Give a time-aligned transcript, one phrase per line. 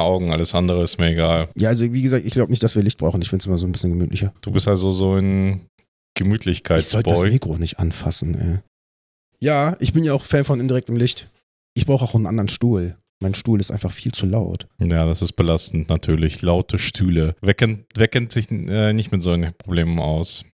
[0.00, 1.48] Augen, alles andere ist mir egal.
[1.56, 3.20] Ja, also wie gesagt, ich glaube nicht, dass wir Licht brauchen.
[3.22, 4.32] Ich finde es immer so ein bisschen gemütlicher.
[4.40, 7.30] Du bist also so ein Ich sollte das Gemütlichkeitsboy.
[7.30, 8.58] Mikro nicht anfassen, ey.
[9.40, 11.30] Ja, ich bin ja auch Fan von indirektem Licht.
[11.74, 12.96] Ich brauche auch einen anderen Stuhl.
[13.20, 14.66] Mein Stuhl ist einfach viel zu laut.
[14.80, 16.42] Ja, das ist belastend natürlich.
[16.42, 17.34] Laute Stühle.
[17.40, 20.44] Wer kennt, wer kennt sich äh, nicht mit solchen Problemen aus?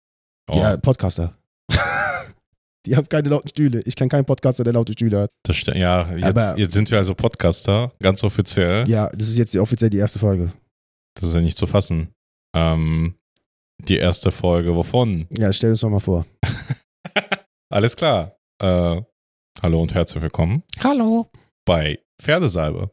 [0.51, 1.37] Oh, Ja, Podcaster.
[2.87, 3.81] Die haben keine lauten Stühle.
[3.87, 5.31] Ich kenne keinen Podcaster, der laute Stühle hat.
[5.45, 8.87] das st- ja jetzt, Aber- jetzt sind wir also Podcaster, ganz offiziell.
[8.89, 10.53] Ja, das ist jetzt die, offiziell die erste Folge.
[11.15, 12.13] Das ist ja nicht zu fassen.
[12.55, 13.15] Ähm,
[13.81, 15.27] die erste Folge, wovon?
[15.31, 16.27] Ja, stell uns doch mal vor.
[17.73, 18.37] Alles klar.
[18.61, 19.01] Äh,
[19.63, 21.31] hallo und herzlich willkommen Hallo.
[21.65, 22.91] bei Pferdesalbe,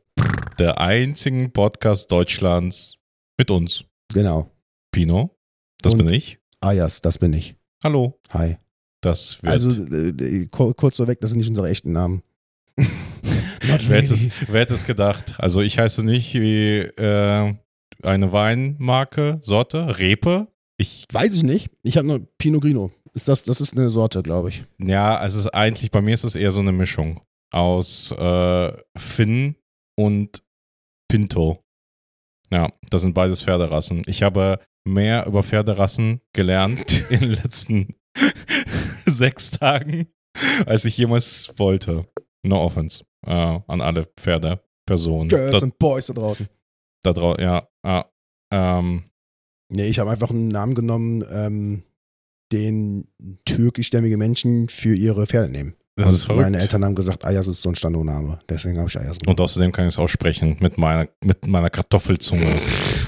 [0.58, 2.96] der einzigen Podcast Deutschlands
[3.38, 3.84] mit uns.
[4.13, 4.49] Genau.
[4.94, 5.38] Pino,
[5.82, 6.40] das Und- bin ich.
[6.62, 7.55] Ayas, das bin ich.
[7.84, 8.58] Hallo, Hi.
[9.02, 9.52] Das wird.
[9.52, 12.22] Also, äh, kur- kurz vorweg, das sind nicht unsere echten Namen.
[12.78, 12.88] Not
[13.90, 15.36] wer, hätte es, wer hätte es gedacht?
[15.38, 17.54] Also ich heiße nicht wie äh,
[18.04, 20.48] eine Weinmarke, Sorte, Repe.
[20.77, 21.70] Ich, Weiß ich nicht.
[21.84, 22.91] Ich habe nur Pinot Grino.
[23.13, 24.63] Ist das, das ist eine Sorte, glaube ich.
[24.79, 28.72] ja, also es ist eigentlich, bei mir ist es eher so eine Mischung aus äh,
[28.98, 29.55] Finn
[29.98, 30.41] und
[31.10, 31.60] Pinto.
[32.52, 34.04] Ja, das sind beides Pferderassen.
[34.07, 37.96] Ich habe mehr über Pferderassen gelernt in den letzten
[39.22, 40.08] sechs Tagen,
[40.66, 42.08] als ich jemals wollte.
[42.44, 45.30] No offense äh, an alle Pferdepersonen.
[45.30, 46.50] Girls Da, und Boys da draußen.
[47.04, 48.05] da drau ja, ja,
[48.52, 49.04] ähm,
[49.74, 51.84] Nee, ich habe einfach einen Namen genommen, ähm,
[52.52, 53.08] den
[53.46, 55.76] türkischstämmige Menschen für ihre Pferde nehmen.
[55.96, 56.44] das ist Und verrückt.
[56.44, 58.40] Meine Eltern haben gesagt, Ayas ist so ein Standardname.
[58.50, 59.38] Deswegen habe ich Ayas genommen.
[59.40, 62.46] Und außerdem kann ich es aussprechen mit meiner, mit meiner Kartoffelzunge.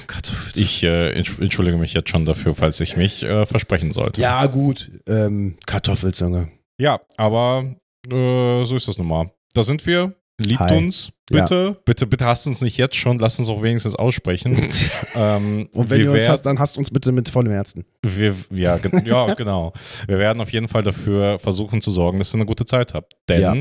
[0.56, 4.20] Ich äh, entsch- entschuldige mich jetzt schon dafür, falls ich mich äh, versprechen sollte.
[4.20, 4.90] Ja, gut.
[5.08, 6.48] Ähm, Kartoffelzunge.
[6.80, 7.74] Ja, aber
[8.10, 9.30] äh, so ist das nun mal.
[9.54, 10.14] Da sind wir.
[10.40, 10.76] Liebt Hi.
[10.76, 11.80] uns, bitte.
[11.84, 13.20] Bitte, bitte hasst uns nicht jetzt schon.
[13.20, 14.56] Lasst uns auch wenigstens aussprechen.
[15.14, 17.84] ähm, Und wenn ihr uns hasst, dann hasst uns bitte mit vollem Herzen.
[18.02, 19.72] wir, ja, ge ja, genau.
[20.08, 23.12] Wir werden auf jeden Fall dafür versuchen zu sorgen, dass ihr eine gute Zeit habt.
[23.28, 23.54] Denn Ja.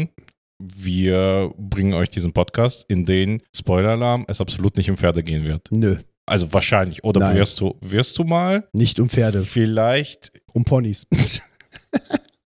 [0.59, 5.67] wir bringen euch diesen Podcast, in den Spoiler-Alarm es absolut nicht um Pferde gehen wird.
[5.71, 7.03] Nö, Also wahrscheinlich.
[7.03, 7.37] Oder Nein.
[7.37, 8.67] wirst du, wirst du mal?
[8.73, 10.31] nicht um Pferde, Vielleicht.
[10.53, 11.05] um Ponys.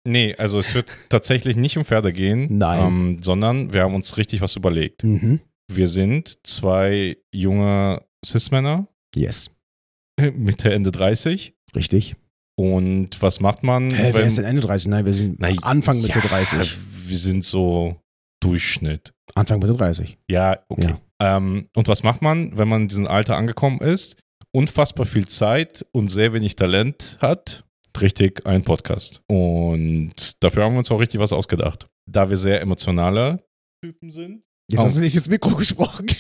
[0.08, 2.59] Nee, also es wird tatsächlich nicht um Pferde gehen.
[2.59, 2.85] Nein.
[2.88, 5.03] Ähm, sondern wir haben uns richtig was überlegt.
[5.03, 5.40] mhm.
[5.68, 9.50] Wir sind zwei junge Cis-Männer, Yes,
[10.35, 11.56] Mitte, Ende 30.
[11.75, 12.16] richtig.
[12.56, 14.90] Und was macht man, Hä, wer ist denn Ende 30?
[14.90, 16.78] Nein, wir sind Na, Anfang Mitte ja, 30.
[17.08, 18.00] Wir sind so
[18.44, 19.12] Durchschnitt.
[19.34, 20.19] Anfang Mitte 30.
[20.30, 20.90] Ja, okay.
[20.90, 21.02] Ja.
[21.22, 24.18] Ähm, und was macht man, wenn man in diesem Alter angekommen ist?
[24.52, 27.64] Unfassbar viel Zeit und sehr wenig Talent hat.
[28.00, 29.22] Richtig, ein Podcast.
[29.28, 31.88] Und dafür haben wir uns auch richtig was ausgedacht.
[32.09, 33.44] Da wir sehr emotionale
[33.81, 34.44] Typen sind.
[34.70, 36.08] Jetzt hast du nicht ins Mikro gesprochen.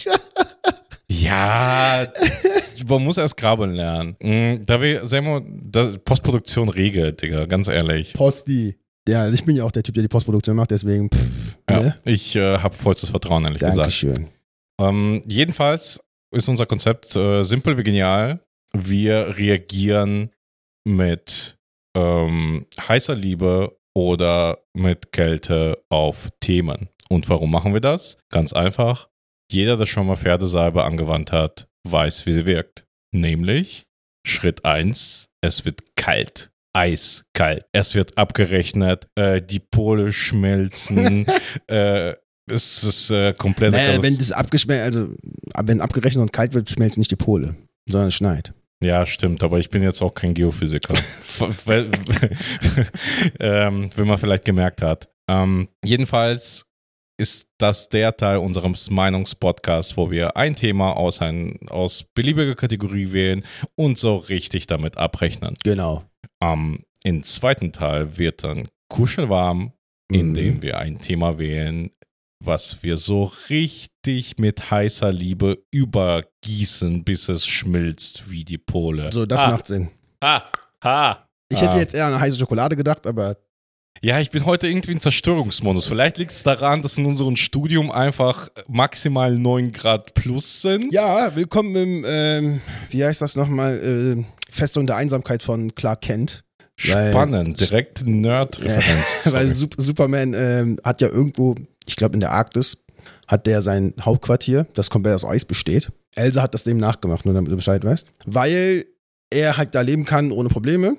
[1.07, 2.11] Ja,
[2.87, 4.15] man muss erst grabbeln lernen.
[4.21, 5.21] Mm, Da wir sehr
[6.03, 8.13] Postproduktion regelt, Digga, ganz ehrlich.
[8.13, 8.77] Posti.
[9.07, 11.09] Ja, ich bin ja auch der Typ, der die Postproduktion macht, deswegen.
[11.11, 11.95] Pff, Ja, ne?
[12.05, 13.77] ich äh, habe vollstes Vertrauen, ehrlich gesagt.
[13.77, 14.29] Dankeschön.
[14.79, 16.01] Ähm, jedenfalls
[16.33, 18.39] ist unser Konzept äh, simpel wie genial.
[18.73, 20.31] Wir reagieren
[20.85, 21.57] mit
[21.95, 26.89] ähm, heißer Liebe oder mit Kälte auf Themen.
[27.09, 28.17] Und warum machen wir das?
[28.29, 29.09] Ganz einfach.
[29.51, 32.85] Jeder, der schon mal Pferdesalbe angewandt hat, weiß, wie sie wirkt.
[33.13, 33.85] Nämlich
[34.27, 36.51] Schritt 1, es wird kalt.
[36.75, 37.65] Eiskalt.
[37.71, 41.25] Es wird abgerechnet, äh, die Pole schmelzen,
[41.67, 42.15] äh,
[42.49, 43.71] es ist äh, komplett.
[43.71, 45.13] Naja, wenn das abgeschmelzt, also
[45.63, 47.55] wenn abgerechnet und kalt wird, schmelzen nicht die Pole,
[47.89, 48.53] sondern es schneit.
[48.83, 50.93] Ja, stimmt, aber ich bin jetzt auch kein Geophysiker.
[53.39, 55.09] Ähm, wenn man vielleicht gemerkt hat.
[55.29, 56.65] Ähm, jedenfalls
[57.17, 63.11] ist das der Teil unseres Meinungspodcasts, wo wir ein Thema aus, ein, aus beliebiger Kategorie
[63.11, 63.43] wählen
[63.75, 65.55] und so richtig damit abrechnen.
[65.63, 66.03] Genau.
[66.41, 69.71] Ähm, Im zweiten Teil wird dann kuschelwarm,
[70.11, 70.19] Mhm.
[70.19, 71.89] indem wir ein Thema wählen,
[72.45, 79.09] was wir so richtig mit heißer Liebe übergießen, bis es schmilzt wie die Pole.
[79.11, 79.89] So, das ah, macht Sinn.
[80.23, 80.43] Ha,
[80.83, 81.27] ha.
[81.49, 81.61] Ich Ah.
[81.67, 83.37] hätte jetzt eher an eine heiße Schokolade gedacht, aber
[84.01, 85.85] Ja, ich bin heute irgendwie in Zerstörungsmodus.
[85.87, 90.91] Vielleicht liegt es daran, dass in unserem Studium einfach maximal 9 Grad plus sind.
[90.93, 93.77] ja, willkommen im, ähm, wie heißt das nochmal,
[94.19, 96.43] äh, Festung der Einsamkeit von Clark Kent.
[96.89, 99.19] Weil- Spannend, direkt Nerd-Referenz.
[99.33, 102.85] Weil Superman ähm, hat ja irgendwo, ich glaube in der Arktis,
[103.27, 105.91] hat der sein Hauptquartier, das komplett aus Eis besteht.
[106.15, 108.07] Elsa hat das dem nachgemacht, nur damit du Bescheid weißt.
[108.25, 108.85] Weil
[109.29, 110.97] er halt da leben kann ohne Probleme.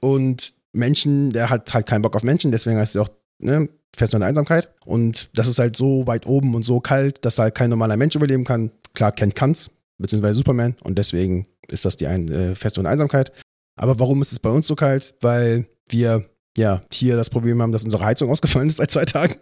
[0.00, 3.08] Und Menschen, der hat halt keinen Bock auf Menschen, deswegen heißt er auch
[3.38, 4.68] ne, Festung der Einsamkeit.
[4.84, 8.14] Und das ist halt so weit oben und so kalt, dass halt kein normaler Mensch
[8.14, 8.70] überleben kann.
[8.94, 13.32] Clark Kent kann's, beziehungsweise Superman und deswegen ist das die ein, äh, Feste und Einsamkeit.
[13.76, 15.14] Aber warum ist es bei uns so kalt?
[15.20, 16.24] Weil wir
[16.56, 19.36] ja hier das Problem haben, dass unsere Heizung ausgefallen ist seit zwei Tagen.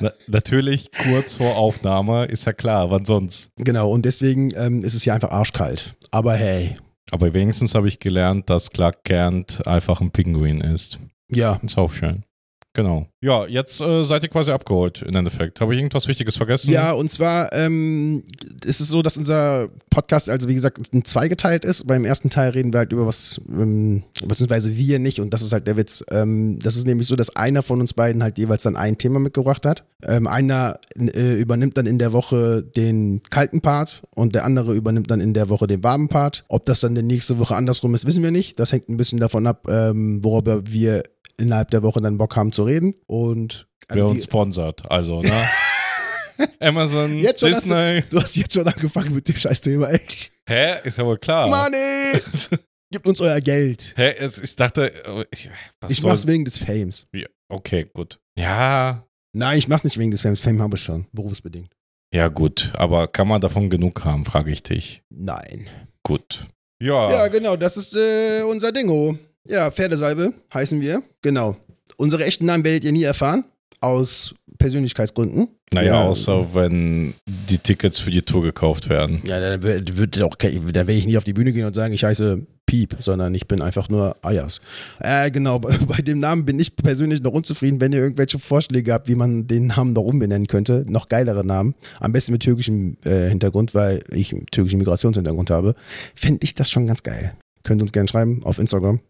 [0.00, 3.50] Na, natürlich kurz vor Aufnahme, ist ja klar, wann sonst.
[3.56, 5.96] genau, und deswegen ähm, ist es hier einfach arschkalt.
[6.10, 6.76] Aber hey,
[7.10, 11.00] Aber wenigstens habe ich gelernt, dass Clark Kent einfach ein Pinguin ist.
[11.28, 12.22] ja, Ist auch schön.
[12.72, 13.08] Genau.
[13.20, 15.60] Ja, jetzt äh, seid ihr quasi abgeholt im Endeffekt.
[15.60, 16.70] Habe ich irgendwas Wichtiges vergessen?
[16.70, 18.22] Ja, und zwar ähm,
[18.64, 21.88] ist es so, dass unser Podcast, also wie gesagt, in zwei geteilt ist.
[21.88, 25.52] Beim ersten Teil reden wir halt über was, ähm, beziehungsweise wir nicht, und das ist
[25.52, 26.04] halt der Witz.
[26.10, 29.18] Ähm, das ist nämlich so, dass einer von uns beiden halt jeweils dann ein Thema
[29.18, 29.84] mitgebracht hat.
[30.06, 35.10] Ähm, einer äh, übernimmt dann in der Woche den kalten Part und der andere übernimmt
[35.10, 36.44] dann in der Woche den warmen Part.
[36.46, 38.60] Ob das dann die nächste Woche andersrum ist, wissen wir nicht.
[38.60, 41.02] Das hängt ein bisschen davon ab, ähm, worüber wir
[41.40, 42.94] innerhalb der Woche dann Bock haben zu reden.
[43.06, 44.90] Und Wer also uns die, sponsert.
[44.90, 45.32] Also, ne?
[46.60, 48.02] Amazon, Jetzt schon hast Disney.
[48.10, 50.00] du hast jetzt schon angefangen mit dem Scheiß-Thema, ey.
[50.48, 50.76] Hä?
[50.84, 51.48] Ist ja wohl klar.
[51.48, 52.20] Money!
[52.92, 53.94] Gebt uns euer Geld.
[53.96, 54.14] Hä?
[54.24, 54.92] Ich dachte,
[55.30, 55.50] ich,
[55.88, 57.06] Ich mach's wegen des Fames.
[57.14, 58.18] Ja, Okay, gut.
[58.38, 60.40] Ja, Nein, ich mach's nicht wegen des Fames.
[60.40, 61.06] Fame habe ich schon.
[61.12, 61.72] Berufsbedingt.
[62.12, 62.72] ja, gut.
[62.76, 65.02] Aber kann man davon genug haben, frage ich dich.
[65.10, 65.68] Nein.
[66.02, 66.46] Gut.
[66.82, 67.12] Ja.
[67.12, 69.16] Ja, genau, das ist äh, unser Dingo.
[69.48, 71.02] Ja, Pferdesalbe heißen wir.
[71.22, 71.56] Genau.
[71.96, 73.44] Unsere echten Namen werdet ihr nie erfahren.
[73.80, 75.48] Aus Persönlichkeitsgründen.
[75.72, 76.04] naja, ja.
[76.04, 79.22] außer wenn die Tickets für die Tour gekauft werden.
[79.24, 81.94] Ja, dann wird, wird auch, da werde ich nie auf die Bühne gehen und sagen,
[81.94, 84.60] ich heiße Piep, sondern ich bin einfach nur Ayas.
[85.00, 87.80] Äh, genau, bei, bei dem Namen bin ich persönlich noch unzufrieden.
[87.80, 91.74] Wenn ihr irgendwelche Vorschläge habt, wie man den Namen noch umbenennen könnte, noch geilere Namen,
[91.98, 95.74] am besten mit türkischem äh, Hintergrund, weil ich türkischen Migrationshintergrund habe,
[96.14, 97.34] fände ich das schon ganz geil.
[97.64, 99.00] Könnt uns gerne schreiben auf Instagram.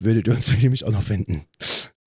[0.00, 1.42] Würdet ihr uns nämlich auch noch finden.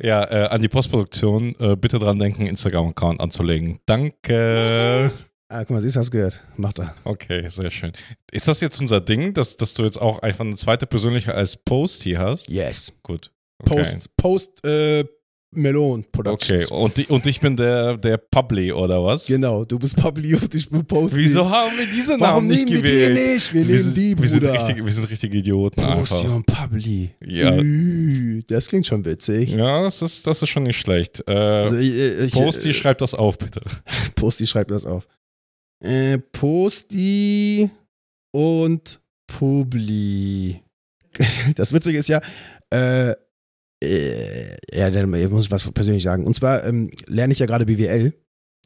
[0.02, 3.80] Ja, äh, an die Postproduktion, äh, bitte dran denken, Instagram-Account anzulegen.
[3.86, 5.12] Danke.
[5.50, 6.42] Ah, guck mal, siehst du, hast gehört.
[6.56, 6.96] Macht er.
[7.04, 7.92] Okay, sehr schön.
[8.32, 11.58] Ist das jetzt unser Ding, dass, dass du jetzt auch einfach eine zweite Persönliche als
[11.58, 12.48] Post hier hast?
[12.48, 12.94] Yes.
[13.04, 13.32] Gut.
[13.60, 13.76] Okay.
[13.76, 15.04] Post, Post, äh,
[15.53, 16.71] Melon Okay, Productions.
[16.71, 19.25] und, die, und ich bin der, der Publi, oder was?
[19.25, 21.15] Genau, du bist Pabli und ich bin Post.
[21.15, 23.18] Wieso haben wir diese Warum Namen nicht nehmen wir gewählt?
[23.18, 23.53] die nicht?
[23.53, 24.53] Wir, wir, nehmen sind, die, wir, sind Bruder.
[24.53, 26.07] richtig, wir sind richtige Idioten einfach.
[26.18, 27.12] Potion Pabli.
[27.25, 27.57] Ja.
[28.48, 29.50] Das klingt schon witzig.
[29.50, 31.21] Ja, das ist, das ist schon nicht schlecht.
[31.27, 33.62] Äh, Also, ich, ich, Posty, äh, schreib das auf, bitte.
[34.15, 35.06] Posti schreibt das auf.
[35.83, 37.69] Äh, Posti
[38.31, 40.62] und Publi.
[41.56, 42.21] Das Witzige ist ja,
[42.69, 43.13] äh,
[43.83, 46.25] äh, ja, dann muss ich was persönlich sagen.
[46.25, 48.13] Und zwar ähm, lerne ich ja gerade BWL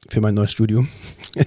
[0.09, 0.87] für mein neues Studium.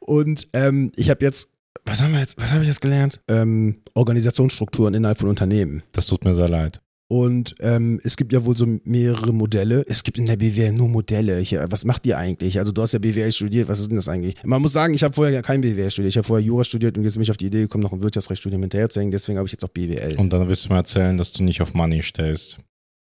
[0.00, 1.54] Und ähm, ich habe jetzt,
[1.84, 3.20] was haben wir jetzt, was habe ich jetzt gelernt?
[3.28, 5.82] Ähm, Organisationsstrukturen innerhalb von Unternehmen.
[5.92, 6.80] Das tut mir sehr leid.
[7.12, 9.84] Und ähm, es gibt ja wohl so mehrere Modelle.
[9.88, 11.40] Es gibt in der BWL nur Modelle.
[11.40, 12.56] Ich, was macht ihr eigentlich?
[12.60, 14.36] Also du hast ja BWL studiert, was ist denn das eigentlich?
[14.44, 16.10] Man muss sagen, ich habe vorher ja kein BWL studiert.
[16.10, 18.00] Ich habe vorher Jura studiert und jetzt bin ich auf die Idee gekommen, noch ein
[18.00, 19.10] Wirtschaftsrechtsstudium hinterher zu hängen.
[19.10, 20.18] Deswegen habe ich jetzt auch BWL.
[20.18, 22.58] Und dann wirst du mir erzählen, dass du nicht auf Money stehst.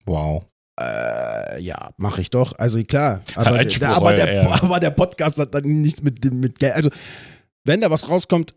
[0.07, 0.45] Wow.
[0.81, 2.53] Äh, ja, mache ich doch.
[2.61, 3.23] Also klar.
[3.35, 6.75] Aber, der, aber, der, aber der Podcast hat dann nichts mit, dem- mit Geld.
[6.75, 6.91] Also,
[7.65, 8.55] wenn da was rauskommt,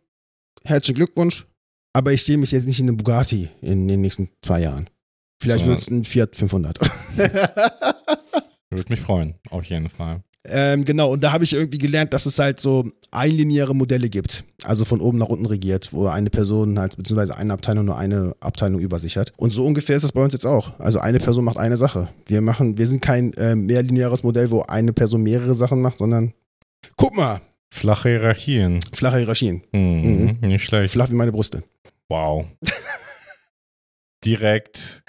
[0.64, 1.48] herzlichen Glückwunsch.
[1.92, 4.88] Aber ich sehe mich jetzt nicht in einem Bugatti in den nächsten zwei Jahren.
[5.44, 5.72] Vielleicht So.
[5.72, 6.80] wird es ein Fiat 500.
[8.70, 10.22] Würde mich freuen, auf jeden Fall.
[10.46, 14.44] ähm, genau, und da habe ich irgendwie gelernt, dass es halt so einlineare Modelle gibt.
[14.64, 18.36] Also von oben nach unten regiert, wo eine Person halt, beziehungsweise eine Abteilung nur eine
[18.40, 19.32] Abteilung über sich hat.
[19.38, 20.78] Und so ungefähr ist es bei uns jetzt auch.
[20.80, 22.08] Also eine Person macht eine Sache.
[22.26, 26.34] Wir machen, wir sind kein äh, mehrlineares Modell, wo eine Person mehrere Sachen macht, sondern
[26.98, 28.80] guck mal, Flache Hierarchien.
[28.94, 29.62] flache Hierarchien.
[29.72, 30.92] Mhm, Nicht schlecht.
[30.94, 31.64] Flach wie meine Brüste.
[32.10, 32.46] Wow.
[34.26, 35.04] direkt,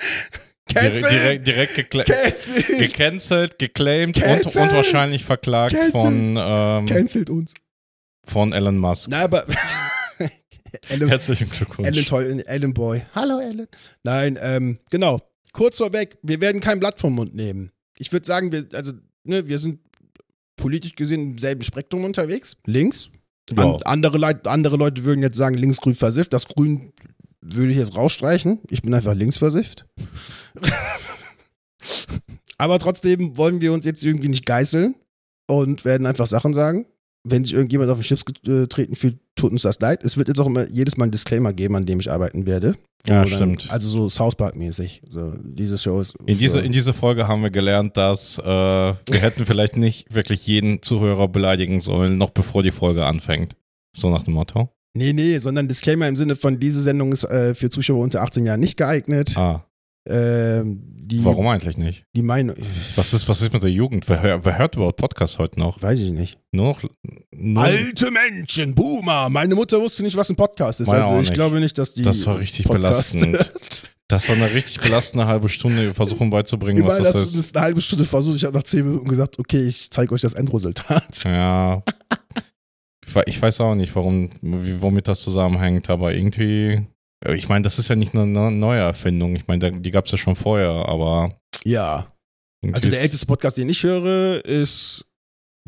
[0.66, 1.10] Cancel!
[1.10, 2.62] direkt, direkt gekla- Cancel!
[2.78, 4.62] gecancelt, geclaimed und, Cancel!
[4.62, 5.90] und wahrscheinlich verklagt Cancel!
[5.92, 7.54] von, ähm, Cancelt uns.
[8.26, 9.08] von Elon Musk.
[9.10, 9.46] Na, aber.
[10.88, 11.86] Ellen, Herzlichen Glückwunsch.
[11.86, 13.02] Ellen, toll, Ellen Boy.
[13.14, 13.68] Hallo, Ellen.
[14.02, 15.20] Nein, ähm, genau.
[15.52, 17.70] Kurz vorweg, wir werden kein Blatt vom Mund nehmen.
[17.98, 18.92] Ich würde sagen, wir, also,
[19.22, 19.78] ne, wir sind
[20.56, 22.56] politisch gesehen im selben Spektrum unterwegs.
[22.66, 23.08] Links.
[23.54, 23.76] An, Ja.
[23.84, 26.32] andere, Leute, andere Leute würden jetzt sagen, links-grün versifft.
[26.32, 26.92] Das Grün
[27.46, 28.60] würde ich jetzt rausstreichen.
[28.70, 29.84] Ich bin einfach links versifft.
[32.58, 34.94] Aber trotzdem wollen wir uns jetzt irgendwie nicht geißeln
[35.48, 36.86] und werden einfach Sachen sagen.
[37.26, 40.04] Wenn sich irgendjemand auf den Chips getreten fühlt, tut uns das leid.
[40.04, 42.76] Es wird jetzt auch immer jedes Mal ein Disclaimer geben, an dem ich arbeiten werde.
[43.06, 43.70] Ja, dann- stimmt.
[43.70, 45.02] Also so South Park-mäßig.
[45.08, 46.14] So, diese Show ist.
[46.26, 50.14] In, diese, für- in dieser Folge haben wir gelernt, dass äh, wir hätten vielleicht nicht
[50.14, 53.56] wirklich jeden Zuhörer beleidigen sollen, noch bevor die Folge anfängt.
[53.96, 54.68] So nach dem Motto.
[54.96, 58.46] Nee, nee, sondern Disclaimer im Sinne von, diese Sendung ist äh, für Zuschauer unter 18
[58.46, 59.36] Jahren nicht geeignet.
[59.36, 59.64] Ah,
[60.06, 62.04] Ähm, die, Warum eigentlich nicht?
[62.16, 62.56] Die Meinung,
[62.96, 64.08] Was ist, was ist mit der Jugend?
[64.08, 65.82] Wer, hör- wer hört überhaupt Podcasts heute noch?
[65.82, 66.38] weiß ich nicht.
[66.52, 66.82] Nur noch.
[67.36, 69.28] Nur, Alte Menschen, Boomer.
[69.28, 70.88] Meine Mutter wusste nicht, was ein Podcast ist.
[70.88, 72.02] Meine Also ich glaube nicht, dass die.
[72.02, 73.90] Das war richtig Podcast belastend.
[74.08, 75.92] Das war eine richtig belastende halbe Stunde.
[75.94, 77.48] Versuchen beizubringen, was Überall das hast du ist.
[77.48, 78.36] das eine halbe Stunde versucht.
[78.36, 81.24] Ich habe nach zehn Minuten gesagt, okay, ich zeige euch das Endresultat.
[81.24, 81.82] Ja.
[83.06, 86.86] Ich we- Ich weiß auch nicht, warum, wie- womit das zusammenhängt, aber irgendwie.
[87.28, 89.34] Ich meine, das ist ja nicht eine ne- neue Erfindung.
[89.34, 91.36] Ich meine, die gab es ja schon vorher, aber.
[91.64, 92.06] Ja.
[92.72, 95.04] Also der älteste Podcast, den ich höre, ist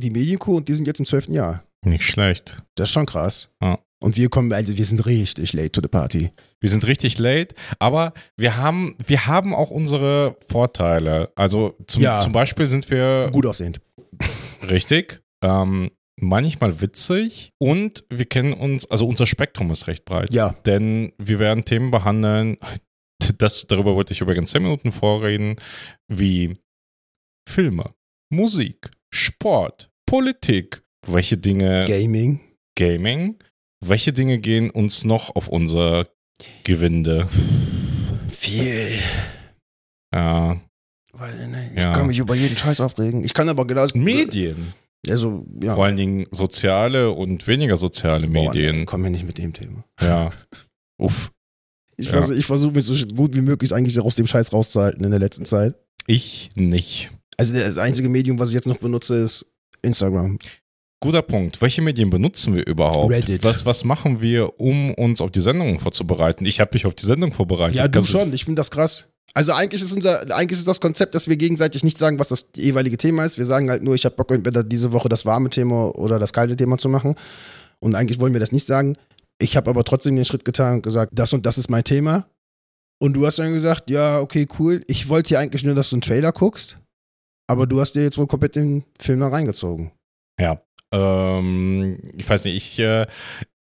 [0.01, 1.63] die Medienkuh und die sind jetzt im zwölften Jahr.
[1.85, 2.63] Nicht schlecht.
[2.75, 3.49] Das ist schon krass.
[3.63, 3.79] Ja.
[4.03, 6.31] Und wir kommen, also wir sind richtig late to the party.
[6.61, 11.31] Wir sind richtig late, aber wir haben, wir haben auch unsere Vorteile.
[11.37, 12.21] Also zum, Ja.
[12.21, 13.81] zum Beispiel sind wir Gut aussehend.
[14.69, 20.33] richtig, ähm, manchmal witzig und wir kennen uns, also unser Spektrum ist recht breit.
[20.33, 20.55] Ja.
[20.65, 22.57] Denn wir werden Themen behandeln,
[23.39, 25.57] das, darüber wollte ich übrigens 10 Minuten vorreden,
[26.09, 26.57] wie
[27.49, 27.95] Filme,
[28.31, 32.41] Musik, Sport, Politik, welche Dinge, Gaming.
[32.79, 33.39] Gaming,
[33.85, 36.07] welche Dinge gehen uns noch auf unser
[36.65, 37.29] Gewinde?
[38.29, 38.99] Viel.
[40.15, 40.61] Ja,
[41.13, 41.93] Weil, ne, ich Ja.
[41.93, 43.25] kann mich über jeden Scheiß aufregen.
[43.25, 43.87] Ich kann aber genau.
[43.95, 44.73] Medien.
[45.09, 45.75] Also, ja.
[45.75, 48.87] Vor allen Dingen soziale und weniger soziale Boah, nee, Medien.
[48.87, 49.85] komm mir nicht mit dem Thema.
[50.01, 50.33] Ja.
[50.99, 51.31] Uff.
[51.97, 52.29] Ich, Ja.
[52.31, 55.45] ich versuche mich so gut wie möglich eigentlich aus dem Scheiß rauszuhalten in der letzten
[55.45, 55.75] Zeit.
[56.07, 57.11] Ich nicht.
[57.37, 59.47] Also das einzige Medium, was ich jetzt noch benutze, ist
[59.83, 60.39] Instagram.
[61.01, 61.61] Guter Punkt.
[61.61, 63.11] Welche Medien benutzen wir überhaupt?
[63.13, 63.45] Reddit.
[63.45, 66.47] Was, was machen wir, um uns auf die Sendung vorzubereiten?
[66.47, 67.77] Ich habe mich auf die Sendung vorbereitet.
[67.77, 68.33] Ja, du Kannst schon.
[68.33, 69.07] Ich finde das krass.
[69.35, 72.49] Also eigentlich ist unser, eigentlich ist das Konzept, dass wir gegenseitig nicht sagen, was das
[72.57, 73.37] jeweilige Thema ist.
[73.37, 76.33] Wir sagen halt nur, ich habe Bock, entweder diese Woche das warme Thema oder das
[76.33, 77.17] kalte Thema zu machen.
[77.81, 78.97] Und eigentlich wollen wir das nicht sagen.
[79.39, 82.27] Ich habe aber trotzdem den Schritt getan und gesagt, das und das ist mein Thema.
[82.99, 84.83] Und du hast dann gesagt, ja, okay, cool.
[84.87, 86.79] Ich wollte ja eigentlich nur, dass du einen Trailer guckst.
[87.47, 89.93] Aber du hast dir jetzt wohl komplett den Film da reingezogen.
[90.41, 90.61] Ja.
[90.93, 93.07] Ähm, ich weiß nicht, ich, äh,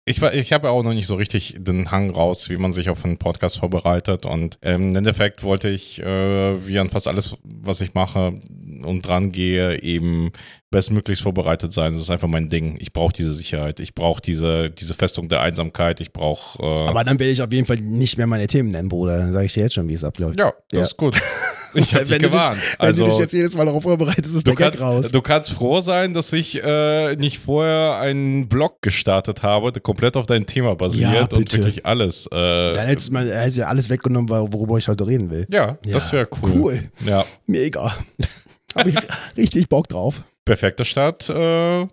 [0.05, 3.05] ich, ich habe auch noch nicht so richtig den Hang raus, wie man sich auf
[3.05, 4.25] einen Podcast vorbereitet.
[4.25, 8.35] Und ähm, im Endeffekt wollte ich, äh, wie an fast alles, was ich mache
[8.83, 10.31] und dran gehe, eben
[10.73, 11.93] bestmöglichst vorbereitet sein.
[11.93, 12.77] Das ist einfach mein Ding.
[12.81, 13.79] Ich brauche diese Sicherheit.
[13.79, 16.01] Ich brauche diese, diese Festung der Einsamkeit.
[16.01, 16.61] Ich brauche.
[16.61, 19.17] Äh, Aber dann werde ich auf jeden Fall nicht mehr meine Themen nennen, Bruder.
[19.19, 20.37] Dann sage ich dir jetzt schon, wie es abläuft.
[20.39, 20.81] ja, das Ja.
[20.81, 21.15] ist gut.
[21.75, 22.59] Ich habe dich du dich- gewarnt.
[22.77, 24.93] Wenn also, du dich jetzt jedes Mal darauf vorbereitest, ist Du der Gag raus.
[24.93, 29.81] kannst, du kannst froh sein, dass ich äh, nicht vorher einen Blog gestartet habe, der
[29.81, 32.27] komplett auf dein Thema basiert Ja, und wirklich alles.
[32.27, 35.47] Äh, Dann hättest du mal, hättest ja alles weggenommen, worüber ich heute reden will.
[35.49, 36.51] ja, Ja, das wäre cool.
[36.53, 36.79] cool.
[37.07, 37.91] Ja, Mega.
[38.75, 38.95] Habe ich
[39.37, 40.21] richtig Bock drauf.
[40.45, 41.87] Perfekter Start äh,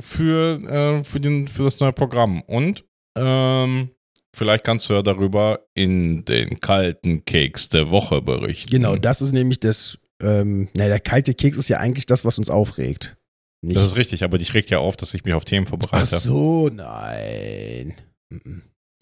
[0.00, 2.42] für, äh, für, den, für das neue Programm.
[2.42, 2.84] Und
[3.16, 3.90] ähm,
[4.34, 8.70] vielleicht kannst du ja darüber in den kalten Keks der Woche berichten.
[8.70, 12.38] Genau, das ist nämlich das, ähm, na, der kalte Keks ist ja eigentlich das, was
[12.38, 13.16] uns aufregt.
[13.64, 15.70] Nicht, Das ist richtig, aber dich regt ja auf, dass ich mich auf Themen Ach
[15.70, 16.16] vorbereite.
[16.16, 17.94] so, nein.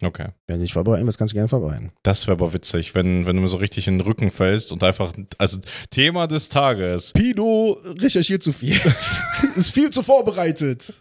[0.02, 0.28] Okay.
[0.46, 1.92] Wenn du dich vorbereiten willst, kannst du gerne vorbereiten.
[2.02, 4.82] Das wäre aber witzig, wenn, wenn du mir so richtig in den Rücken fällst und
[4.82, 5.58] einfach, also
[5.90, 7.12] Thema des Tages.
[7.12, 8.78] Pido recherchiert zu viel.
[9.56, 11.00] ist viel zu vorbereitet.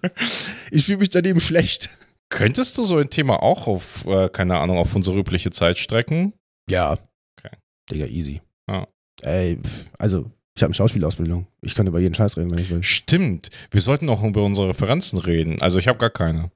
[0.71, 1.89] Ich fühle mich daneben schlecht.
[2.29, 6.33] Könntest du so ein Thema auch auf, äh, keine Ahnung, auf unsere übliche Zeit strecken?
[6.69, 6.97] Ja.
[7.37, 7.55] Okay.
[7.89, 8.41] Digga, easy.
[8.69, 8.87] Ja.
[9.21, 11.47] Ey, pf, also, ich habe eine Schauspielausbildung.
[11.61, 12.83] Ich kann über jeden Scheiß reden, wenn ich will.
[12.83, 13.49] Stimmt.
[13.71, 15.61] Wir sollten auch über unsere Referenzen reden.
[15.61, 16.51] Also ich habe gar keine.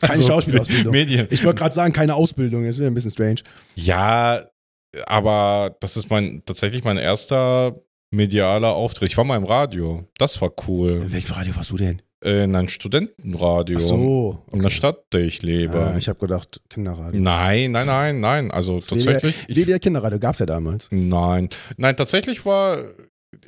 [0.00, 0.92] Keine Also, Schauspielausbildung.
[0.92, 1.26] Medien.
[1.30, 2.64] Ich wollte gerade sagen, keine Ausbildung.
[2.64, 3.40] Das wäre ein bisschen strange.
[3.74, 4.42] Ja,
[5.06, 7.74] aber das ist mein tatsächlich mein erster
[8.10, 9.08] medialer Auftritt.
[9.10, 10.04] Ich war mal im Radio.
[10.18, 11.02] Das war cool.
[11.06, 12.02] In welchem Radio warst du denn?
[12.24, 13.76] In einem Studentenradio.
[13.78, 14.42] Ach so.
[14.52, 15.78] In der Stadt, der ich lebe.
[15.92, 17.20] Ah, ich habe gedacht, Kinderradio.
[17.20, 18.50] nein, nein, nein, nein.
[18.50, 19.36] Also Das tatsächlich.
[19.48, 20.88] ich- WDR Kinderradio gab es ja damals.
[20.90, 22.82] Nein, nein, tatsächlich war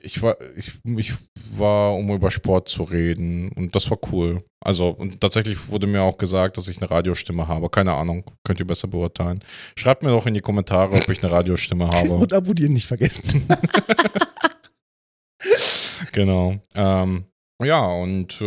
[0.03, 1.13] ich war ich, ich
[1.57, 4.43] war um über Sport zu reden und das war cool.
[4.61, 7.69] Also und tatsächlich wurde mir auch gesagt, dass ich eine Radiostimme habe.
[7.71, 9.41] Keine Ahnung, könnt ihr besser beurteilen.
[9.77, 12.11] Schreibt mir doch in die Kommentare, ob ich eine Radiostimme habe.
[12.15, 13.47] Und abonnieren nicht vergessen.
[16.13, 16.57] genau.
[16.75, 17.25] Ähm,
[17.63, 18.45] ja und äh,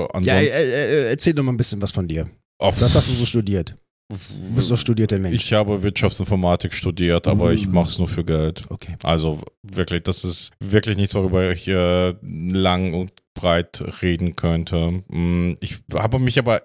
[0.00, 0.42] ja, äh, ansonsten.
[0.42, 2.28] äh, erzähl doch mal ein bisschen was von dir.
[2.60, 3.76] auf- Was hast du so studiert?
[4.10, 5.36] Du bist doch studierter Mensch.
[5.36, 7.70] ich habe Wirtschaftsinformatik studiert, aber ich Uh.
[7.72, 8.64] mache es nur für Geld.
[8.70, 8.96] okay.
[9.02, 15.02] Also wirklich, das ist wirklich nichts, worüber ich äh, lang und breit reden könnte.
[15.08, 16.62] Mm, Ich habe mich aber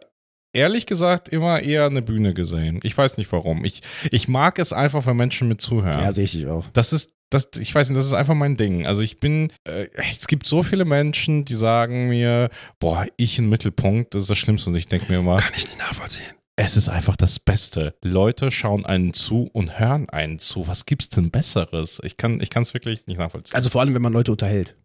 [0.54, 2.80] ehrlich gesagt immer eher eine Bühne gesehen.
[2.84, 3.66] Ich weiß nicht warum.
[3.66, 6.02] Ich, ich mag es einfach, wenn Menschen mit zuhören.
[6.02, 6.66] Ja, sehe ich auch.
[6.72, 8.86] Das ist, das, ich weiß nicht, das ist einfach mein Ding.
[8.88, 13.50] Also ich bin, äh, es gibt so viele Menschen, die sagen mir, boah, ich im
[13.50, 14.70] Mittelpunkt, das ist das Schlimmste.
[14.70, 16.34] Und ich denke mir immer, Kann ich nicht nachvollziehen.
[16.56, 17.96] Es ist einfach das Beste.
[18.04, 20.68] Leute schauen einen zu und hören einen zu.
[20.68, 22.00] Was gibt's denn Besseres?
[22.04, 23.56] Ich kann ich es wirklich nicht nachvollziehen.
[23.56, 24.76] Also vor allem, wenn man Leute unterhält.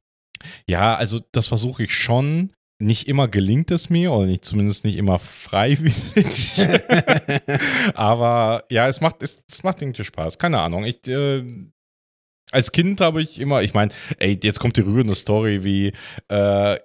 [0.66, 2.52] Ja, also das versuche ich schon.
[2.80, 6.60] Nicht immer gelingt es mir oder nicht, zumindest nicht immer freiwillig.
[7.94, 10.38] Aber ja, es macht, es, es macht irgendwie Spaß.
[10.38, 10.84] Keine Ahnung.
[10.84, 11.44] Ich, äh,
[12.52, 15.92] als Kind habe ich immer, ich meine, ey, jetzt kommt die rührende Story, wie
[16.28, 16.78] äh,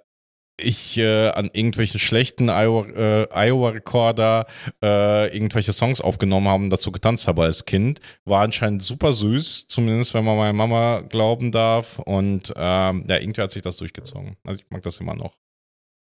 [0.56, 4.46] ich äh, an irgendwelchen schlechten Iowa-Recorder
[4.82, 8.00] äh, äh, irgendwelche Songs aufgenommen habe und dazu getanzt habe als Kind.
[8.24, 11.98] War anscheinend super süß, zumindest wenn man meiner Mama glauben darf.
[12.00, 14.36] Und ähm, ja, irgendwie hat sich das durchgezogen.
[14.44, 15.34] Also ich mag das immer noch.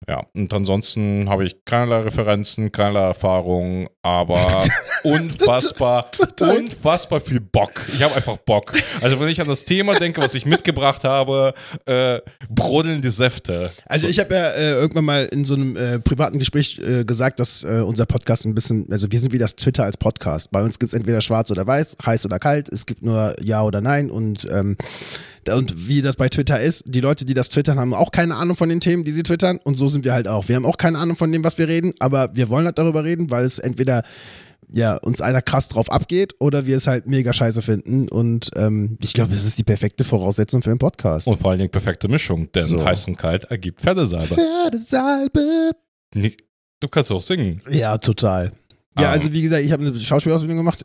[0.08, 4.64] Ja, und ansonsten habe ich keinerlei Referenzen, keinerlei Erfahrung, aber
[5.02, 7.72] unfassbar, unfassbar viel Bock.
[7.92, 8.72] Ich habe einfach Bock.
[9.02, 11.52] Also wenn ich an das Thema denke, was ich mitgebracht habe,
[11.84, 13.72] äh, brodelnde Säfte.
[13.84, 14.10] Also so.
[14.10, 17.62] ich habe ja äh, irgendwann mal in so einem äh, privaten Gespräch äh, gesagt, dass
[17.62, 20.50] äh, unser Podcast ein bisschen, also wir sind wie das Twitter als Podcast.
[20.50, 23.62] Bei uns gibt es entweder schwarz oder weiß, heiß oder kalt, es gibt nur Ja
[23.62, 24.78] oder Nein und ähm,
[25.48, 28.56] und wie das bei Twitter ist, die Leute, die das twittern, haben auch keine Ahnung
[28.56, 29.58] von den Themen, die sie twittern.
[29.64, 30.48] Und so sind wir halt auch.
[30.48, 33.04] Wir haben auch keine Ahnung von dem, was wir reden, aber wir wollen halt darüber
[33.04, 34.02] reden, weil es entweder
[34.72, 38.08] ja, uns einer krass drauf abgeht oder wir es halt mega scheiße finden.
[38.08, 41.26] Und ähm, ich glaube, es ist die perfekte Voraussetzung für einen Podcast.
[41.26, 42.84] Und vor allen Dingen perfekte Mischung, denn so.
[42.84, 44.34] heiß und kalt ergibt Pferdesalbe.
[44.34, 45.72] Pferdesalbe.
[46.80, 47.60] Du kannst auch singen.
[47.68, 48.52] Ja, total.
[48.98, 49.12] Ja, ah.
[49.12, 50.84] also wie gesagt, ich habe eine Schauspielausbildung gemacht.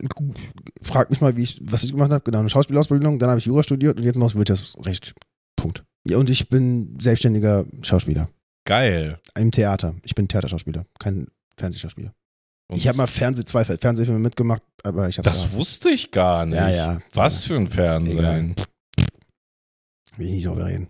[0.82, 2.22] Frag mich mal, wie ich, was ich gemacht habe.
[2.24, 3.18] Genau, eine Schauspielausbildung.
[3.18, 5.14] Dann habe ich Jura studiert und jetzt mache ich Wirtschaftsrecht.
[5.56, 5.84] Punkt.
[6.06, 8.28] Ja, und ich bin selbstständiger Schauspieler.
[8.66, 9.18] Geil.
[9.38, 9.94] Im Theater.
[10.02, 12.12] Ich bin Theaterschauspieler, kein Fernsehschauspieler.
[12.68, 16.44] Und ich habe mal Fernseh, zwei Fernsehfilme mitgemacht, aber ich habe Das wusste ich gar
[16.44, 16.56] nicht.
[16.56, 17.00] Ja, ja.
[17.14, 18.18] Was für ein Fernsehen?
[18.18, 18.54] Egal.
[20.16, 20.88] Will ich nicht darüber reden.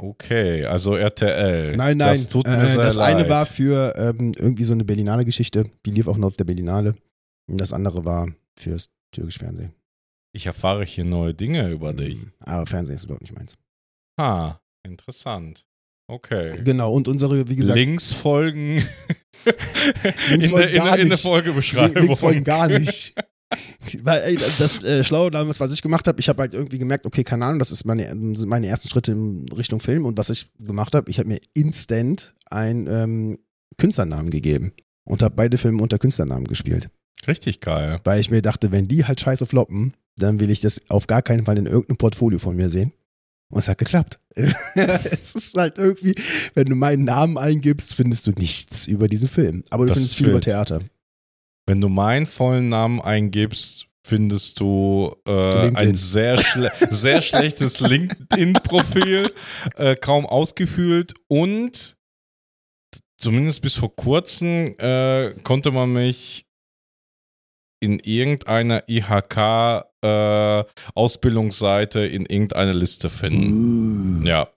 [0.00, 1.76] Okay, also RTL.
[1.76, 2.08] Nein, nein.
[2.10, 3.16] Das tut mir äh, sehr Das leid.
[3.16, 5.70] eine war für ähm, irgendwie so eine Berlinale Geschichte.
[5.84, 6.94] Die lief auch noch auf der Berlinale.
[7.50, 8.28] Und das andere war
[8.58, 9.74] fürs türkische Fernsehen.
[10.32, 11.96] Ich erfahre hier neue Dinge über Mhm.
[11.96, 12.18] dich.
[12.40, 13.56] Aber Fernsehen ist überhaupt nicht meins.
[14.16, 15.66] Ah, interessant.
[16.08, 16.58] Okay.
[16.64, 18.76] Genau, und unsere, wie gesagt, Links folgen
[20.30, 21.18] Links in, folgen der, in, in der.
[21.18, 22.02] Folgebeschreibung.
[22.02, 23.14] links folgen gar nicht.
[24.02, 26.78] Weil, ey, das, das äh, Schlaue damals, was ich gemacht habe, ich habe halt irgendwie
[26.78, 30.18] gemerkt, okay, keine Ahnung, das ist meine, sind meine ersten Schritte in Richtung Film und
[30.18, 33.38] was ich gemacht habe, ich habe mir instant einen ähm,
[33.78, 34.72] Künstlernamen gegeben
[35.04, 36.90] und habe beide Filme unter Künstlernamen gespielt.
[37.26, 37.96] Richtig geil.
[38.04, 41.22] Weil ich mir dachte, wenn die halt scheiße floppen, dann will ich das auf gar
[41.22, 42.92] keinen Fall in irgendeinem Portfolio von mir sehen.
[43.50, 44.20] Und es hat geklappt.
[44.34, 46.14] es ist halt irgendwie,
[46.54, 49.64] wenn du meinen Namen eingibst, findest du nichts über diesen Film.
[49.70, 50.40] Aber du Das findest viel über.
[50.40, 50.80] Theater.
[51.66, 59.30] Wenn du meinen vollen Namen eingibst, findest du äh, ein sehr, schle sehr schlechtes LinkedIn-Profil,
[59.76, 61.96] äh, kaum ausgefüllt und
[63.18, 66.46] zumindest bis vor kurzem äh, konnte man mich
[67.80, 68.88] in irgendeiner
[70.02, 74.22] IHK-Ausbildungsseite in irgendeiner Liste finden.
[74.22, 74.48] Uh, Ja,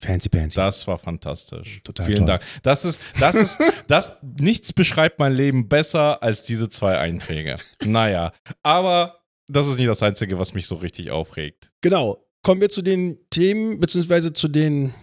[0.00, 0.56] Fancy Pansy.
[0.56, 1.80] das war fantastisch.
[1.82, 2.26] Total Vielen toll.
[2.26, 2.42] Dank.
[2.62, 7.58] Das ist, das ist, das, nichts beschreibt mein Leben besser als diese zwei Einträge.
[7.84, 11.70] Naja, aber das ist nicht das Einzige, was mich so richtig aufregt.
[11.80, 12.24] Genau.
[12.42, 14.94] Kommen wir zu den Themen, beziehungsweise zu den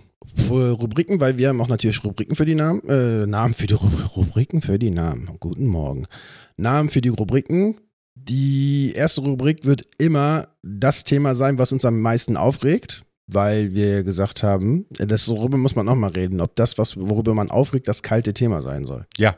[0.49, 2.81] äh, Rubriken, weil wir haben auch natürlich Rubriken für die Namen.
[2.87, 5.29] Äh, Namen für die Ru Rubriken für die Namen.
[5.41, 6.07] Guten Morgen.
[6.55, 7.75] Namen für die Rubriken.
[8.15, 14.03] Die erste Rubrik wird immer das Thema sein, was uns am meisten aufregt, weil wir
[14.03, 17.87] gesagt haben, das darüber muss man auch mal reden, ob das, was, worüber man aufregt,
[17.87, 19.05] das kalte Thema sein soll.
[19.17, 19.37] Ja,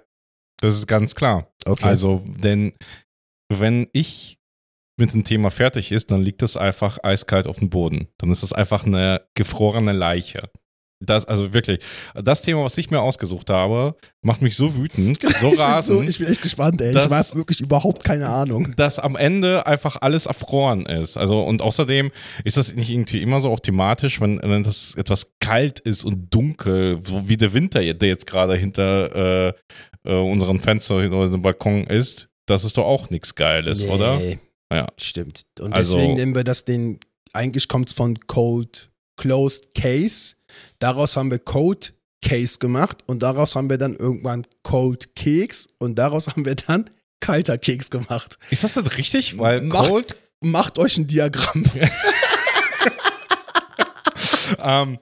[0.60, 1.52] das ist ganz klar.
[1.66, 1.86] Okay.
[1.86, 2.74] Also, denn
[3.50, 4.38] wenn ich
[5.00, 8.08] mit dem Thema fertig ist, dann liegt es einfach eiskalt auf dem Boden.
[8.18, 10.50] Dann ist es einfach eine gefrorene Leiche.
[11.00, 11.80] Das, also wirklich,
[12.16, 15.64] das Thema, was ich mir ausgesucht habe, macht mich so wütend, so ich, bin so,
[15.64, 16.10] rasend.
[16.10, 16.92] ich bin echt gespannt, ey.
[16.92, 18.74] Das- ich habe wirklich überhaupt keine Ahnung.
[18.78, 21.16] dass am Ende einfach alles erfroren ist.
[21.16, 22.10] Also und außerdem
[22.44, 26.34] ist das nicht irgendwie immer so auch thematisch, wenn, wenn das etwas kalt ist und
[26.34, 29.54] dunkel, so wie der Winter, der jetzt gerade hinter äh,
[30.04, 34.20] äh, unseren Fenster oder dem Balkon ist, das ist doch auch nichts Geiles, oder?
[34.74, 34.88] Ja.
[34.98, 35.44] Stimmt.
[35.60, 37.00] Und Also- deswegen nennen wir das den,
[37.34, 40.34] eigentlich kommt es von Cold Closed Case.
[40.80, 41.88] Daraus haben wir Code
[42.24, 46.90] Case gemacht und daraus haben wir dann irgendwann Cold Keks und daraus haben wir dann
[47.20, 48.38] kalter Keks gemacht.
[48.50, 49.38] Ist das denn richtig?
[49.38, 51.64] Weil Macht- Cold, Macht euch ein Diagramm.
[54.64, 55.00] ähm,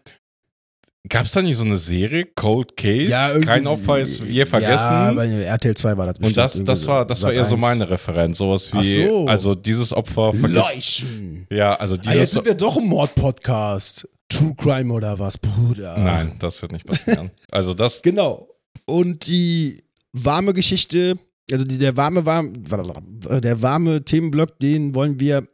[1.09, 3.11] gab es da nicht so eine Serie, Cold Case?
[3.11, 4.91] irgendwie- Kein Opfer ist je vergessen.
[4.91, 7.43] Ja, bei RTL 2 war das und bestimmt das, irgendwie das war, das war eher
[7.45, 7.61] so Sat.1.
[7.61, 9.25] meine Referenz, sowas wie, Ach so.
[9.27, 11.47] also dieses Opfer vergisst Leichen.
[11.49, 12.31] Ja, also Ah, jetzt dieses.
[12.31, 14.07] sind wir doch im Mord-Podcast.
[14.29, 15.97] True Crime oder was, Bruder?
[15.97, 17.31] Nein, das wird nicht passieren.
[17.51, 18.01] Also das.
[18.01, 18.49] Genau.
[18.85, 19.83] Und die
[20.13, 21.17] warme Geschichte
[21.51, 25.47] Also die, der warme, warm, der warme Themenblock, den wollen wir,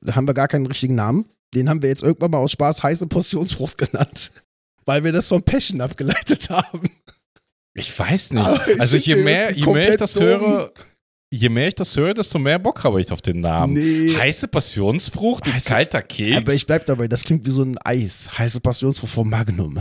[0.00, 1.24] da haben wir gar keinen richtigen Namen.
[1.54, 4.32] Den haben wir jetzt irgendwann mal aus Spaß heiße Portionsfrucht genannt.
[4.84, 6.90] Weil wir das von Passion abgeleitet haben.
[7.72, 8.44] Ich weiß nicht.
[8.44, 10.72] Aber ich Also je mehr, je mehr ich das höre,
[11.36, 13.74] je mehr ich das höre, desto mehr Bock habe ich auf den Namen.
[13.74, 14.14] Nee.
[14.16, 16.36] Heiße Passionsfrucht, Heiße- kalter Keks.
[16.36, 18.38] Aber ich bleib dabei, das klingt wie so ein Eis.
[18.38, 19.80] Heiße Passionsfrucht vom Magnum.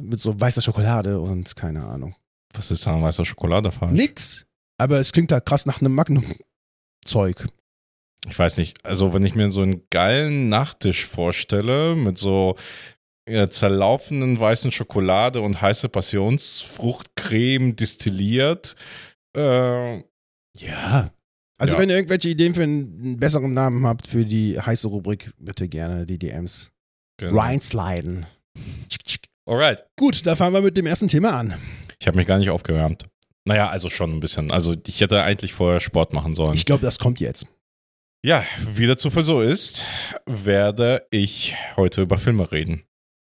[0.00, 2.14] Mit so weißer Schokolade und keine Ahnung.
[2.54, 3.92] Was ist da an weißer Schokolade falsch?
[3.92, 4.46] Nix.
[4.78, 7.46] Aber es klingt halt krass nach einem Magnum-Zeug.
[8.28, 8.84] Ich weiß nicht.
[8.84, 12.56] Also, wenn ich mir so einen geilen Nachtisch vorstelle, mit so
[13.50, 18.76] zerlaufenden weißen Schokolade und heiße Passionsfruchtcreme destilliert,
[19.36, 19.98] äh,
[20.58, 21.10] Ja.
[21.58, 21.80] Also Ja.
[21.80, 26.04] wenn ihr irgendwelche Ideen für einen besseren Namen habt für die heiße Rubrik, bitte gerne
[26.06, 26.70] die DMs.
[27.18, 27.38] genau.
[27.40, 28.26] Reinsliden.
[29.48, 29.84] Alright.
[29.98, 31.54] Gut, da fangen wir mit dem ersten Thema an.
[31.98, 33.06] Ich habe mich gar nicht aufgewärmt.
[33.48, 34.50] Naja, also schon ein bisschen.
[34.50, 36.54] Also, ich hätte eigentlich vorher Sport machen sollen.
[36.54, 37.46] Ich glaube, das kommt jetzt.
[38.24, 39.84] Ja, wie der Zufall so ist,
[40.26, 42.82] werde ich heute über Filme reden.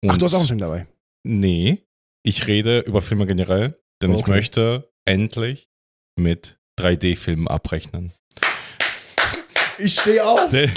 [0.06, 0.88] Ach, Und- du hast auch einen Film dabei.
[1.24, 1.84] Nee,
[2.24, 4.32] ich rede über Filme generell, denn ich Okay.
[4.32, 5.68] möchte endlich
[6.18, 8.14] mit 3D-Filmen abrechnen.
[9.80, 10.50] Ich stehe auf.
[10.50, 10.70] Der,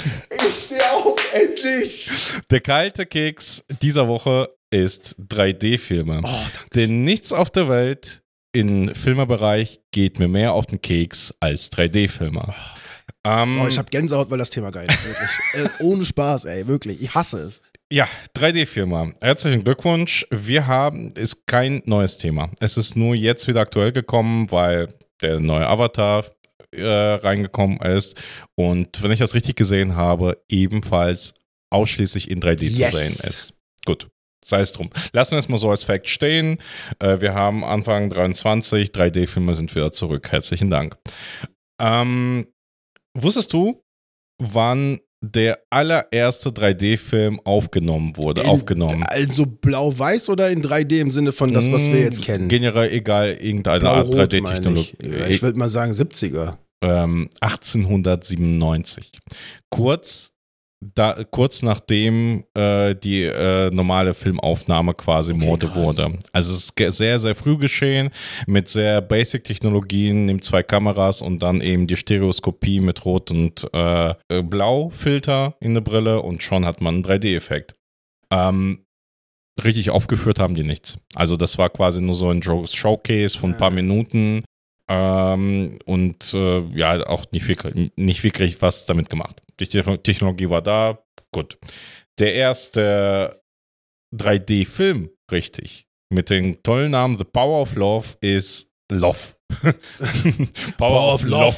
[0.47, 1.19] Ich stehe auf.
[1.33, 2.11] Endlich.
[2.49, 6.21] der kalte Keks dieser Woche ist 3D-Filme.
[6.23, 6.29] Oh.
[6.75, 8.21] Denn nichts auf der Welt
[8.53, 12.53] im Filmebereich geht mir mehr auf den Keks als 3D-Filme.
[13.23, 15.05] Ähm, Oh, ich habe Gänsehaut, weil das Thema geil ist.
[15.05, 15.29] Wirklich.
[15.53, 16.67] äh, ohne Spaß, ey.
[16.67, 17.01] Wirklich.
[17.01, 17.61] Ich hasse es.
[17.91, 19.11] Ja, 3D-Firma.
[19.21, 20.25] Herzlichen Glückwunsch.
[20.31, 22.49] Wir haben, ist kein neues Thema.
[22.59, 24.87] Es ist nur jetzt wieder aktuell gekommen, weil
[25.21, 26.25] der neue Avatar
[26.71, 28.19] äh, reingekommen ist.
[28.55, 31.33] Und wenn ich das richtig gesehen habe, ebenfalls
[31.69, 32.91] ausschließlich in 3D Yes.
[32.91, 33.53] zu sehen ist.
[33.85, 34.07] Gut.
[34.43, 34.89] Sei es drum.
[35.13, 36.57] Lassen wir es mal so als Fact stehen.
[36.99, 40.31] Äh, wir haben Anfang 23, 3D-Filme sind wieder zurück.
[40.31, 40.97] Herzlichen Dank.
[41.79, 42.47] Ähm,
[43.15, 43.83] wusstest du,
[44.39, 48.41] wann der allererste 3D-Film aufgenommen wurde?
[48.41, 49.03] In- aufgenommen.
[49.07, 52.47] Also blau-weiß oder in 3D im Sinne von das, was wir jetzt kennen?
[52.47, 54.93] Generell egal, irgendeine Art Blau-rot, meine ich.
[54.95, 55.31] 3D-Technologie.
[55.33, 56.57] Ich würde mal sagen 70er.
[56.83, 59.11] ähm, 1897.
[59.69, 60.31] Kurz,
[60.81, 65.75] da, kurz nachdem äh, die äh, normale Filmaufnahme quasi Okay, Mode krass.
[65.75, 66.19] wurde.
[66.33, 68.09] Also es ist sehr, sehr früh geschehen
[68.47, 74.09] mit sehr Basic-Technologien, nimmt zwei Kameras und dann eben die Stereoskopie mit Rot- und äh,
[74.29, 77.75] äh, Blau-Filter in der Brille und schon hat man einen 3D-Effekt.
[78.31, 78.85] Ähm,
[79.63, 80.97] richtig aufgeführt haben die nichts.
[81.13, 83.71] Also das war quasi nur so ein Showcase von ein paar.
[83.71, 84.43] Minuten
[84.93, 89.39] ähm, und äh, ja, auch nicht wirklich, nicht wirklich was damit gemacht.
[89.59, 90.99] Die Te- Technologie war da,
[91.31, 91.57] gut.
[92.19, 93.41] Der erste
[94.13, 99.17] 3D-Film, richtig, mit dem tollen Namen The Power of Love ist Love.
[100.77, 101.55] Power, of Love,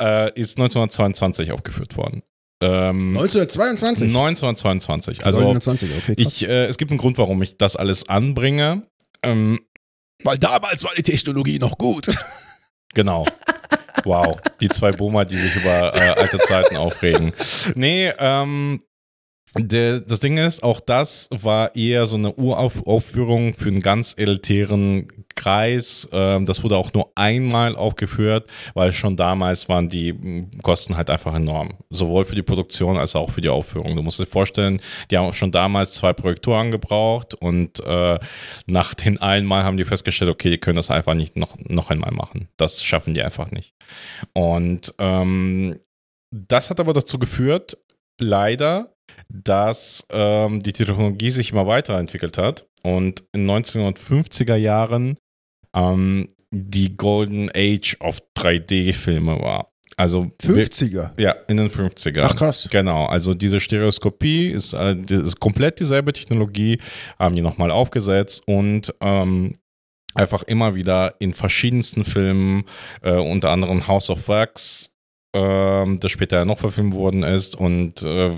[0.00, 2.22] Äh, ist 1922 aufgeführt worden.
[2.60, 4.08] Ähm, 1922.
[4.08, 5.24] 1922.
[5.24, 8.82] Also 1920, okay, ich, äh, es gibt einen Grund, warum ich das alles anbringe.
[9.22, 9.60] Ähm,
[10.24, 12.08] Weil damals war die Technologie noch gut.
[12.94, 13.26] Genau.
[14.04, 17.32] Wow, die zwei Boomer, die sich über äh, alte Zeiten aufregen.
[17.74, 18.82] Nee, ähm,
[19.56, 25.08] der, das Ding ist, auch das war eher so eine Uraufführung für einen ganz elitären
[25.34, 26.08] Kreis.
[26.12, 31.10] Ähm, das wurde auch nur einmal aufgeführt, weil schon damals waren die m, Kosten halt
[31.10, 31.74] einfach enorm.
[31.90, 33.96] Sowohl für die Produktion als auch für die Aufführung.
[33.96, 34.80] Du musst dir vorstellen,
[35.10, 38.18] die haben schon damals zwei Projektoren gebraucht und äh,
[38.66, 42.12] nach den einmal haben die festgestellt, okay, die können das einfach nicht noch, noch einmal
[42.12, 42.48] machen.
[42.56, 43.72] Das schaffen die einfach nicht.
[44.34, 45.78] Und ähm,
[46.30, 47.78] das hat aber dazu geführt,
[48.20, 48.94] leider,
[49.28, 55.16] dass ähm, die Technologie sich immer weiterentwickelt hat und in 1950er Jahren
[55.74, 59.72] ähm, die Golden Age of 3D-Filme war.
[59.96, 61.10] Also 50er.
[61.20, 62.22] ja, in den 50er.
[62.22, 62.68] Ach krass.
[62.70, 66.78] Genau, also diese Stereoskopie ist, äh, ist komplett dieselbe Technologie,
[67.18, 69.56] haben die nochmal aufgesetzt und ähm,
[70.14, 72.64] einfach immer wieder in verschiedensten Filmen,
[73.02, 74.90] äh, unter anderem House of Wax,
[75.34, 78.30] ähm, das später noch verfilmt worden ist und äh,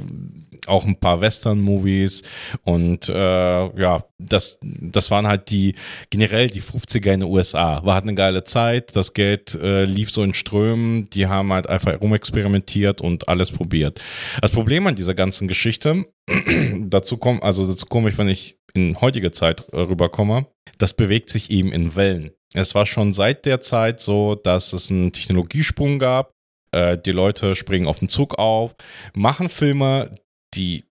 [0.68, 2.22] auch ein paar Western-Movies
[2.64, 5.74] und äh, ja, das, das waren halt die
[6.10, 7.84] generell die 50er in den USA.
[7.84, 11.68] War halt eine geile Zeit, das Geld äh, lief so in Strömen, die haben halt
[11.68, 14.00] einfach rumexperimentiert und alles probiert.
[14.40, 16.04] Das Problem an dieser ganzen Geschichte,
[16.80, 20.46] dazu komme, also dazu komme ich, wenn ich in heutige Zeit äh, rüberkomme,
[20.78, 22.32] das bewegt sich eben in Wellen.
[22.54, 26.32] Es war schon seit der Zeit so, dass es einen Technologiesprung gab.
[26.72, 28.74] Äh, die Leute springen auf den Zug auf,
[29.14, 30.14] machen Filme,
[30.54, 30.84] die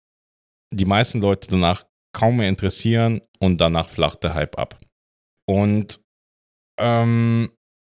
[0.71, 4.79] die meisten Leute danach kaum mehr interessieren und danach flacht der Hype ab.
[5.47, 5.99] Und
[6.79, 7.51] ähm,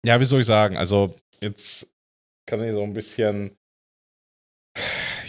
[0.05, 0.77] ja, wie soll ich sagen?
[0.77, 1.93] Also, jetzt
[2.47, 3.57] kann ich so ein bisschen,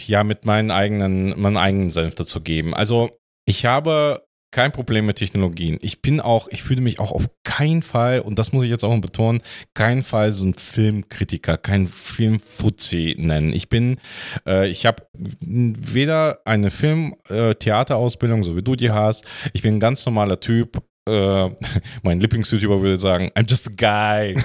[0.05, 2.73] ja, mit meinen eigenen, meinen eigenen Senf dazu geben.
[2.73, 3.15] Also,
[3.45, 5.79] ich habe kein Problem mit Technologien.
[5.81, 8.85] Ich bin auch, ich fühle mich auch auf keinen Fall, und das muss ich jetzt
[8.85, 9.41] auch betonen,
[9.73, 13.51] kein Fall so ein Filmkritiker, kein Filmfuzzi nennen.
[13.51, 13.97] Ich bin,
[14.45, 15.03] äh, ich habe
[15.41, 19.25] weder eine Film-Theaterausbildung, äh, so wie du die hast.
[19.51, 20.81] Ich bin ein ganz normaler Typ.
[21.09, 21.49] Äh,
[22.03, 24.41] mein Lieblings-YouTuber würde sagen, I'm just a guy.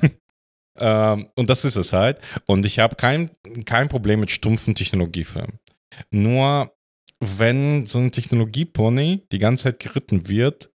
[0.78, 2.20] ähm, und das ist es halt.
[2.46, 3.30] Und ich habe kein,
[3.66, 5.58] kein Problem mit stumpfen Technologiefilmen.
[6.12, 6.70] Nur
[7.20, 10.70] wenn so ein Technologiepony die ganze Zeit geritten wird,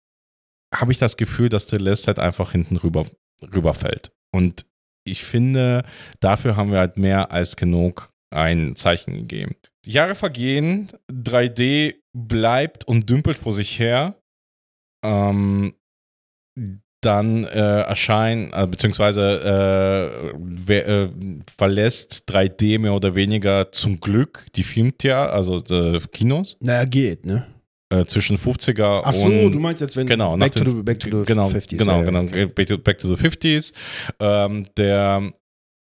[0.73, 3.05] habe ich das Gefühl, dass der List halt einfach hinten rüber
[3.41, 4.11] rüberfällt.
[4.31, 4.65] Und
[5.05, 5.83] ich finde,
[6.19, 9.55] dafür haben wir halt mehr als genug ein Zeichen gegeben.
[9.85, 14.21] Die Jahre vergehen, 3D bleibt und dümpelt vor sich her.
[15.03, 15.73] Ähm,
[17.01, 21.09] dann äh, erscheint, äh, beziehungsweise äh, wer, äh,
[21.57, 26.57] verlässt 3D mehr oder weniger zum Glück die Filmtheater, also äh, Kinos.
[26.61, 27.47] Naja, geht, ne?
[27.91, 29.51] Äh, zwischen 50er Ach so, und.
[29.51, 31.77] du meinst jetzt, wenn genau, back, to den- the, back to the genau, 50s.
[31.77, 32.45] Genau, ja, genau, okay.
[32.45, 33.73] back, to, back to the 50s.
[34.19, 35.31] Ähm, der,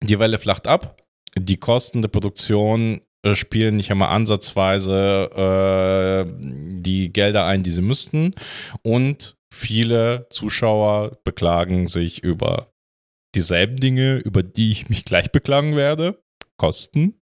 [0.03, 0.97] die Welle flacht ab.
[1.37, 6.31] Die Kosten der Produktion äh, spielen nicht einmal ansatzweise äh,
[6.81, 8.33] die Gelder ein, die sie müssten.
[8.83, 12.71] Und viele Zuschauer beklagen sich über
[13.33, 16.21] dieselben Dinge, über die ich mich gleich beklagen werde.
[16.57, 17.19] Kosten,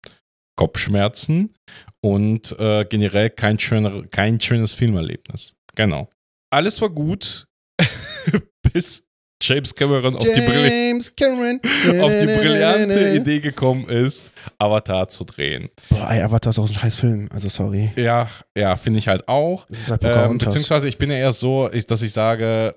[0.57, 1.55] Kopfschmerzen
[2.03, 5.55] und äh, generell kein, schöner, kein schönes Filmerlebnis.
[5.75, 6.09] Genau.
[6.53, 7.47] Alles war gut,
[8.73, 9.05] bis
[9.43, 11.61] James Cameron auf die, James Cameron.
[12.01, 15.71] auf die brillante Idee gekommen ist, Avatar zu drehen.
[15.89, 17.29] Boah, ey, Avatar ist auch so ein scheiß Film.
[17.33, 17.91] Also, sorry.
[17.97, 19.67] Ja, ja, finde ich halt auch.
[19.69, 22.75] Das ist halt Ähm, beziehungsweise ich bin ja erst so, ich, dass ich sage,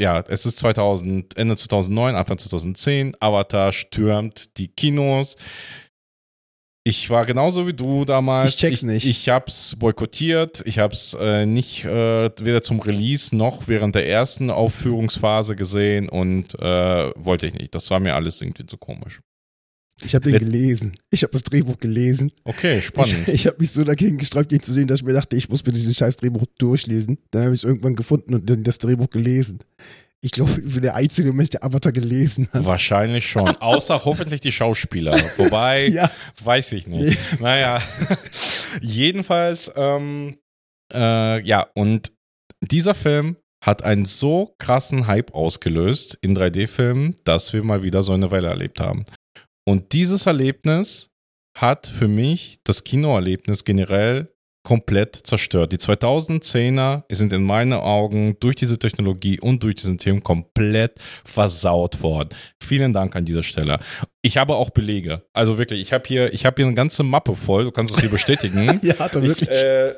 [0.00, 5.36] ja, es ist 2000, Ende 2009, Anfang 2010, Avatar stürmt die Kinos.
[6.88, 8.54] Ich war genauso wie du damals.
[8.54, 9.04] Ich check's ich, nicht.
[9.04, 10.62] Ich hab's boykottiert.
[10.64, 16.54] Ich hab's äh, nicht äh, weder zum Release noch während der ersten Aufführungsphase gesehen und
[16.58, 17.74] äh, wollte ich nicht.
[17.74, 19.20] Das war mir alles irgendwie zu komisch.
[20.02, 20.92] Ich habe den gelesen.
[21.10, 22.32] Ich habe das Drehbuch gelesen.
[22.44, 23.28] Okay, Ich, spannend.
[23.28, 25.66] ich habe mich so dagegen gesträubt, ihn zu sehen, dass ich mir dachte, ich muss
[25.66, 27.18] mir dieses scheiß Drehbuch durchlesen.
[27.32, 29.58] Dann habe ich es irgendwann gefunden und dann das Drehbuch gelesen.
[30.20, 32.64] Ich glaube, ich bin der einzige Mensch, der Avatar gelesen hat.
[32.64, 33.48] Wahrscheinlich schon.
[33.60, 35.16] Außer hoffentlich die Schauspieler.
[35.36, 36.10] Wobei, Ja,
[36.42, 37.18] Weiß ich nicht.
[37.40, 37.80] Naja,
[38.80, 40.36] jedenfalls, ähm,
[40.92, 42.12] äh, ja, und
[42.60, 48.12] dieser Film hat einen so krassen Hype ausgelöst in 3D-Filmen, dass wir mal wieder so
[48.12, 49.04] eine Welle erlebt haben.
[49.68, 51.10] Und dieses Erlebnis
[51.56, 55.72] hat für mich das Kinoerlebnis generell komplett zerstört.
[55.72, 62.02] Die 2010er sind in meinen Augen durch diese Technologie und durch diesen Film komplett versaut
[62.02, 62.30] worden.
[62.62, 63.78] Vielen Dank an dieser Stelle.
[64.22, 65.22] Ich habe auch Belege.
[65.32, 67.64] Also wirklich, ich habe hier, ich habe hier eine ganze Mappe voll.
[67.64, 68.80] Du kannst es hier bestätigen.
[68.82, 69.48] ja, hat er wirklich.
[69.48, 69.94] Ich, äh,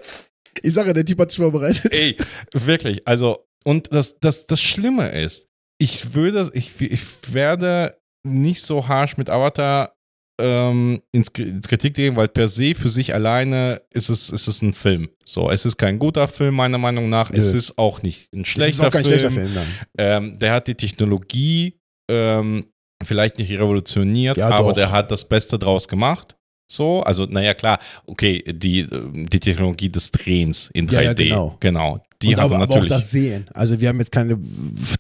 [0.63, 1.93] Ich sage, der Typ hat sich vorbereitet.
[1.93, 2.17] ey,
[2.53, 3.07] wirklich.
[3.07, 7.97] Also und das, das, das Schlimme ist, ich würde, ich, ich werde
[8.27, 9.93] nicht so harsh mit Avatar
[10.41, 14.63] ähm, ins, ins Kritik gehen, weil per se für sich alleine ist es, ist es
[14.63, 15.09] ein Film.
[15.25, 17.31] So, es ist kein guter Film, meiner Meinung nach.
[17.31, 17.59] Es Nö.
[17.59, 19.19] ist auch nicht ein schlechter ist auch kein Film.
[19.19, 19.67] schlechter Film.
[19.99, 21.79] Ähm, der hat die Technologie
[22.11, 22.65] ähm,
[23.03, 26.37] vielleicht nicht revolutioniert, Ja, aber der hat das Beste draus gemacht.
[26.71, 30.93] So, also, naja, klar, okay, die, die Technologie des Drehens in 3D.
[30.95, 31.57] Ja, ja, genau.
[31.59, 32.01] genau.
[32.23, 32.91] Die und haben aber, aber auch natürlich.
[32.91, 33.47] das Sehen.
[33.55, 34.39] Also wir haben jetzt keine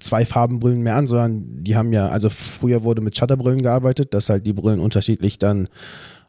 [0.01, 4.31] zwei Farbenbrillen mehr an, sondern die haben ja, also früher wurde mit Shutterbrillen gearbeitet, dass
[4.31, 5.69] halt die Brillen unterschiedlich dann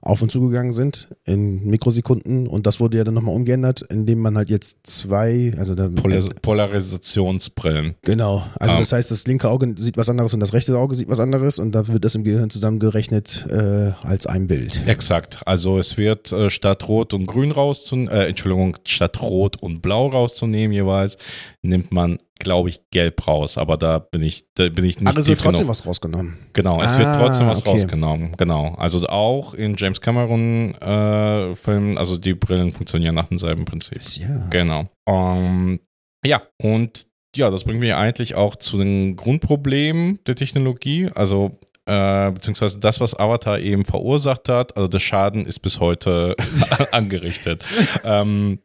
[0.01, 4.35] auf und zugegangen sind in Mikrosekunden und das wurde ja dann nochmal umgeändert, indem man
[4.35, 7.95] halt jetzt zwei, also dann, Polar Polarisationsbrillen.
[8.01, 8.79] genau, also Ähm.
[8.79, 11.59] das heißt, das linke Auge sieht was anderes und das rechte Auge sieht was anderes
[11.59, 14.81] und dann wird das im Gehirn zusammengerechnet äh, als ein Bild.
[14.87, 15.39] Exakt.
[15.45, 20.07] Also es wird äh, statt Rot und Grün rauszunehmen, äh, Entschuldigung, statt Rot und Blau
[20.07, 21.17] rauszunehmen jeweils,
[21.63, 23.57] nimmt man, glaube ich, Gelb raus.
[23.57, 25.69] Aber da bin ich, da bin ich nicht Aber es wird trotzdem genug.
[25.69, 26.37] was rausgenommen.
[26.53, 27.69] Genau, es Ah, wird trotzdem was okay.
[27.71, 28.33] rausgenommen.
[28.37, 28.73] Genau.
[28.75, 34.01] Also auch in James Cameron äh, Filmen, also die Brillen funktionieren nach demselben Prinzip.
[34.21, 34.47] Ja.
[34.49, 34.85] Genau.
[35.07, 35.79] Ähm,
[36.25, 41.09] ja, und ja, das bringt mich eigentlich auch zu den Grundproblemen der Technologie.
[41.15, 46.35] Also äh, beziehungsweise das, was Avatar eben verursacht hat, also der Schaden ist bis heute
[46.91, 47.63] angerichtet.
[48.03, 48.59] ähm,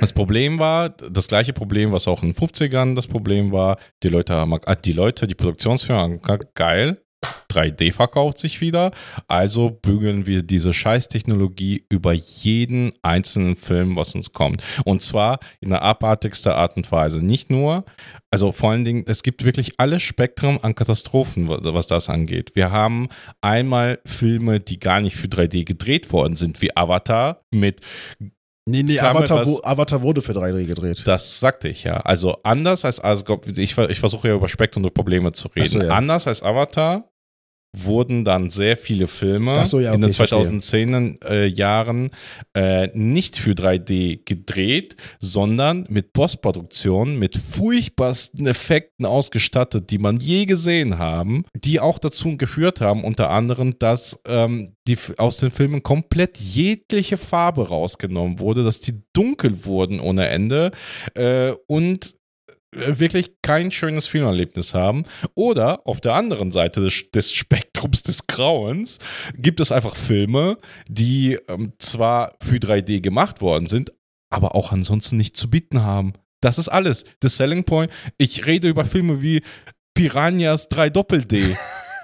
[0.00, 4.08] das Problem war, das gleiche Problem, was auch in den 50ern das Problem war, die
[4.08, 6.20] Leute haben, ah, die Leute, die Produktionsfirmen
[6.54, 6.98] geil,
[7.54, 8.90] 3D verkauft sich wieder,
[9.28, 14.62] also bügeln wir diese Scheißtechnologie über jeden einzelnen Film, was uns kommt.
[14.84, 17.24] Und zwar in der abartigster Art und Weise.
[17.24, 17.84] Nicht nur,
[18.30, 22.52] also vor allen Dingen, es gibt wirklich alles Spektrum an Katastrophen, was das angeht.
[22.54, 23.08] Wir haben
[23.40, 27.80] einmal Filme, die gar nicht für 3D gedreht worden sind, wie Avatar mit
[28.66, 31.02] Nee, nee, Avatar, wo, Avatar, wurde für 3D gedreht.
[31.04, 31.98] Das sagte ich ja.
[31.98, 35.66] Also anders als, also ich, ich versuche ja über Spektrum und Probleme zu reden.
[35.66, 35.90] So, ja.
[35.90, 37.10] Anders als Avatar
[37.74, 42.10] wurden dann sehr viele Filme so, ja, okay, in den 2010er äh, Jahren
[42.54, 50.46] äh, nicht für 3D gedreht, sondern mit Postproduktion, mit furchtbarsten Effekten ausgestattet, die man je
[50.46, 55.82] gesehen haben, die auch dazu geführt haben, unter anderem, dass ähm, die, aus den Filmen
[55.82, 60.70] komplett jegliche Farbe rausgenommen wurde, dass die dunkel wurden ohne Ende
[61.14, 62.14] äh, und
[62.74, 65.04] wirklich kein schönes Filmerlebnis haben.
[65.34, 68.98] Oder auf der anderen Seite des, des Spektrums des Grauens
[69.36, 70.58] gibt es einfach Filme,
[70.88, 73.92] die ähm, zwar für 3D gemacht worden sind,
[74.30, 76.12] aber auch ansonsten nicht zu bieten haben.
[76.40, 77.04] Das ist alles.
[77.22, 77.90] The Selling Point.
[78.18, 79.42] Ich rede über Filme wie
[79.94, 81.56] Piranhas 3 Doppel-D.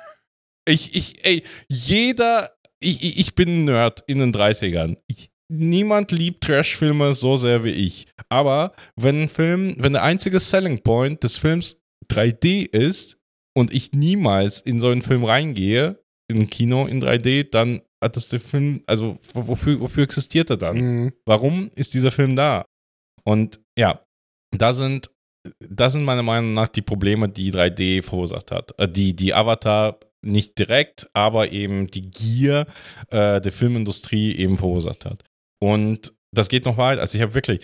[0.65, 4.97] ich, ich, ey, jeder, ich, ich bin ein Nerd in den 30ern.
[5.09, 8.07] Ich, niemand liebt Trash-Filme so sehr wie ich.
[8.29, 13.19] Aber wenn ein Film, wenn der einzige Selling Point des Films 3D ist
[13.55, 18.17] und ich niemals in so einen Film reingehe, in ein Kino in 3D, dann hat
[18.17, 20.77] das der Film, also wofür, wofür existiert er dann?
[20.77, 21.13] Mhm.
[21.27, 22.65] Warum ist dieser Film da?
[23.25, 24.01] Und ja,
[24.57, 25.11] da sind,
[25.59, 28.79] das sind meiner Meinung nach die Probleme, die 3D verursacht hat.
[28.79, 32.67] Äh, die, die Avatar nicht direkt, aber eben die Gier
[33.09, 35.25] äh, der Filmindustrie eben verursacht hat.
[35.63, 36.99] Und das geht noch weit.
[36.99, 37.61] Also ich habe wirklich,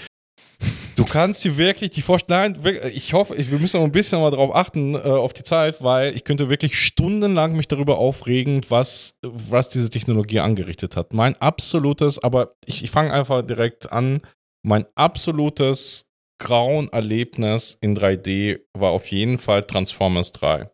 [0.97, 4.31] du kannst dir wirklich die Vorstellung, nein, ich hoffe, wir müssen noch ein bisschen mal
[4.31, 9.15] darauf achten, äh, auf die Zeit, weil ich könnte wirklich stundenlang mich darüber aufregen, was,
[9.23, 11.13] was diese Technologie angerichtet hat.
[11.13, 14.21] Mein absolutes, aber ich, ich fange einfach direkt an,
[14.65, 16.07] mein absolutes
[16.39, 20.69] Grauenerlebnis in 3D war auf jeden Fall Transformers 3.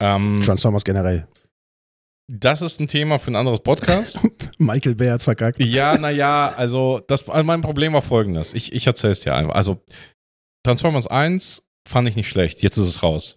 [0.00, 1.26] Ähm, Transformers generell.
[2.34, 4.20] Das ist ein Thema für ein anderes Podcast.
[4.58, 5.62] Michael Bay hat's verkackt.
[5.62, 8.54] Ja, naja, also, das, also mein Problem war folgendes.
[8.54, 9.54] Ich, ich erzähle es dir einfach.
[9.54, 9.82] Also,
[10.64, 12.62] Transformers 1 fand ich nicht schlecht.
[12.62, 13.36] Jetzt ist es raus.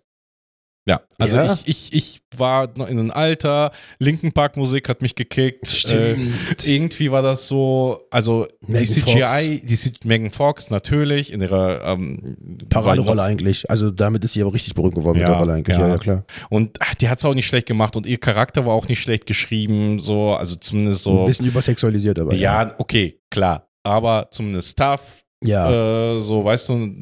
[0.88, 1.58] Ja, also ja.
[1.66, 5.68] Ich, ich, ich war noch in einem Alter, Linken Park Musik hat mich gekickt.
[5.68, 6.64] Stimmt.
[6.64, 9.92] Äh, irgendwie war das so, also Megan die CGI, Fox.
[10.02, 12.38] die Megan Fox natürlich in ihrer ähm,
[12.70, 13.68] Paraderolle eigentlich.
[13.68, 15.78] Also damit ist sie aber richtig berühmt geworden ja, mit der Rolle eigentlich.
[15.78, 16.24] Ja, ja, klar.
[16.50, 19.02] Und ach, die hat es auch nicht schlecht gemacht und ihr Charakter war auch nicht
[19.02, 21.22] schlecht geschrieben, so, also zumindest so.
[21.22, 22.36] Ein bisschen übersexualisiert aber.
[22.36, 22.76] Ja, ja.
[22.78, 23.68] okay, klar.
[23.82, 26.16] Aber zumindest tough, ja.
[26.16, 26.96] Äh, so, weißt du,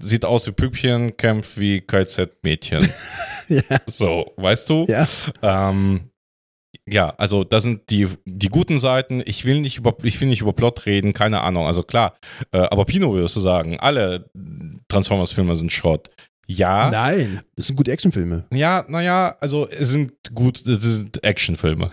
[0.00, 2.86] sieht aus wie Püppchen, kämpft wie KZ-Mädchen.
[3.48, 3.62] ja.
[3.86, 4.84] So, weißt du?
[4.88, 5.06] Ja.
[5.42, 6.10] Ähm,
[6.86, 9.22] ja, also das sind die, die guten Seiten.
[9.24, 11.66] Ich will nicht über, ich will nicht über Plot reden, keine Ahnung.
[11.66, 12.16] Also klar,
[12.52, 14.30] äh, aber Pino würdest du sagen, alle
[14.88, 16.10] Transformers-Filme sind Schrott.
[16.46, 16.90] Ja.
[16.90, 18.44] Nein, es sind gute Actionfilme.
[18.52, 21.90] Ja, naja, also es sind gut, es sind Actionfilme.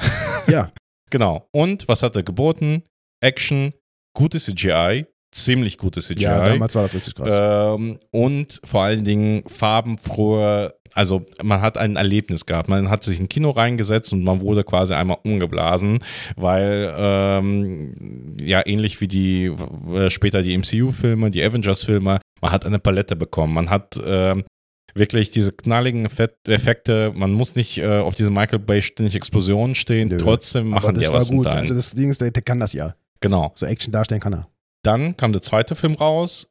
[0.48, 0.72] Ja.
[1.10, 1.48] genau.
[1.54, 2.84] Und was hat er geboten?
[3.22, 3.74] Action,
[4.14, 6.24] gute CGI, ziemlich gute CGI.
[6.24, 7.34] Ja, damals war das richtig krass.
[7.38, 12.68] Ähm, und vor allen Dingen farbenfrohe, also man hat ein Erlebnis gehabt.
[12.68, 16.00] Man hat sich in Kino reingesetzt und man wurde quasi einmal umgeblasen,
[16.36, 19.52] weil ähm, ja ähnlich wie die
[19.94, 23.54] äh, später die MCU-Filme, die Avengers-Filme, man hat eine Palette bekommen.
[23.54, 24.44] Man hat ähm,
[24.94, 26.08] wirklich diese knalligen
[26.46, 27.14] Effekte.
[27.16, 30.10] Man muss nicht äh, auf diese Michael Bay ständig Explosionen stehen.
[30.10, 30.18] Nö.
[30.18, 31.48] Trotzdem machen die ja was gut.
[31.48, 32.96] Also das Ding ist, der, der kann das ja.
[33.22, 33.52] Genau.
[33.56, 34.48] So Action darstellen kann er.
[34.84, 36.48] Dann kam der zweite Film raus,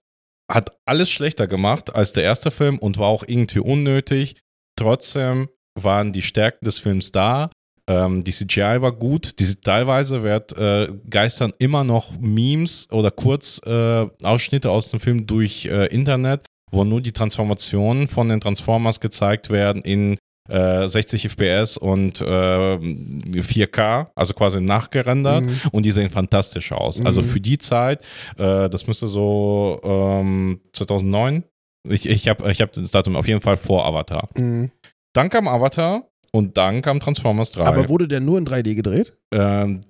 [0.50, 4.36] hat alles schlechter gemacht als der erste Film und war auch irgendwie unnötig.
[4.76, 7.50] Trotzdem waren die Stärken des Films da.
[7.88, 9.38] Ähm, die CGI war gut.
[9.40, 15.66] Die, teilweise wird, äh, geistern immer noch Memes oder Kurzausschnitte äh, aus dem Film durch
[15.66, 20.18] äh, Internet, wo nur die Transformationen von den Transformers gezeigt werden in
[20.50, 25.60] 60 äh, FPS und äh, 4K, also quasi nachgerendert mhm.
[25.72, 26.98] und die sehen fantastisch aus.
[26.98, 27.06] Also mhm.
[27.06, 28.02] Also für die Zeit,
[28.38, 31.44] äh, das müsste so ähm, 2009,
[31.88, 34.28] ich, ich habe ich hab das Datum auf jeden Fall vor Avatar.
[34.36, 34.70] Mhm.
[35.12, 37.64] Dann kam Avatar und dann kam Transformers 3.
[37.64, 39.16] Aber wurde der nur in 3D gedreht?
[39.32, 39.80] Ähm,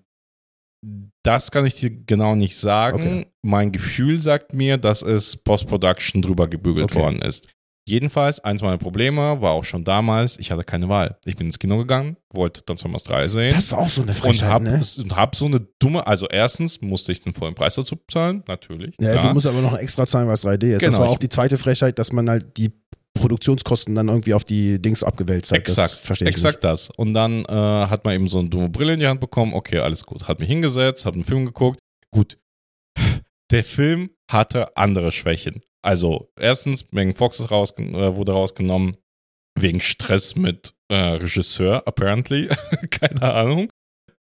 [1.23, 3.01] das kann ich dir genau nicht sagen.
[3.01, 3.27] Okay.
[3.43, 7.01] Mein Gefühl sagt mir, dass es Post-Production drüber gebügelt okay.
[7.01, 7.49] worden ist.
[7.91, 11.17] Jedenfalls, eins meiner Probleme war auch schon damals, ich hatte keine Wahl.
[11.25, 13.53] Ich bin ins Kino gegangen, wollte Transformers 3 sehen.
[13.53, 14.81] Das war auch so eine Frechheit, und hab, ne?
[14.99, 18.95] Und hab so eine dumme, also erstens musste ich den vollen Preis dazu zahlen, natürlich.
[19.01, 19.29] Ja, klar.
[19.29, 20.79] du musst aber noch extra zahlen, weil es 3D ist.
[20.79, 22.71] Genau, das war auch die zweite Frechheit, dass man halt die
[23.15, 25.59] Produktionskosten dann irgendwie auf die Dings abgewälzt hat.
[25.59, 26.91] Exakt, das verstehe ich exakt das.
[26.91, 29.53] Und dann äh, hat man eben so eine dumme Brille in die Hand bekommen.
[29.53, 30.29] Okay, alles gut.
[30.29, 31.81] Hat mich hingesetzt, hat einen Film geguckt.
[32.13, 32.39] Gut.
[33.51, 35.61] Der Film hatte andere Schwächen.
[35.83, 38.97] Also, erstens, Megan Fox ist raus, äh, wurde rausgenommen
[39.59, 42.49] wegen Stress mit äh, Regisseur, apparently.
[42.91, 43.69] Keine Ahnung.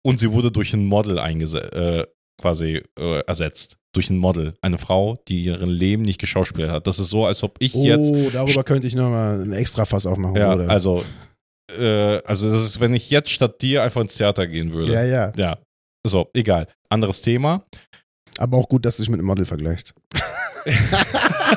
[0.05, 2.05] Und sie wurde durch ein Model eingesetzt, äh,
[2.41, 3.77] quasi äh, ersetzt.
[3.95, 4.55] Durch ein Model.
[4.61, 6.87] Eine Frau, die ihren Leben nicht geschauspielt hat.
[6.87, 8.11] Das ist so, als ob ich Oh, jetzt.
[8.33, 10.35] darüber könnte ich nochmal ein extra Fass aufmachen.
[10.35, 10.67] Ja, oder?
[10.69, 11.03] also.
[11.77, 14.93] Äh, also, das ist, wenn ich jetzt statt dir einfach ins Theater gehen würde.
[14.93, 15.31] ja, ja.
[15.37, 15.57] Ja.
[16.05, 16.67] So, egal.
[16.89, 17.63] Anderes Thema.
[18.39, 19.93] Aber auch gut, dass du dich mit einem Model vergleichst.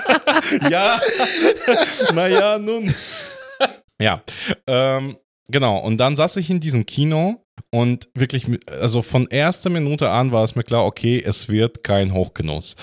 [0.70, 1.00] ja.
[2.14, 2.94] naja, nun.
[4.00, 4.22] ja.
[4.66, 5.16] Ähm,
[5.48, 5.78] genau.
[5.78, 10.44] Und dann saß ich in diesem Kino und wirklich, also von erster Minute an war
[10.44, 12.76] es mir klar, okay, es wird kein Hochgenuss.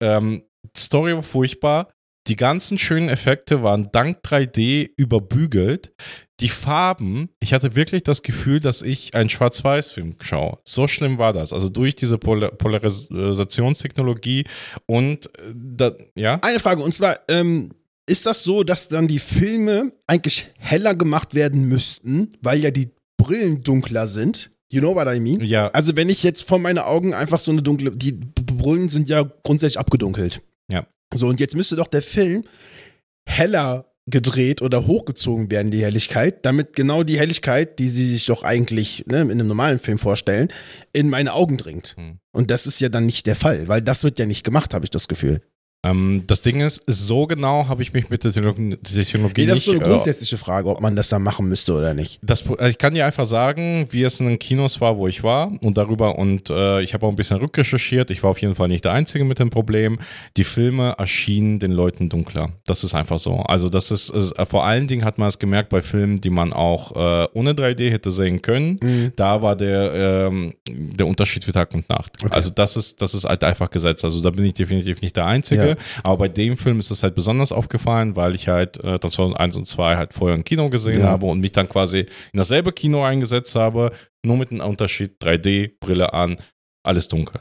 [0.00, 0.44] Ähm,
[0.76, 1.92] Story war furchtbar.
[2.28, 5.92] Die ganzen schönen Effekte waren dank 3D überbügelt.
[6.40, 10.58] Die Farben, ich hatte wirklich das Gefühl, dass ich einen Schwarz-Weiß-Film schaue.
[10.64, 11.52] So schlimm war das.
[11.52, 14.44] Also durch diese Pol Polarisationstechnologie
[14.86, 16.38] und äh, da, ja.
[16.42, 17.70] Eine Frage, und zwar, ähm,
[18.06, 22.90] ist das so, dass dann die Filme eigentlich heller gemacht werden müssten, weil ja die
[23.16, 24.50] Brillen dunkler sind?
[24.72, 25.40] You know what I mean?
[25.40, 29.08] Ja, Also wenn ich jetzt vor meine Augen einfach so eine dunkle, die Brillen sind
[29.08, 30.40] ja grundsätzlich abgedunkelt.
[31.14, 32.44] So, und jetzt müsste doch der Film
[33.26, 38.42] heller gedreht oder hochgezogen werden, die Helligkeit, damit genau die Helligkeit, die sie sich doch
[38.42, 40.48] eigentlich ne, in einem normalen Film vorstellen,
[40.92, 41.94] in meine Augen dringt.
[41.96, 42.18] Hm.
[42.32, 44.84] Und das ist ja dann nicht der Fall, weil das wird ja nicht gemacht, habe
[44.84, 45.40] ich das Gefühl.
[45.84, 48.78] Ähm, das Ding ist, so genau habe ich mich mit der Technologie,
[49.36, 51.92] Nee, das ist so eine äh, grundsätzliche Frage, ob man das dann machen müsste oder
[51.92, 52.20] nicht.
[52.22, 55.24] das, also ich kann dir einfach sagen, wie es in den Kinos war, wo ich
[55.24, 58.10] war und darüber und äh, ich habe auch ein bisschen rückrecherchiert.
[58.10, 59.98] Ich war auf jeden Fall nicht der Einzige mit dem Problem.
[60.36, 62.50] Die Filme erschienen den Leuten dunkler.
[62.66, 63.36] Das ist einfach so.
[63.40, 66.52] Also das ist, ist vor allen Dingen hat man es gemerkt bei Filmen, die man
[66.52, 68.78] auch äh, ohne 3D hätte sehen können.
[68.80, 69.12] Mhm.
[69.16, 72.12] Da war der, ähm, der Unterschied für Tag und Nacht.
[72.22, 72.32] Okay.
[72.32, 74.04] Also das ist, das ist halt einfach Gesetz.
[74.04, 75.68] Also da bin ich definitiv nicht der Einzige.
[75.68, 75.71] Ja.
[76.02, 79.56] Aber bei dem Film ist es halt besonders aufgefallen, weil ich halt äh, Transformers 1
[79.56, 81.08] und 2 halt vorher im Kino gesehen Ja.
[81.08, 82.00] habe und mich dann quasi
[82.32, 83.92] in dasselbe Kino eingesetzt habe,
[84.24, 86.36] nur mit einem Unterschied, 3D, Brille an,
[86.84, 87.40] alles dunkel.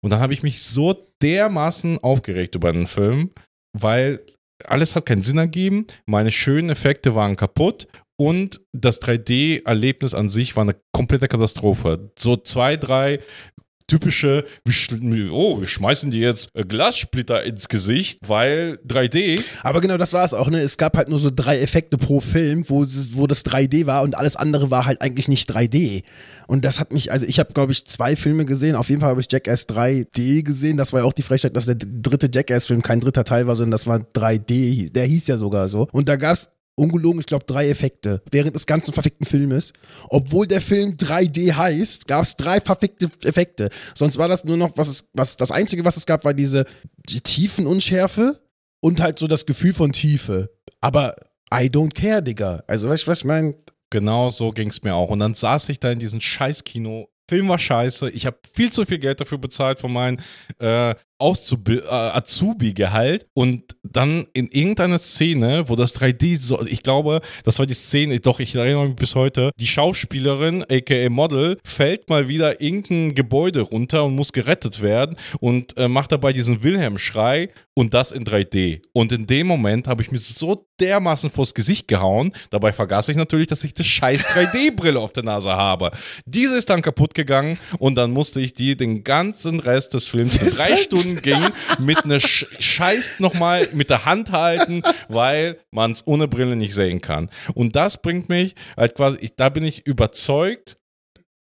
[0.00, 3.30] Und dann habe ich mich so dermaßen aufgeregt über den Film,
[3.78, 4.20] weil
[4.64, 7.86] alles hat keinen Sinn ergeben, meine schönen Effekte waren kaputt
[8.20, 12.10] und das 3D-Erlebnis an sich war eine komplette Katastrophe.
[12.18, 13.18] So zwei, drei
[13.92, 14.44] typische,
[15.30, 19.42] oh, wir schmeißen dir jetzt äh, Glassplitter ins Gesicht, weil 3D.
[19.62, 20.60] Aber genau das war es auch, ne?
[20.60, 22.80] Es gab halt nur so drei Effekte pro Film, wo,
[23.12, 26.04] wo das 3D war und alles andere war halt eigentlich nicht 3D.
[26.46, 28.76] Und das hat mich, also ich habe, glaube ich, zwei Filme gesehen.
[28.76, 30.76] Auf jeden Fall habe ich Jackass 3D gesehen.
[30.78, 33.72] Das war ja auch die Frechheit, dass der dritte Jackass-Film kein dritter Teil war, sondern
[33.72, 34.90] das war 3D.
[34.92, 35.88] Der hieß ja sogar so.
[35.92, 39.72] Und da gab es ungelogen, ich glaube, drei Effekte während des ganzen verfickten Filmes.
[40.08, 43.70] Obwohl der Film 3D heißt, gab es drei verfickte Effekte.
[43.94, 46.64] Sonst war das nur noch, was es, was das Einzige, was es gab, war diese
[47.08, 48.40] die Tiefenunschärfe
[48.80, 50.50] und halt so das Gefühl von Tiefe.
[50.80, 51.14] Aber
[51.52, 52.62] I don't care, Digga.
[52.66, 53.54] Also, weißt du, was ich meine?
[53.90, 55.10] Genau so ging es mir auch.
[55.10, 57.08] Und dann saß ich da in diesem Scheißkino.
[57.28, 58.10] Film war scheiße.
[58.10, 60.18] Ich habe viel zu viel Geld dafür bezahlt von meinem
[60.58, 63.26] äh, Auszubi- äh, Azubi-Gehalt.
[63.34, 68.18] Und dann in irgendeiner Szene, wo das 3D so, ich glaube, das war die Szene,
[68.20, 73.60] doch, ich erinnere mich bis heute, die Schauspielerin, aka Model, fällt mal wieder irgendein Gebäude
[73.60, 78.82] runter und muss gerettet werden und äh, macht dabei diesen Wilhelm-Schrei und das in 3D.
[78.92, 82.32] Und in dem Moment habe ich mir so dermaßen vors Gesicht gehauen.
[82.50, 85.90] Dabei vergaß ich natürlich, dass ich die scheiß 3D-Brille auf der Nase habe.
[86.26, 90.38] Diese ist dann kaputt gegangen und dann musste ich die den ganzen Rest des Films,
[90.38, 91.42] drei Stunden ging,
[91.78, 96.74] mit einer Sch Scheiß nochmal mit der Hand halten, weil man es ohne Brille nicht
[96.74, 97.28] sehen kann.
[97.54, 100.78] Und das bringt mich halt quasi, ich, da bin ich überzeugt,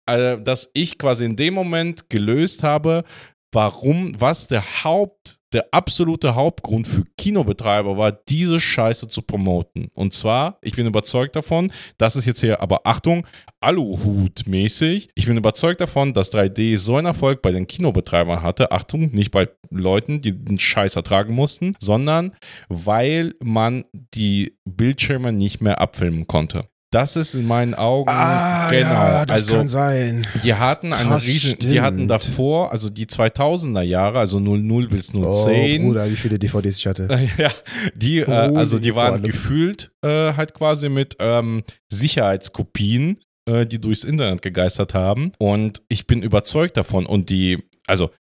[0.07, 3.05] äh, dass ich quasi in dem Moment gelöst habe,
[3.53, 9.89] warum, was der Haupt, der absolute Hauptgrund für Kinobetreiber war, diese Scheiße zu promoten.
[9.95, 13.27] Und zwar, ich bin überzeugt davon, das ist jetzt hier, aber Achtung,
[13.61, 15.09] Aluhut-mäßig.
[15.15, 18.71] Ich bin überzeugt davon, dass 3D so einen Erfolg bei den Kinobetreibern hatte.
[18.73, 22.33] Achtung, nicht bei Leuten, die den Scheiß ertragen mussten, sondern
[22.69, 23.85] weil man
[24.15, 26.69] die Bildschirme nicht mehr abfilmen konnte.
[26.91, 28.19] Das ist in meinen Augen genau.
[28.19, 30.27] Ah, ja, das also kann sein.
[30.43, 31.81] die hatten einen Krass, riesen, die stimmt.
[31.83, 35.85] hatten davor, also die 2000er Jahre, also 00 bis Oh, 010.
[35.85, 37.07] Bruder, wie viele DVDs ich hatte.
[37.37, 37.51] ja,
[37.95, 43.81] die, äh, Holy also die waren gefühlt äh, halt quasi mit ähm, Sicherheitskopien, äh, die
[43.81, 45.33] durchs Internet gegeistert haben.
[45.39, 47.05] Und ich bin überzeugt davon.
[47.05, 48.11] Und die, also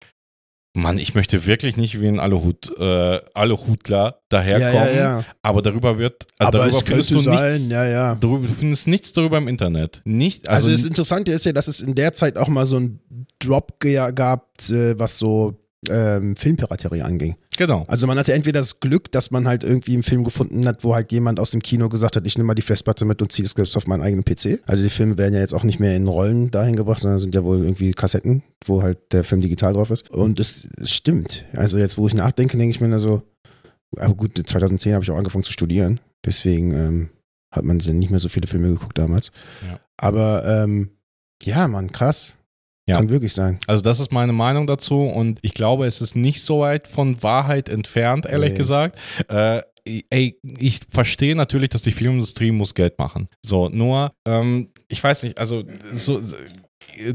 [0.74, 5.24] Mann, ich möchte wirklich nicht wie ein Aluhut, äh, Aluhutler daherkommen, Ja, ja, ja.
[5.42, 8.14] aber darüber wird, also Aber darüber es findest du sein, nichts, ja, ja.
[8.14, 10.02] darüber, du findest nichts darüber im Internet.
[10.04, 12.76] Nicht, Also, also, das Interessante ist ja, dass es in der Zeit auch mal so
[12.76, 13.00] einen
[13.40, 15.54] Drop gab, äh, was so
[15.88, 17.36] ähm, Filmpiraterie anging.
[17.58, 17.84] Genau.
[17.88, 20.94] Also man hatte entweder das Glück, dass man halt irgendwie einen Film gefunden hat, wo
[20.94, 23.44] halt jemand aus dem Kino gesagt hat, ich nehme mal die Festplatte mit und ziehe
[23.44, 24.62] das selbst auf meinen eigenen PC.
[24.66, 27.34] Also die Filme werden ja jetzt auch nicht mehr in Rollen dahin gebracht, sondern sind
[27.34, 30.10] ja wohl irgendwie Kassetten, wo halt der Film digital drauf ist.
[30.10, 31.44] Und es, stimmt.
[31.52, 33.22] Also jetzt, wo ich nachdenke, denke ich mir nur so,
[33.96, 36.00] aber gut, 2010 habe ich auch angefangen zu studieren.
[36.24, 37.08] Deswegen ähm,
[37.50, 39.32] hat man nicht mehr so viele Filme geguckt damals.
[39.66, 39.80] Ja.
[39.96, 40.90] Aber ähm,
[41.42, 42.32] ja, Mann, krass.
[42.88, 42.96] Ja.
[42.96, 43.58] Kann wirklich sein.
[43.66, 47.22] Also das ist meine Meinung dazu und ich glaube, es ist nicht so weit von
[47.22, 48.56] Wahrheit entfernt, ehrlich Nee.
[48.58, 48.98] gesagt.
[49.28, 49.60] Äh,
[50.10, 53.28] ey, ich verstehe natürlich, dass die Filmindustrie muss Geld machen.
[53.42, 56.20] So, nur, ähm, ich weiß nicht, also so,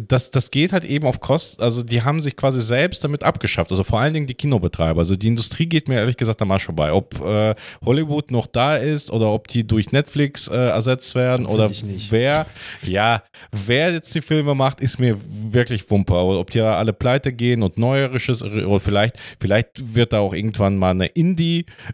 [0.08, 3.72] das, das geht halt eben auf Kosten, also die haben sich quasi selbst damit abgeschafft,
[3.72, 5.00] also vor allen Dingen die Kinobetreiber.
[5.00, 6.92] Also die Industrie geht mir ehrlich gesagt am Arsch vorbei.
[6.94, 7.54] Ob äh,
[7.86, 11.70] Hollywood noch da ist oder ob die durch Netflix äh, ersetzt werden oder
[12.10, 12.46] wer,
[12.86, 15.18] ja, wer jetzt die Filme macht, ist mir
[15.52, 16.14] wirklich Wumpe.
[16.14, 20.34] Oder ob die ja alle pleite gehen und neuerisches, oder vielleicht, vielleicht wird da auch
[20.34, 21.08] irgendwann mal eine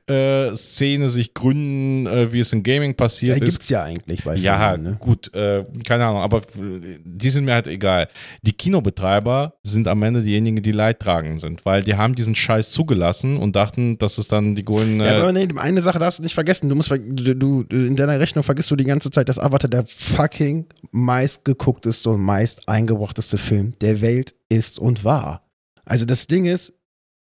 [0.07, 3.51] Indie-Szene sich gründen, äh, wie es im Gaming Ja, passiert ist.
[3.51, 4.97] gibt's ja eigentlich bei Ja, Filmen, ne?
[4.99, 8.07] gut, äh, keine Ahnung, aber äh, die sind mir halt egal.
[8.41, 13.37] Die Kinobetreiber sind am Ende diejenigen, die leidtragend sind, weil die haben diesen Scheiß zugelassen
[13.37, 15.05] und dachten, dass es dann die goldene.
[15.05, 16.69] Ja, aber nee, eine Sache darfst du nicht vergessen.
[16.69, 20.65] Du musst, du, in deiner Rechnung vergisst du die ganze Zeit, dass Avatar der fucking
[20.91, 25.43] meistgeguckteste und meist eingebrachteste Film der Welt ist und war.
[25.85, 26.73] Also das Ding ist,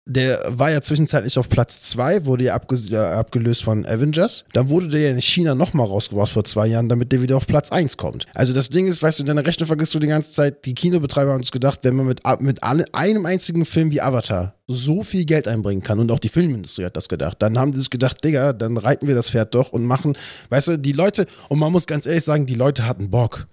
[0.06, 4.44] der war ja zwischenzeitlich auf Platz 2, wurde ja äh, abgelöst von Avengers.
[4.52, 7.46] Dann wurde der ja in China nochmal rausgebracht vor zwei Jahren, damit der wieder auf
[7.46, 8.26] Platz 1 kommt.
[8.34, 10.74] Also das Ding ist, weißt du, in deiner Rechnung vergisst du die ganze Zeit, die
[10.74, 15.24] Kinobetreiber haben uns gedacht, wenn man mit, mit einem einzigen Film wie Avatar so viel
[15.24, 18.22] Geld einbringen kann und auch die Filmindustrie hat das gedacht, dann haben die sich gedacht,
[18.24, 20.16] Digga, dann reiten wir das Pferd doch und machen,
[20.48, 23.48] weißt du, die Leute, und man muss ganz ehrlich sagen, die Leute hatten Bock.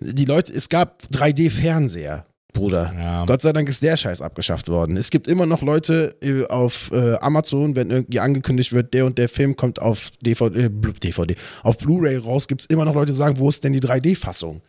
[0.00, 2.24] Die Leute, es gab 3D-Fernseher.
[2.52, 2.92] Bruder.
[2.98, 3.24] Ja.
[3.24, 4.96] Gott sei Dank ist der Scheiß abgeschafft worden.
[4.96, 9.18] Es gibt immer noch Leute äh, auf äh, Amazon, wenn irgendwie angekündigt wird, der und
[9.18, 13.12] der Film kommt auf DVD, äh, DVD auf Blu-ray raus, gibt es immer noch Leute,
[13.12, 14.60] die sagen, wo ist denn die 3D-Fassung?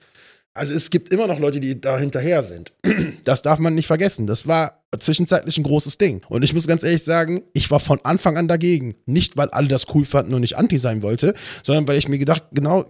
[0.55, 2.71] Also es gibt immer noch Leute, die da hinterher sind.
[3.25, 4.27] Das darf man nicht vergessen.
[4.27, 6.21] Das war zwischenzeitlich ein großes Ding.
[6.27, 8.95] Und ich muss ganz ehrlich sagen, ich war von Anfang an dagegen.
[9.05, 12.17] Nicht, weil alle das cool fanden und ich anti sein wollte, sondern weil ich mir
[12.19, 12.85] gedacht, genau,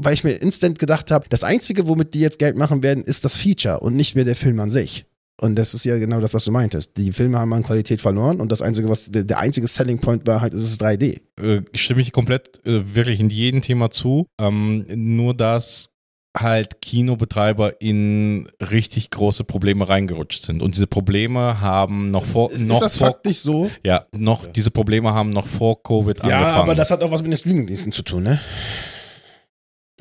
[0.00, 3.24] weil ich mir instant gedacht habe, das Einzige, womit die jetzt Geld machen werden, ist
[3.24, 5.06] das Feature und nicht mehr der Film an sich.
[5.40, 6.96] Und das ist ja genau das, was du meintest.
[6.96, 10.40] Die Filme haben an Qualität verloren und das Einzige, was der, einzige Selling Point war,
[10.40, 11.20] halt, ist es 3D.
[11.40, 14.26] äh, stimme ich komplett äh, wirklich in jedem Thema zu.
[14.40, 15.88] Ähm, nur dass
[16.34, 20.62] halt Kinobetreiber in richtig große Probleme reingerutscht sind.
[20.62, 23.68] Und diese Probleme haben noch vor, Ist noch das vor, faktisch so?
[23.84, 26.58] ja, noch, diese Probleme haben noch vor Covid Ja, angefangen.
[26.62, 28.40] aber das hat auch was mit den Streamingdiensten zu tun, ne?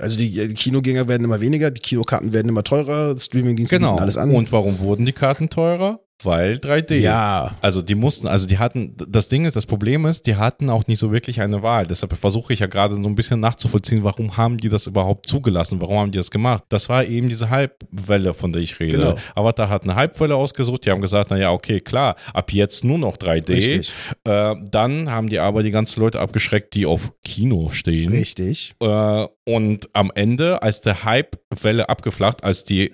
[0.02, 3.96] Also die, die Kinogänger werden immer weniger, die Kinokarten werden immer teurer, Streamingdienste genau.
[3.98, 4.32] alles an.
[4.32, 6.00] Und warum wurden die Karten teurer?
[6.24, 6.96] Weil 3D.
[6.96, 10.70] ja, Also die mussten, also die hatten, das Ding ist, das Problem ist, die hatten
[10.70, 11.88] auch nicht so wirklich eine Wahl.
[11.88, 15.82] Deshalb versuche ich ja gerade so ein bisschen nachzuvollziehen, warum haben die das überhaupt zugelassen?
[15.82, 16.64] Warum haben die das gemacht?
[16.70, 18.98] Das war eben diese Hypewelle, von der ich rede.
[18.98, 19.18] Genau.
[19.36, 23.18] Avatar hat eine Hypewelle ausgesucht, die haben gesagt, naja, okay, klar, ab jetzt nur noch
[23.18, 23.50] 3D.
[23.50, 23.92] Richtig.
[24.24, 28.12] Äh, dann haben die aber die ganzen Leute abgeschreckt, die auf Kino stehen.
[28.12, 28.74] richtig.
[28.82, 32.92] Äh, und am Ende, als der Hypewelle abgeflacht, als die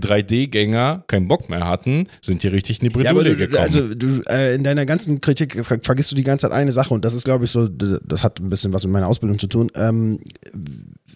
[0.00, 3.58] 3D-Gänger keinen Bock mehr hatten, sind die richtig in die Ja, Bredouille du, gekommen.
[3.62, 6.94] also du, äh, in deiner ganzen Kritik ver vergisst du die ganze Zeit eine Sache
[6.94, 9.46] und das ist, glaube ich, so, das hat ein bisschen was mit meiner Ausbildung zu
[9.46, 9.70] tun.
[9.74, 10.20] Ähm,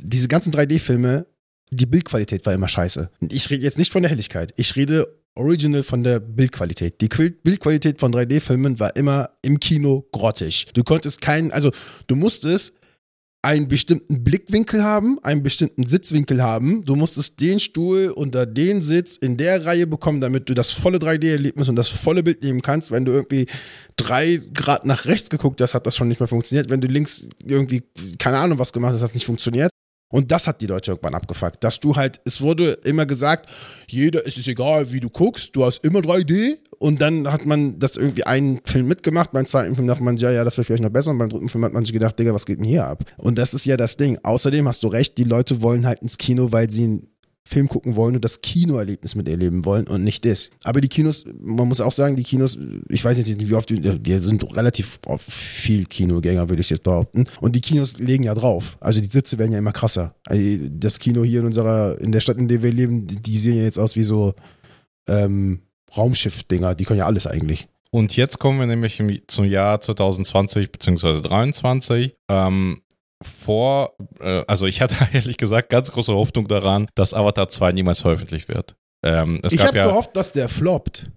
[0.01, 1.27] diese ganzen 3D-Filme,
[1.71, 3.11] die Bildqualität war immer scheiße.
[3.31, 7.01] Ich rede jetzt nicht von der Helligkeit, ich rede original von der Bildqualität.
[7.01, 10.67] Die Bildqualität von 3D-Filmen war immer im Kino grottig.
[10.75, 11.73] Du konntest keinen, also
[12.07, 12.75] du musstest
[13.45, 16.85] einen bestimmten Blickwinkel haben, einen bestimmten Sitzwinkel haben.
[16.85, 20.97] Du musstest den Stuhl unter den Sitz in der Reihe bekommen, damit du das volle
[20.97, 22.91] 3D-Erlebnis und das volle Bild nehmen kannst.
[22.91, 23.47] Wenn du irgendwie
[23.97, 26.71] drei Grad nach rechts geguckt hast, hat das schon nicht mehr funktioniert.
[26.71, 27.83] Wenn du links irgendwie,
[28.19, 29.71] keine Ahnung, was gemacht hast, hat es nicht funktioniert.
[30.15, 31.65] Und das hat die Leute irgendwann abgefuckt.
[31.65, 33.51] Dass du halt, es wurde immer gesagt,
[33.89, 36.59] jeder, es ist egal, wie du guckst, du hast immer 3D.
[36.79, 39.33] Und dann hat man das irgendwie einen Film mitgemacht.
[39.33, 41.11] Beim zweiten Film dachte man, ja, ja, das wäre vielleicht noch besser.
[41.11, 43.03] Und beim dritten Film hat man sich gedacht, Digga, was geht denn hier ab?
[43.17, 44.17] Und das ist ja das Ding.
[44.23, 47.09] Außerdem hast du recht, die Leute wollen halt ins Kino, weil sie einen
[47.47, 50.49] Film gucken wollen und das Kinoerlebnis mit erleben wollen und nicht das.
[50.63, 54.19] Aber die Kinos, man muss auch sagen, die Kinos, ich weiß nicht, wie oft, wir
[54.21, 57.27] sind relativ viel Kinogänger, würde ich jetzt behaupten.
[57.43, 58.79] Und die Kinos legen ja drauf.
[58.81, 60.15] Also die Sitze werden ja immer krasser.
[60.25, 63.57] Also das Kino hier in unserer, in der Stadt, in der wir leben, die, sehen
[63.57, 64.35] ja jetzt aus wie so
[65.07, 65.61] ähm,
[65.95, 67.69] Raumschiff-Dinger, die können ja alles eigentlich.
[67.91, 71.21] Und jetzt kommen wir nämlich zum Jahr 2020 bzw.
[71.21, 72.17] 2023.
[72.29, 72.81] Ähm,
[73.23, 78.01] vor, äh, also ich hatte ehrlich gesagt ganz große Hoffnung daran, dass Avatar 2 niemals
[78.01, 78.77] veröffentlicht wird.
[79.05, 81.11] Ähm, ich habe ja, gehofft, dass der floppt.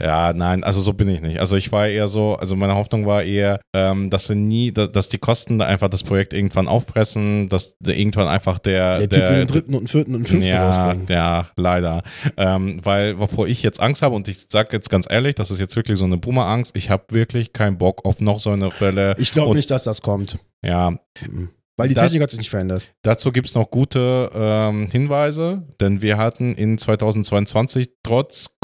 [0.00, 1.38] Ja, nein, also so bin ich nicht.
[1.40, 4.92] Also ich war eher so, also meine Hoffnung war eher, ähm, dass sie nie, dass,
[4.92, 9.08] dass die Kosten da einfach das Projekt irgendwann aufpressen, dass der irgendwann einfach der, Der,
[9.08, 11.06] Typ will den dritten und vierten und fünften ja, rausbringen.
[11.08, 12.02] ja, leider.
[12.36, 15.60] Ähm, weil, wovor ich jetzt Angst habe, und ich sage jetzt ganz ehrlich, das ist
[15.60, 19.14] jetzt wirklich so eine Boomer-Angst, ich habe wirklich keinen Bock auf noch so eine Fälle.
[19.18, 20.38] Ich glaube nicht, dass das kommt.
[20.64, 20.90] Ja,
[21.26, 21.50] Mhm.
[21.76, 22.82] Weil die Technik hat sich nicht verändert.
[23.00, 28.58] dazu gibt es noch gute ähm, Hinweise, denn wir hatten in 2022 trotz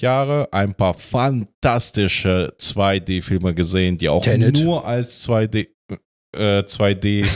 [0.00, 4.58] Covid-Jahre ein paar fantastische 2D-Filme gesehen, die auch Tenet.
[4.58, 5.68] nur als 2D,
[6.36, 7.26] äh, 2D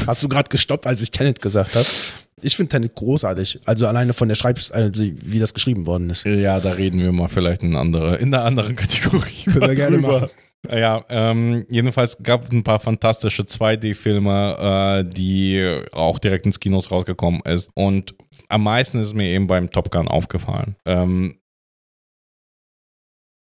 [0.06, 1.86] Hast du gerade gestoppt, als ich Tenet gesagt habe?
[2.42, 3.60] Ich finde Tenet großartig.
[3.64, 6.24] Also alleine von der Schreibs, also wie das geschrieben worden ist.
[6.24, 9.44] Ja, da reden wir mal vielleicht in, andere, in einer anderen Kategorie.
[9.44, 10.20] Können wir gerne drüber.
[10.20, 10.30] machen.
[10.70, 16.90] Ja, ähm, jedenfalls gab es ein paar fantastische 2D-Filme, äh, die auch direkt ins Kinos
[16.90, 17.70] rausgekommen ist.
[17.74, 18.14] Und
[18.48, 20.76] am meisten ist mir eben beim Top Gun aufgefallen.
[20.84, 21.39] Ähm,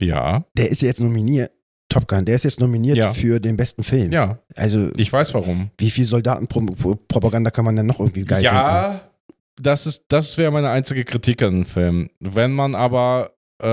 [0.03, 1.51] ja, Der ist jetzt nominiert.
[1.89, 3.13] Top Gun, der ist jetzt nominiert Ja.
[3.13, 4.11] für den besten Film.
[4.11, 5.69] ja, Also, ich weiß warum.
[5.77, 8.55] wie viel Soldatenpropaganda kann man denn noch irgendwie geil finden?
[8.55, 9.01] ja,
[9.61, 12.09] das ist, das wäre meine einzige Kritik an dem Film.
[12.19, 13.31] Wenn man aber
[13.61, 13.67] äh,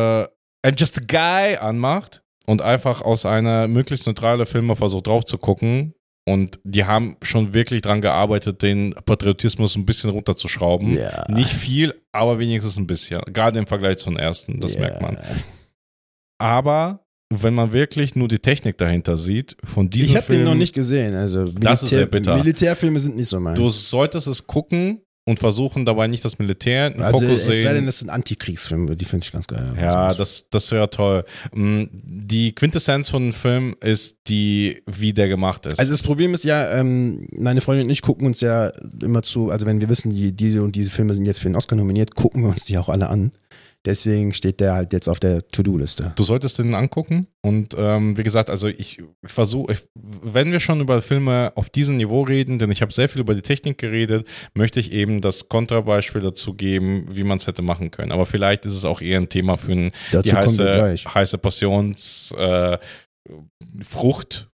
[0.62, 5.38] I'm Just a Guy anmacht und einfach aus einer möglichst neutralen Filme versucht drauf zu
[5.38, 5.94] gucken
[6.28, 10.92] und die haben schon wirklich dran gearbeitet, den Patriotismus ein bisschen runterzuschrauben.
[10.92, 11.24] Ja.
[11.30, 13.20] Nicht viel, aber wenigstens ein bisschen.
[13.32, 14.80] Gerade im Vergleich zum ersten, das Ja.
[14.80, 15.16] merkt man.
[16.40, 20.54] Aber wenn man wirklich nur die Technik dahinter sieht, von diesem Ich habe den noch
[20.54, 21.14] nicht gesehen.
[21.14, 22.36] Also Das ist sehr bitter.
[22.36, 23.58] Militärfilme sind nicht so meins.
[23.58, 27.62] du solltest es gucken und versuchen dabei nicht das Militär in den also Fokus es
[27.62, 27.86] sei denn, sehen.
[27.86, 29.74] das sind Antikriegsfilme, die finde ich ganz geil.
[29.80, 31.24] Ja, das, das wäre toll.
[31.54, 35.78] Mm, Die Quintessenz von dem Film ist die, wie der gemacht ist.
[35.78, 38.72] Also das Problem ist ja, ähm, meine Freundin und ich gucken uns ja
[39.02, 41.54] immer zu, also wenn wir wissen, die, diese und diese Filme sind jetzt für den
[41.54, 43.30] Oscar nominiert, gucken wir uns die auch alle an.
[43.86, 46.12] Deswegen steht der halt jetzt auf der To-Do-Liste.
[46.14, 51.00] Du solltest den angucken und ähm, wie gesagt, also ich, versuche, wenn wir schon über
[51.00, 54.80] Filme auf diesem Niveau reden, denn ich habe sehr viel über die Technik geredet, möchte
[54.80, 58.12] ich eben das Kontrabeispiel dazu geben, wie man es hätte machen können.
[58.12, 62.76] Aber vielleicht ist es auch eher ein Thema für ein, die heiße, heiße Passions äh,
[63.88, 64.48] Frucht.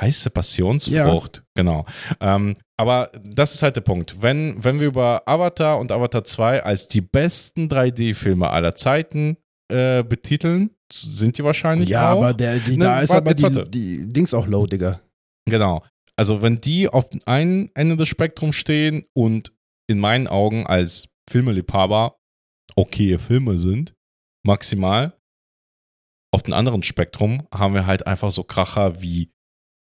[0.00, 1.86] Heiße Passionsfrucht, genau.
[2.20, 4.22] Ähm, aber das ist halt der Punkt.
[4.22, 9.36] Wenn, wenn wir über Avatar und Avatar 2 als die besten 3D-Filme aller Zeiten
[9.70, 12.18] äh, betiteln, sind die wahrscheinlich Ja, auch.
[12.18, 15.00] aber der, die, Ne, da ist aber die, die Dings auch low, Digga.
[15.46, 15.84] Genau.
[16.16, 19.52] Also wenn die auf dem einen Ende des Spektrums stehen und
[19.88, 22.16] in meinen Augen als Filmeliebhaber
[22.76, 23.94] okay Filme sind,
[24.44, 25.14] maximal,
[26.32, 29.30] auf dem anderen Spektrum haben wir halt einfach so Kracher wie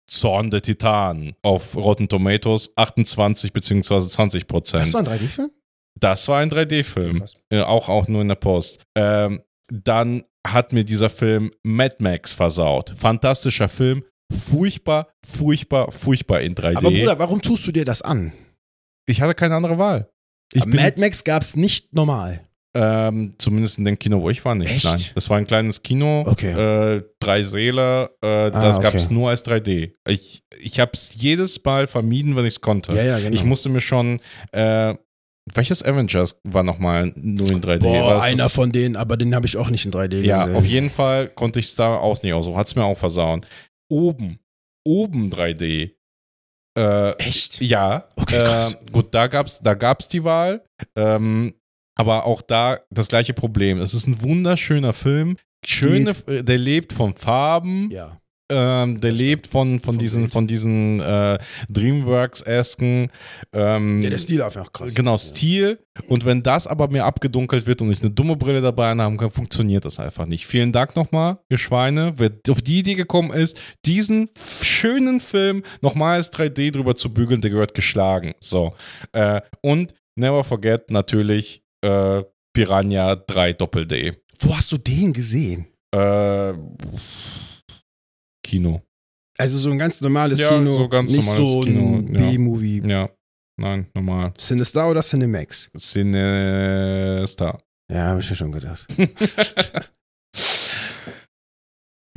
[0.08, 4.08] Zorn der Titanen auf Rotten Tomatoes 28 bzw.
[4.08, 4.82] 20 Prozent.
[4.84, 5.50] Das war ein 3D-Film?
[5.98, 7.20] Das war ein 3D-Film.
[7.20, 7.34] Krass.
[7.50, 8.82] Äh, auch, auch nur in der Post.
[8.96, 9.42] Ähm,
[9.72, 12.94] dann hat mir dieser Film Mad Max versaut.
[12.96, 14.04] Fantastischer Film.
[14.32, 16.76] Furchtbar, furchtbar, furchtbar in 3D.
[16.76, 18.32] Aber Bruder, warum tust du dir das an?
[19.08, 20.10] ich hatte keine andere Wahl.
[20.66, 22.46] Mad Max gab's nicht normal.
[22.78, 24.70] Ähm, zumindest in dem Kino, wo ich war, nicht.
[24.70, 24.84] Echt?
[24.84, 25.00] Nein.
[25.14, 26.52] Das war ein kleines Kino, Okay.
[26.96, 29.14] äh, drei Säle, äh, das Ah, gab es okay.
[29.14, 29.92] nur als 3D.
[30.08, 32.92] Ich, ich habe es jedes Mal vermieden, wenn ich es konnte.
[32.94, 33.34] Ja, ja, genau.
[33.34, 34.20] Ich musste mir schon,
[34.52, 34.94] äh,
[35.54, 37.78] welches Avengers war nochmal nur in 3D?
[37.78, 40.56] Boah, einer von denen, aber den habe ich auch nicht in 3D Ja, gesehen.
[40.56, 42.46] auf jeden Fall konnte ich Star aus nicht aus.
[42.54, 43.46] Hat es mir auch versauen.
[43.90, 44.38] Oben,
[44.84, 45.92] oben 3D.
[46.78, 47.62] Äh, Echt?
[47.62, 48.72] ja, Okay, krass.
[48.72, 50.62] äh, gut, da gab's, da gab's die Wahl.
[50.94, 51.54] Ähm,
[51.96, 53.80] aber auch da das gleiche Problem.
[53.80, 55.36] Es ist ein wunderschöner Film.
[55.66, 58.20] Schöne, der lebt von Farben, Ja.
[58.52, 60.32] ähm, der lebt von, von Vom diesen, Bild.
[60.32, 61.38] von diesen äh,
[61.68, 63.10] Dreamworks-esken
[63.52, 64.94] ähm, ja, der Stil einfach krass.
[64.94, 65.18] Genau, Ja.
[65.18, 65.78] Stil.
[66.08, 69.30] Und wenn das aber mir abgedunkelt wird und ich eine dumme Brille dabei haben kann,
[69.30, 70.46] funktioniert das einfach nicht.
[70.46, 74.28] Vielen Dank nochmal, ihr Schweine, wer auf die Idee gekommen ist, diesen
[74.62, 78.34] schönen Film nochmal als 3D drüber zu bügeln, der gehört geschlagen.
[78.40, 78.74] So.
[79.12, 82.24] Äh, und never forget natürlich äh,
[82.54, 84.12] Piranha 3 Doppel-D.
[84.40, 85.66] Wo hast du den gesehen?
[85.94, 86.52] Äh,
[88.44, 88.82] Kino.
[89.38, 92.30] Also so ein ganz normales Ja, Kino, so ganz nicht normales so ein Kino, ja.
[92.30, 92.82] B-Movie.
[92.86, 93.08] Ja,
[93.60, 94.32] nein, normal.
[94.38, 95.70] Cinestar oder Cinemax?
[95.76, 97.62] Cinestar.
[97.92, 98.86] Ja, habe ich mir schon gedacht.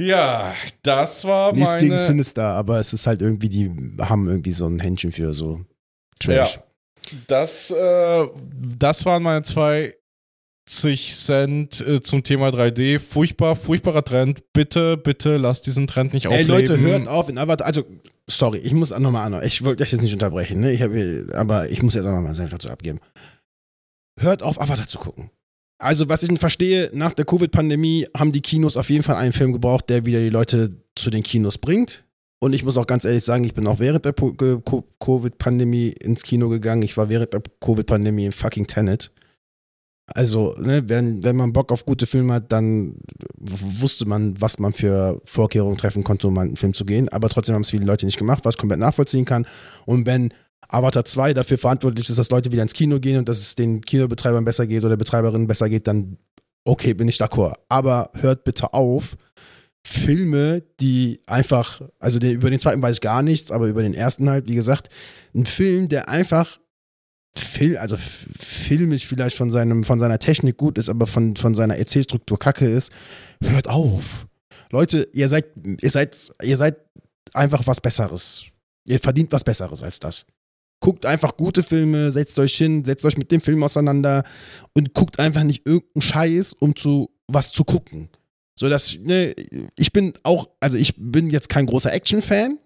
[0.02, 2.06] Ja, das war Nichts gegen meine.
[2.06, 5.66] Cinestar, aber es ist halt irgendwie, die haben irgendwie so ein Händchen für so
[6.22, 6.60] Trash.
[7.28, 8.28] Das, äh,
[8.78, 9.96] das waren meine zwei
[10.70, 13.00] 50 Cent äh, zum Thema 3D.
[13.00, 14.44] Furchtbar, furchtbarer Trend.
[14.54, 16.52] Bitte, bitte lasst diesen Trend nicht Ey, aufleben.
[16.52, 17.66] Leute, hört auf in Avatar.
[17.66, 17.84] Also,
[18.28, 19.44] sorry, ich muss nochmal an.
[19.44, 20.72] Ich wollte euch jetzt nicht unterbrechen, ne?
[20.72, 20.92] Ich hab,
[21.36, 23.00] aber ich muss jetzt auch nochmal Senf dazu abgeben.
[24.20, 25.32] Hört auf, Avatar zu gucken.
[25.80, 29.34] Also, was ich nicht verstehe, nach der Covid-Pandemie haben die Kinos auf jeden Fall einen
[29.34, 32.04] Film gebraucht, der wieder die Leute zu den Kinos bringt.
[32.40, 36.48] Und ich muss auch ganz ehrlich sagen, ich bin auch während der Covid-Pandemie ins Kino
[36.48, 36.84] gegangen.
[36.84, 39.12] Ich war während der Covid-Pandemie in fucking Tenet.
[40.16, 42.96] Also, ne, wenn, wenn man Bock auf gute Filme hat, dann
[43.38, 47.10] wusste man, was man für Vorkehrungen treffen konnte, um einen Film zu gehen.
[47.10, 49.46] Aber trotzdem haben es viele Leute nicht gemacht, was ich komplett nachvollziehen kann.
[49.86, 50.34] Und wenn
[50.68, 53.82] Avatar 2 dafür verantwortlich ist, dass Leute wieder ins Kino gehen und dass es den
[53.82, 56.18] Kinobetreibern besser geht oder Betreiberinnen besser geht, dann
[56.66, 57.56] okay, bin ich d'accord.
[57.68, 59.16] Aber hört bitte auf,
[59.92, 63.96] Filme, die einfach, also der, über den zweiten weiß ich gar nichts, aber über den
[63.96, 64.90] ersten halt, wie gesagt,
[65.34, 66.60] ein Film, der einfach
[67.36, 71.78] Fil also filmisch vielleicht von, seinem, von seiner Technik gut ist, aber von, von seiner
[71.78, 72.92] Erzählstruktur kacke ist,
[73.42, 74.28] hört auf.
[74.70, 75.46] Leute, ihr seid,
[75.82, 76.78] ihr seid, ihr seid
[77.34, 78.46] einfach was Besseres.
[78.88, 80.28] Ihr verdient was Besseres als das.
[80.82, 84.24] Guckt einfach gute Filme, setzt euch hin, setzt euch mit dem Film auseinander
[84.74, 88.10] und guckt einfach nicht irgendeinen Scheiß, um zu was zu gucken.
[88.60, 89.34] So dass, ne,
[89.78, 92.58] ich bin auch, also ich bin jetzt kein großer Action-Fan,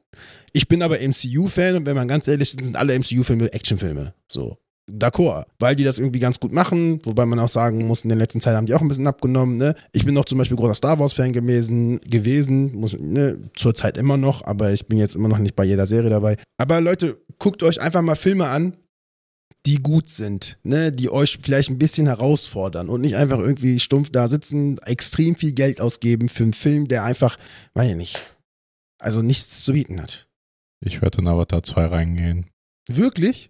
[0.52, 4.16] ich bin aber MCU-Fan und wenn man ganz ehrlich ist, sind alle MCU-Filme Actionfilme.
[4.28, 4.58] So.
[4.92, 8.18] D'accord, weil die das irgendwie ganz gut machen, wobei man auch sagen muss, in den
[8.18, 9.58] letzten Zeit haben die auch ein bisschen abgenommen.
[9.58, 9.76] Ne?
[9.94, 14.44] Ich bin auch zum Beispiel großer Star Wars-Fan gewesen, gewesen muss, ne, zurzeit immer noch,
[14.44, 16.38] aber ich bin jetzt immer noch nicht bei jeder Serie dabei.
[16.58, 18.76] Aber Leute, guckt euch einfach mal Filme an,
[19.66, 24.10] die gut sind, ne, die euch vielleicht ein bisschen herausfordern und nicht einfach irgendwie stumpf
[24.10, 27.38] da sitzen, extrem viel Geld ausgeben für einen Film, der einfach,
[27.74, 28.36] weiß ich nicht,
[29.02, 30.28] also nichts zu bieten hat.
[30.86, 32.46] Ich werde in Avatar 2 reingehen.
[32.90, 33.50] Wirklich?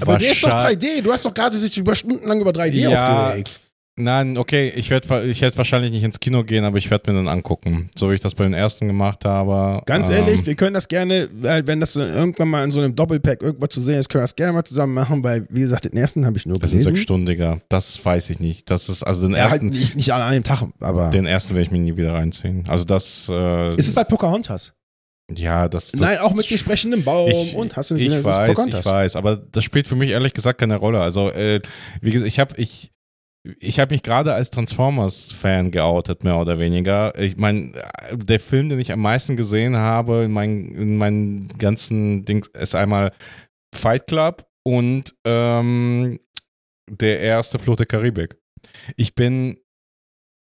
[0.00, 1.02] Aber der ist doch Wahrscheinlich- 3D.
[1.02, 3.26] Du hast doch gerade dich über stundenlang über 3D Ja.
[3.26, 3.60] aufgeregt.
[3.98, 7.18] Nein, okay, ich werde ich werd wahrscheinlich nicht ins Kino gehen, aber ich werde mir
[7.18, 7.90] dann angucken.
[7.94, 9.82] So wie ich das bei den ersten gemacht habe.
[9.84, 13.42] Ganz Ähm, ehrlich, wir können das gerne, wenn das irgendwann mal in so einem Doppelpack
[13.42, 15.92] irgendwas zu sehen ist, können wir das gerne mal zusammen machen, weil, wie gesagt, den
[15.98, 16.88] ersten habe ich nur Das gelesen.
[16.94, 17.58] sechs Stunden, Digga.
[17.68, 18.70] Das weiß ich nicht.
[18.70, 21.50] Das ist, also den Ja, halt ersten, nicht, nicht an einem Tag, aber den ersten
[21.54, 22.64] werde ich mir nie wieder reinziehen.
[22.68, 24.72] Also das, äh, es ist halt Pocahontas.
[25.36, 28.20] ja, das, das Nein, auch mit dem sprechenden Baum ich, und hast du ich es
[28.20, 31.00] ist weiß, ich weiß, aber das spielt für mich ehrlich gesagt keine Rolle.
[31.02, 31.60] Also, äh,
[32.00, 32.90] wie gesagt, ich habe ich,
[33.58, 37.18] ich habe mich gerade als Transformers-Fan geoutet, mehr oder weniger.
[37.18, 37.72] Ich meine,
[38.12, 42.74] der Film, den ich am meisten gesehen habe in meinen, in meinen ganzen Dings, ist
[42.74, 43.12] einmal
[43.74, 46.20] Fight Club und ähm,
[46.88, 48.36] der erste Fluch der Karibik.
[48.96, 49.58] Ich bin,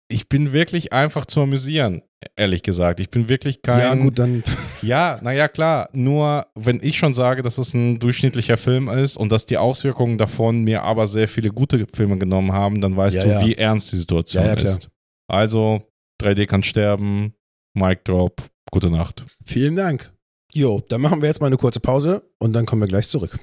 [0.08, 2.02] ich bin wirklich einfach zu amüsieren,
[2.36, 2.98] ehrlich gesagt.
[3.00, 3.80] Ich bin wirklich kein.
[3.80, 4.42] Ja, gut, dann.
[4.80, 5.88] Ja, naja, klar.
[5.92, 10.18] Nur, wenn ich schon sage, dass es ein durchschnittlicher Film ist und dass die Auswirkungen
[10.18, 13.44] davon mir aber sehr viele gute Filme genommen haben, dann weißt Ja, du, ja.
[13.44, 14.88] wie ernst die Situation Ja, ist.
[15.26, 15.82] Also,
[16.22, 17.34] 3D kann sterben,
[17.74, 18.40] Mic Drop,
[18.70, 19.24] gute Nacht.
[19.44, 20.12] Vielen Dank.
[20.54, 23.36] Jo, dann machen wir jetzt mal eine kurze Pause und dann kommen wir gleich zurück.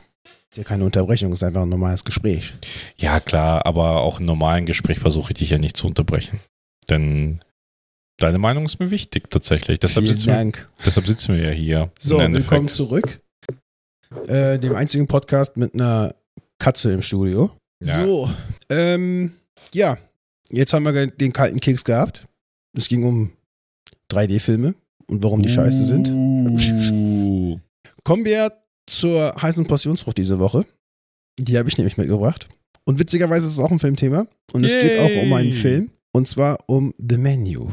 [0.49, 2.53] Ist ja keine Unterbrechung, ist einfach ein normales Gespräch.
[2.97, 6.39] Ja, klar, aber auch im normalen Gespräch versuche ich dich ja nicht zu unterbrechen.
[6.89, 7.39] Denn
[8.17, 9.79] deine Meinung ist mir wichtig, tatsächlich.
[9.79, 10.69] Deshalb, Vielen sitzen wir, Dank.
[10.86, 11.91] deshalb sitzen wir ja hier.
[11.99, 13.21] So, willkommen zurück.
[14.27, 16.15] Äh, dem einzigen Podcast mit einer
[16.59, 17.51] Katze im Studio.
[17.83, 18.05] Ja.
[18.05, 18.29] So,
[18.69, 19.33] ähm,
[19.73, 19.97] ja,
[20.49, 22.27] jetzt haben wir den kalten Keks gehabt.
[22.77, 23.31] Es ging um
[24.11, 24.75] 3D-Filme
[25.07, 26.09] und warum die scheiße sind.
[26.09, 27.59] Uh.
[28.03, 28.53] Kommen wir
[28.88, 30.65] zur heißen Portionsfrucht diese Woche.
[31.39, 32.47] Die habe ich nämlich mitgebracht.
[32.86, 34.27] Und witzigerweise ist es auch ein Filmthema.
[34.53, 35.59] Und es geht auch um einen Yay.
[35.59, 35.91] Film.
[36.16, 37.72] Und zwar um The Menu.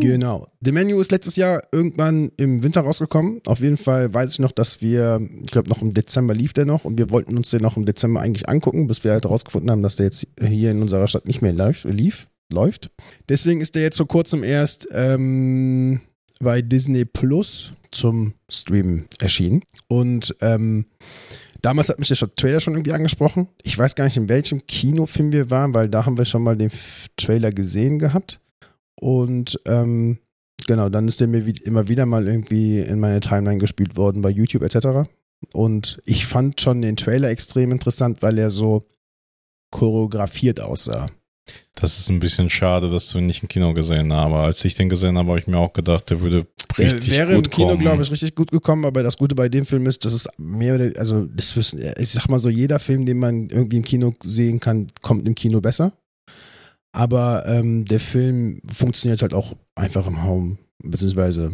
[0.00, 0.46] Genau.
[0.60, 3.40] The Menu ist letztes Jahr irgendwann im Winter rausgekommen.
[3.46, 6.66] Auf jeden Fall weiß ich noch, dass wir, ich glaube noch im Dezember lief der
[6.66, 9.70] noch und wir wollten uns den noch im Dezember eigentlich angucken, bis wir halt rausgefunden
[9.70, 11.84] haben, dass der jetzt hier in unserer Stadt nicht mehr lief.
[11.84, 12.90] lief läuft.
[13.30, 16.02] Deswegen ist der jetzt vor kurzem erst ähm,
[16.40, 19.62] bei Disney Plus zum Streamen erschienen.
[19.88, 20.84] Und ähm,
[21.62, 23.48] damals hat mich der Trailer schon irgendwie angesprochen.
[23.62, 26.56] Ich weiß gar nicht, in welchem Kinofilm wir waren, weil da haben wir schon mal
[26.56, 26.70] den
[27.16, 28.40] Trailer gesehen gehabt.
[29.00, 30.18] Und ähm,
[30.66, 34.22] genau, dann ist der mir wie, immer wieder mal irgendwie in meine Timeline gespielt worden
[34.22, 35.08] bei YouTube etc.
[35.52, 38.86] Und ich fand schon den Trailer extrem interessant, weil er so
[39.70, 41.08] choreografiert aussah.
[41.74, 44.26] Das ist ein bisschen schade, dass du ihn nicht im Kino gesehen hast.
[44.26, 46.46] Aber als ich den gesehen habe, habe ich mir auch gedacht, der würde
[46.78, 47.80] richtig wäre gut im Kino, kommen.
[47.80, 50.74] glaube ich, richtig gut gekommen, aber das Gute bei dem Film ist, dass es mehr
[50.74, 54.14] oder also das wissen, ich sag mal so, jeder Film, den man irgendwie im Kino
[54.22, 55.92] sehen kann, kommt im Kino besser.
[56.92, 61.52] Aber ähm, der Film funktioniert halt auch einfach im Home, beziehungsweise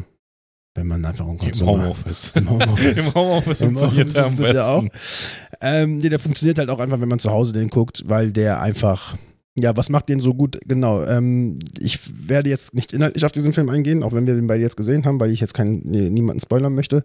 [0.76, 1.74] wenn man einfach einen Im Konsum hat.
[1.74, 2.32] Homeoffice.
[2.34, 3.08] Im Homeoffice.
[3.08, 5.26] Im Homeoffice Im funktioniert er am Homeoffice funktioniert er besten.
[5.60, 8.60] Ähm, nee, der funktioniert halt auch einfach, wenn man zu Hause den guckt, weil der
[8.60, 9.16] einfach,
[9.58, 10.58] ja, was macht den so gut?
[10.66, 11.04] Genau.
[11.04, 11.98] Ähm, ich
[12.28, 15.04] werde jetzt nicht inhaltlich auf diesen Film eingehen, auch wenn wir den beide jetzt gesehen
[15.04, 17.04] haben, weil ich jetzt keinen, nee, niemanden spoilern möchte.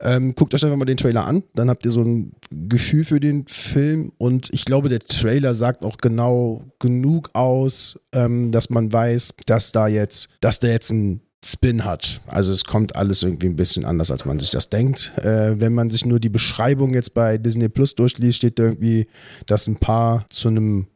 [0.00, 3.20] Ähm, guckt euch einfach mal den Trailer an, dann habt ihr so ein Gefühl für
[3.20, 8.92] den Film und ich glaube, der Trailer sagt auch genau genug aus, ähm, dass man
[8.92, 12.22] weiß, dass da jetzt, dass der jetzt ein Spin hat.
[12.26, 15.12] Also es kommt alles irgendwie ein bisschen anders, als man sich das denkt.
[15.18, 19.06] Äh, wenn man sich nur die Beschreibung jetzt bei Disney Plus durchliest, steht irgendwie,
[19.46, 20.86] dass ein Paar zu einem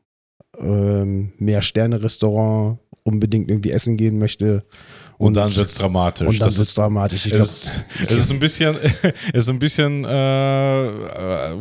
[0.60, 4.64] ähm, Mehr-Sterne-Restaurant unbedingt irgendwie essen gehen möchte.
[5.16, 6.28] Und, dann wird es dramatisch.
[6.28, 7.26] Und dann wird es ist- dramatisch.
[7.26, 8.76] Ich Es, glaub, es ist ein bisschen,
[9.32, 11.56] es ist ein bisschen äh, äh,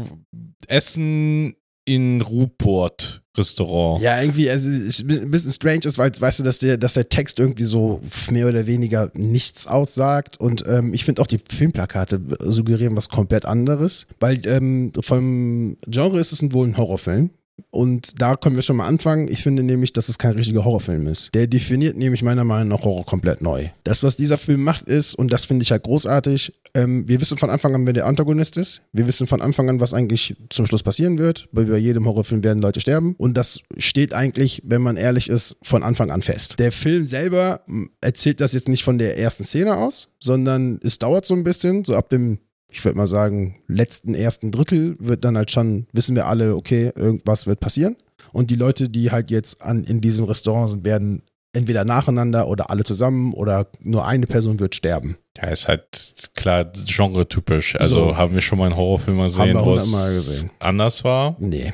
[0.68, 4.02] Essen in Ruport Restaurant.
[4.02, 7.40] Ja, irgendwie, also ein bisschen strange ist, weil, weißt du, dass der, dass der Text
[7.40, 10.38] irgendwie so mehr oder weniger nichts aussagt.
[10.40, 14.08] Und ähm, ich finde auch die Filmplakate suggerieren was komplett anderes.
[14.20, 17.30] Weil ähm, vom Genre ist es wohl ein Horrorfilm.
[17.70, 19.28] Und da können wir schon mal anfangen.
[19.28, 21.34] Ich finde nämlich, dass es kein richtiger Horrorfilm ist.
[21.34, 23.70] Der definiert nämlich meiner Meinung nach Horror komplett neu.
[23.84, 27.38] Das, was dieser Film macht, ist, und das finde ich halt großartig, ähm, wir wissen
[27.38, 28.82] von Anfang an, wer der Antagonist ist.
[28.94, 31.48] Wir wissen von Anfang an, was eigentlich zum Schluss passieren wird.
[31.52, 33.16] Weil bei jedem Horrorfilm werden Leute sterben.
[33.18, 36.60] Und das steht eigentlich, wenn man ehrlich ist, von Anfang an fest.
[36.60, 37.62] Der Film selber
[38.02, 41.84] erzählt das jetzt nicht von der ersten Szene aus, sondern es dauert so ein bisschen,
[41.84, 42.40] so ab dem
[42.78, 46.92] ich würde mal sagen, letzten ersten Drittel wird dann halt schon, wissen wir alle, okay,
[46.96, 47.96] irgendwas wird passieren.
[48.34, 51.24] Und die Leute, die halt jetzt an, in diesem Restaurant sind, werden
[51.54, 55.18] entweder nacheinander oder alle zusammen oder nur eine Person wird sterben.
[55.38, 57.76] Ja, ist halt klar genre-typisch.
[57.80, 58.18] Also So.
[58.18, 61.36] haben wir schon mal einen Horrorfilm gesehen, wo es anders war.
[61.40, 61.74] Nee.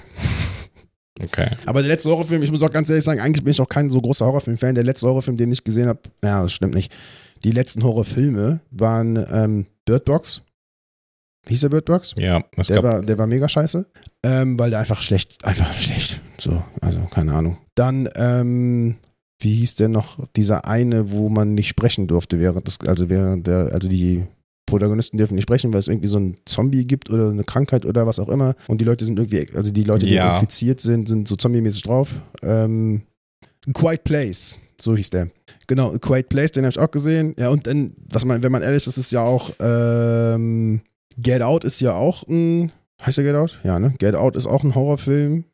[1.21, 1.49] Okay.
[1.65, 3.89] Aber der letzte Horrorfilm, ich muss auch ganz ehrlich sagen, eigentlich bin ich auch kein
[3.89, 4.75] so großer Horrorfilm-Fan.
[4.75, 6.91] Der letzte Horrorfilm, den ich gesehen habe, ja, das stimmt nicht.
[7.43, 10.41] Die letzten Horrorfilme waren ähm, Bird Box.
[11.47, 12.13] Hieß der Bird Box?
[12.17, 13.85] Ja, es Der gab war, der war mega scheiße,
[14.23, 16.21] ähm, weil der einfach schlecht, einfach schlecht.
[16.37, 17.57] So, also keine Ahnung.
[17.75, 18.95] Dann, ähm,
[19.41, 20.17] wie hieß der noch?
[20.37, 24.23] Dieser eine, wo man nicht sprechen durfte während des, also während der, also die
[24.65, 28.07] Protagonisten dürfen nicht sprechen, weil es irgendwie so ein Zombie gibt oder eine Krankheit oder
[28.07, 28.55] was auch immer.
[28.67, 30.35] Und die Leute sind irgendwie, also die Leute, die Ja.
[30.35, 32.21] infiziert sind, sind so zombie-mäßig drauf.
[32.41, 33.01] Ähm,
[33.73, 35.27] Quiet Place, so hieß der.
[35.67, 37.35] Genau, Quiet Place, den habe ich auch gesehen.
[37.37, 40.81] Ja, und dann, was man, wenn man ehrlich ist, ist ja auch, ähm,
[41.17, 42.71] Get Out ist ja auch ein,
[43.05, 43.59] heißt der Get Out?
[43.63, 43.93] Ja, ne?
[43.99, 45.45] Get Out ist auch ein Horrorfilm.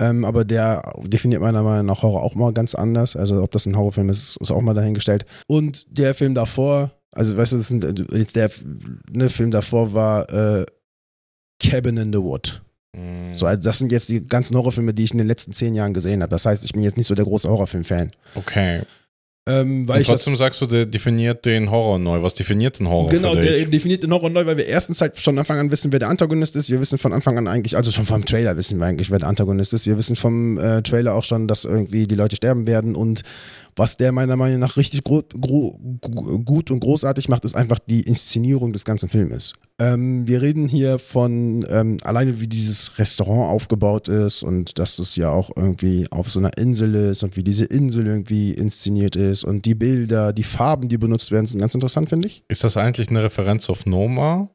[0.00, 3.14] Ähm, aber der definiert meiner Meinung nach Horror auch mal ganz anders.
[3.14, 5.24] Also ob das ein Horrorfilm ist, ist auch mal dahingestellt.
[5.46, 8.50] Und der Film davor, also weißt du, äh, jetzt der
[9.12, 10.66] ne, Film davor war äh,
[11.62, 12.62] Cabin in the Wood.
[12.96, 15.74] Mm, So, also das sind jetzt die ganzen Horrorfilme, die ich in den letzten zehn
[15.74, 16.30] Jahren gesehen habe.
[16.30, 18.10] Das heißt, ich bin jetzt nicht so der große Horrorfilm-Fan.
[18.34, 18.82] okay.
[19.44, 22.22] Ähm, weil Und ich das, trotzdem sagst du, der definiert den Horror neu.
[22.22, 25.36] Was definiert den Horror Genau, der definiert den Horror neu, weil wir erstens halt von
[25.36, 26.70] Anfang an wissen, wer der Antagonist ist.
[26.70, 29.26] Wir wissen von Anfang an eigentlich, also schon vom Trailer wissen wir eigentlich, wer der
[29.26, 29.84] Antagonist ist.
[29.84, 33.22] Wir wissen vom äh, Trailer auch schon, dass irgendwie die Leute sterben werden und
[33.76, 38.84] was der meiner Meinung nach richtig gut und großartig macht, ist einfach die Inszenierung des
[38.84, 39.54] ganzen Filmes.
[39.78, 45.16] Ähm, wir reden hier von ähm, alleine wie dieses Restaurant aufgebaut ist und dass es
[45.16, 49.44] ja auch irgendwie auf so einer Insel ist und wie diese Insel irgendwie inszeniert ist
[49.44, 52.44] und die Bilder, die Farben, die benutzt werden, sind ganz interessant, finde ich.
[52.48, 54.50] Ist das eigentlich eine Referenz auf Noma?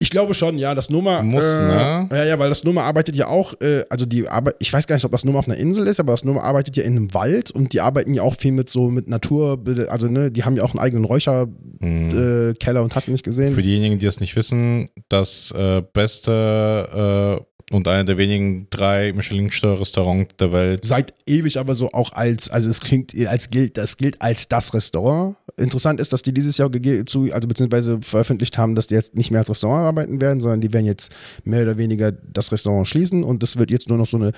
[0.00, 0.74] Ich glaube schon, ja.
[0.74, 1.22] Das Noma.
[1.22, 2.08] Muss, äh, ne?
[2.10, 4.96] Ja, ja, weil das Noma arbeitet ja auch, äh, also die Arbeit, ich weiß gar
[4.96, 7.14] nicht, ob das Noma auf einer Insel ist, aber das Noma arbeitet ja in einem
[7.14, 10.56] Wald und die arbeiten ja auch viel mit so mit Natur, also ne, die haben
[10.56, 12.50] ja auch einen eigenen Räucherkeller Hm.
[12.66, 13.54] äh, und hast du nicht gesehen.
[13.54, 19.12] Für diejenigen, die es nicht wissen, das äh, beste äh, und einer der wenigen drei
[19.12, 20.84] Michelin-Restaurants der Welt.
[20.84, 24.74] Seit ewig aber so auch als, also es klingt als gilt, das gilt als das
[24.74, 25.36] Restaurant.
[25.56, 26.70] Interessant ist, dass die dieses Jahr
[27.06, 30.60] zu, also beziehungsweise veröffentlicht haben, dass die jetzt nicht mehr als Restaurant arbeiten werden, sondern
[30.60, 34.06] die werden jetzt mehr oder weniger das Restaurant schließen und das wird jetzt nur noch
[34.06, 34.32] so eine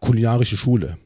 [0.00, 0.96] kulinarische Schule.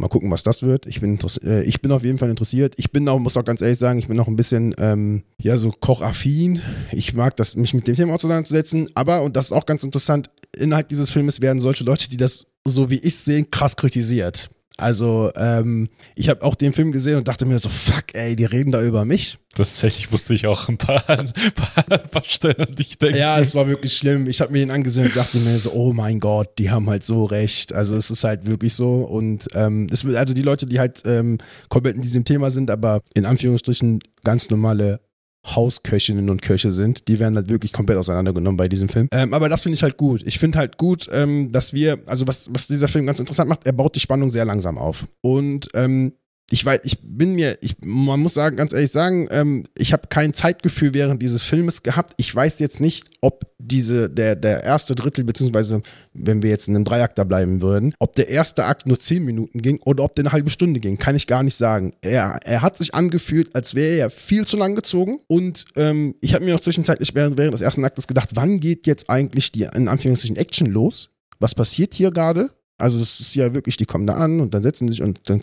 [0.00, 0.86] Mal gucken, was das wird.
[0.86, 2.72] Ich bin, äh, ich bin auf jeden Fall interessiert.
[2.78, 5.58] Ich bin auch, muss auch ganz ehrlich sagen, ich bin noch ein bisschen, ähm, ja,
[5.58, 6.62] so kochaffin.
[6.90, 8.88] Ich mag das, mich mit dem Thema auseinanderzusetzen.
[8.94, 12.46] Aber, und das ist auch ganz interessant, innerhalb dieses Filmes werden solche Leute, die das
[12.66, 14.50] so wie ich sehen, krass kritisiert.
[14.80, 18.46] Also, ähm, ich habe auch den Film gesehen und dachte mir so, fuck, ey, die
[18.46, 19.38] reden da über mich.
[19.54, 23.18] Tatsächlich musste ich auch ein paar, ein paar, ein paar Stellen an dich denken.
[23.18, 24.26] Ja, es war wirklich schlimm.
[24.26, 27.04] Ich habe mir den angesehen und dachte mir so, oh mein Gott, die haben halt
[27.04, 27.74] so recht.
[27.74, 29.02] Also es ist halt wirklich so.
[29.02, 31.36] Und ähm, es wird also die Leute, die halt ähm,
[31.68, 35.00] komplett in diesem Thema sind, aber in Anführungsstrichen ganz normale
[35.46, 39.08] Hausköchinnen und Köche sind, die werden halt wirklich komplett auseinandergenommen bei diesem Film.
[39.12, 40.22] Ähm, aber das finde ich halt gut.
[40.26, 43.66] Ich finde halt gut, ähm, dass wir, also was, was dieser Film ganz interessant macht,
[43.66, 45.06] er baut die Spannung sehr langsam auf.
[45.22, 46.12] Und ähm,
[46.52, 50.08] ich weiß, ich bin mir, ich, man muss sagen, ganz ehrlich sagen, ähm, ich habe
[50.08, 52.14] kein Zeitgefühl während dieses Filmes gehabt.
[52.16, 55.80] Ich weiß jetzt nicht, ob diese, der, der erste Drittel, beziehungsweise
[56.12, 59.62] wenn wir jetzt in einem Dreiakter bleiben würden, ob der erste Akt nur zehn Minuten
[59.62, 61.94] ging oder ob der eine halbe Stunde ging, kann ich gar nicht sagen.
[62.00, 66.34] Er, er hat sich angefühlt, als wäre er viel zu lang gezogen und ähm, ich
[66.34, 69.68] habe mir noch zwischenzeitlich während, während des ersten Aktes gedacht, wann geht jetzt eigentlich die,
[69.72, 71.10] in Anführungszeichen, Action los?
[71.38, 72.50] Was passiert hier gerade?
[72.76, 75.42] Also es ist ja wirklich, die kommen da an und dann setzen sich und dann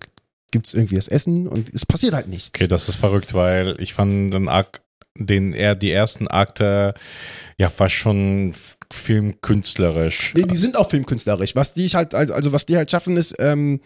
[0.51, 2.59] gibt es irgendwie das Essen und es passiert halt nichts.
[2.59, 4.81] Okay, das ist verrückt, weil ich fand den Akt,
[5.17, 6.93] den er die ersten Akte
[7.57, 8.53] ja fast schon
[8.91, 10.33] filmkünstlerisch.
[10.35, 11.55] Nee, die sind auch filmkünstlerisch.
[11.55, 13.81] Was die halt, also was die halt schaffen ist, ähm,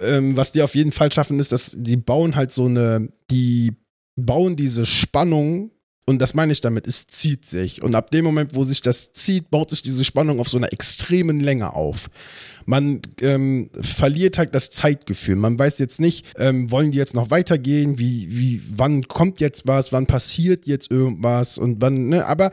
[0.00, 3.76] ähm, was die auf jeden Fall schaffen ist, dass die bauen halt so eine, die
[4.16, 5.70] bauen diese Spannung
[6.08, 7.82] und das meine ich damit, es zieht sich.
[7.82, 10.72] Und ab dem Moment, wo sich das zieht, baut sich diese Spannung auf so einer
[10.72, 12.08] extremen Länge auf.
[12.64, 15.36] Man ähm, verliert halt das Zeitgefühl.
[15.36, 17.98] Man weiß jetzt nicht, ähm, wollen die jetzt noch weitergehen?
[17.98, 19.92] Wie, wie, wann kommt jetzt was?
[19.92, 21.58] Wann passiert jetzt irgendwas?
[21.58, 22.24] Und wann, ne?
[22.24, 22.52] Aber,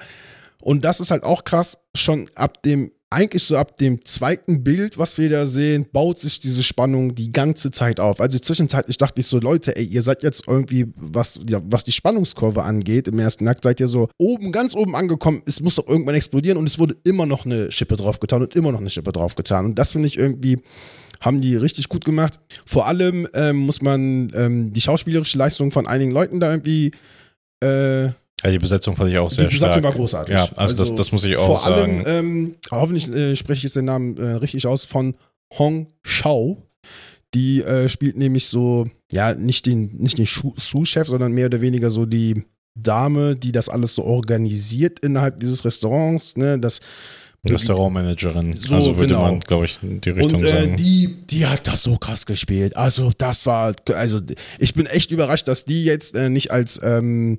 [0.59, 4.97] und das ist halt auch krass, schon ab dem eigentlich so ab dem zweiten Bild,
[4.97, 8.19] was wir da sehen, baut sich diese Spannung die ganze Zeit auf.
[8.19, 11.91] Also zwischenzeitlich dachte ich so, Leute, ey, ihr seid jetzt irgendwie, was, ja, was die
[11.91, 15.87] Spannungskurve angeht, im ersten Akt seid ihr so oben, ganz oben angekommen, es muss doch
[15.87, 19.11] irgendwann explodieren und es wurde immer noch eine Schippe draufgetan und immer noch eine Schippe
[19.11, 19.65] draufgetan.
[19.65, 20.61] Und das finde ich irgendwie
[21.21, 22.39] haben die richtig gut gemacht.
[22.65, 26.91] Vor allem ähm, muss man ähm, die schauspielerische Leistung von einigen Leuten da irgendwie
[27.61, 28.09] äh,
[28.45, 29.49] ja, die Besetzung fand ich auch sehr stark.
[29.49, 29.83] Die Besetzung stark.
[29.83, 30.35] war großartig.
[30.35, 32.03] Ja, also, also das, das muss ich auch vor sagen.
[32.03, 35.15] Vor allem, ähm, hoffentlich äh, spreche ich jetzt den Namen äh, richtig aus, von
[35.57, 36.61] Hong Shao.
[37.33, 41.89] Die äh, spielt nämlich so, ja, nicht den, nicht den Sous-Chef, sondern mehr oder weniger
[41.89, 42.43] so die
[42.75, 46.37] Dame, die das alles so organisiert innerhalb dieses Restaurants.
[46.37, 46.59] Ne?
[46.59, 46.81] Das,
[47.49, 48.53] Restaurantmanagerin.
[48.53, 49.21] So, also würde genau.
[49.23, 50.77] man, glaube ich, in die Richtung und, äh, sagen.
[50.77, 52.75] Die, die hat das so krass gespielt.
[52.75, 54.19] Also das war, also
[54.59, 57.37] ich bin echt überrascht, dass die jetzt äh, nicht als ähm,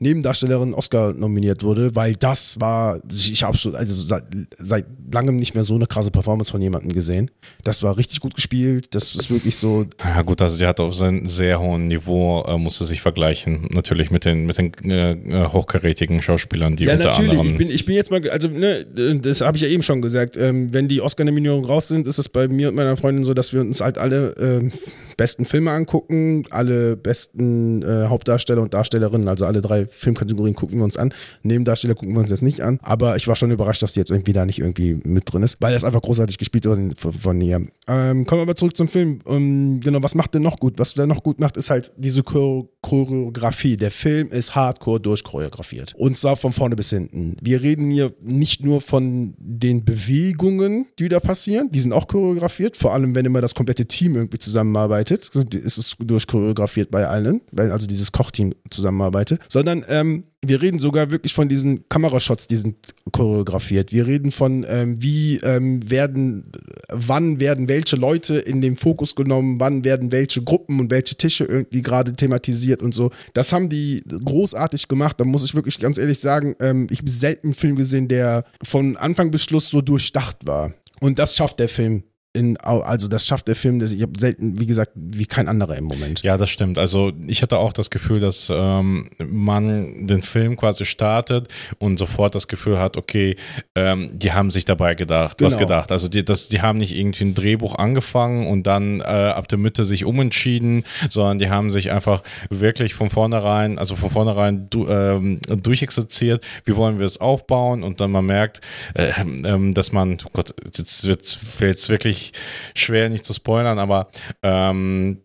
[0.00, 4.24] Nebendarstellerin Oscar nominiert wurde, weil das war, ich habe so, also seit,
[4.56, 7.30] seit langem nicht mehr so eine krasse Performance von jemandem gesehen.
[7.64, 9.86] Das war richtig gut gespielt, das ist wirklich so.
[10.04, 14.10] Ja gut, also sie hat auf seinem sehr hohen Niveau, äh, musste sich vergleichen, natürlich
[14.10, 17.30] mit den, mit den äh, äh hochkarätigen Schauspielern, die ja, unter natürlich.
[17.32, 17.50] anderem...
[17.50, 18.86] Ich bin, ich bin jetzt mal, also ne,
[19.20, 22.28] das habe ich ja eben schon gesagt, ähm, wenn die Oscar-Nominierungen raus sind, ist es
[22.28, 24.70] bei mir und meiner Freundin so, dass wir uns halt alle äh,
[25.18, 30.84] besten Filme angucken, alle besten äh, Hauptdarsteller und Darstellerinnen, also alle drei Filmkategorien gucken wir
[30.84, 31.12] uns an.
[31.42, 32.78] Nebendarsteller gucken wir uns jetzt nicht an.
[32.82, 35.58] Aber ich war schon überrascht, dass die jetzt irgendwie da nicht irgendwie mit drin ist,
[35.60, 37.66] weil ist einfach großartig gespielt worden von ihr.
[37.88, 39.20] Ähm, kommen wir aber zurück zum Film.
[39.26, 40.74] Ähm, genau, was macht der noch gut?
[40.78, 43.76] Was der noch gut macht, ist halt diese Choreografie.
[43.76, 45.94] Der Film ist hardcore durchchoreografiert.
[45.96, 47.36] Und zwar von vorne bis hinten.
[47.42, 52.76] Wir reden hier nicht nur von den Bewegungen, die da passieren, die sind auch choreografiert,
[52.76, 57.70] vor allem wenn immer das komplette Team irgendwie zusammenarbeitet, ist es durchchoreografiert bei allen, weil
[57.70, 62.76] also dieses Kochteam zusammenarbeitet, sondern ähm, wir reden sogar wirklich von diesen Kamerashots, die sind
[63.10, 63.92] choreografiert.
[63.92, 66.52] Wir reden von, ähm, wie ähm, werden,
[66.90, 71.44] wann werden welche Leute in den Fokus genommen, wann werden welche Gruppen und welche Tische
[71.44, 73.10] irgendwie gerade thematisiert und so.
[73.34, 75.18] Das haben die großartig gemacht.
[75.18, 78.44] Da muss ich wirklich ganz ehrlich sagen, ähm, ich habe selten einen Film gesehen, der
[78.62, 80.72] von Anfang bis Schluss so durchdacht war.
[81.00, 82.04] Und das schafft der Film
[82.38, 85.84] in, also das schafft der Film, ich habe selten, wie gesagt, wie kein anderer im
[85.84, 86.22] Moment.
[86.22, 86.78] Ja, das stimmt.
[86.78, 92.34] Also ich hatte auch das Gefühl, dass ähm, man den Film quasi startet und sofort
[92.34, 93.36] das Gefühl hat, okay,
[93.74, 95.46] ähm, die haben sich dabei gedacht, genau.
[95.46, 95.92] was gedacht.
[95.92, 99.58] Also die, das, die haben nicht irgendwie ein Drehbuch angefangen und dann äh, ab der
[99.58, 104.88] Mitte sich umentschieden, sondern die haben sich einfach wirklich von vornherein, also von vornherein du,
[104.88, 108.60] ähm, durchexerziert, wie wollen wir es aufbauen und dann man merkt,
[108.94, 112.27] äh, äh, dass man, oh Gott, jetzt, jetzt fällt es wirklich
[112.74, 114.08] schwer, nicht zu spoilern, aber
[114.42, 115.22] ähm,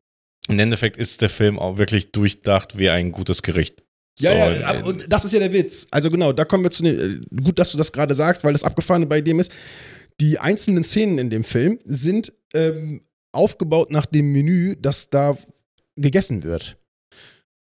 [0.47, 3.83] im Endeffekt ist der Film auch wirklich durchdacht wie ein gutes Gericht.
[4.19, 5.87] Ja, ja, und das ist ja der Witz.
[5.89, 8.63] Also genau, da kommen wir zu dem, gut, dass du das gerade sagst, weil das
[8.63, 9.51] Abgefahrene bei dem ist,
[10.19, 13.01] die einzelnen Szenen in dem Film sind ähm,
[13.31, 15.35] aufgebaut nach dem Menü, das da
[15.95, 16.77] gegessen wird.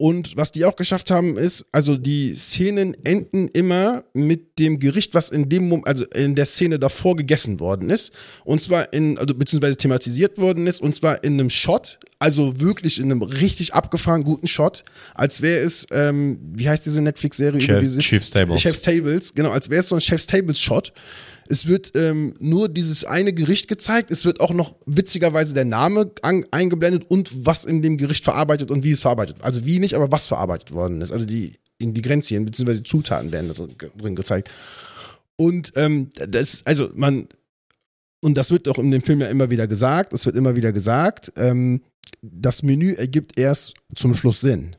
[0.00, 5.12] Und was die auch geschafft haben, ist, also die Szenen enden immer mit dem Gericht,
[5.12, 8.12] was in dem Moment, also in der Szene davor gegessen worden ist.
[8.44, 13.00] Und zwar in, also beziehungsweise thematisiert worden ist, und zwar in einem Shot, also wirklich
[13.00, 14.84] in einem richtig abgefahren guten Shot,
[15.14, 18.60] als wäre es, ähm, wie heißt diese Netflix-Serie Chef, über diese Chief's Tables.
[18.60, 20.92] Chef's Tables, genau, als wäre es so ein Chef's Tables-Shot.
[21.50, 24.10] Es wird ähm, nur dieses eine Gericht gezeigt.
[24.10, 28.70] Es wird auch noch witzigerweise der Name an, eingeblendet und was in dem Gericht verarbeitet
[28.70, 29.36] und wie es verarbeitet.
[29.40, 31.10] Also wie nicht, aber was verarbeitet worden ist.
[31.10, 32.82] Also die Ingredienzien bzw.
[32.82, 34.50] Zutaten werden da drin gezeigt.
[35.36, 37.28] Und ähm, das, also man,
[38.20, 40.72] und das wird auch in dem Film ja immer wieder gesagt, es wird immer wieder
[40.72, 41.82] gesagt, ähm,
[42.20, 44.76] das Menü ergibt erst zum Schluss Sinn.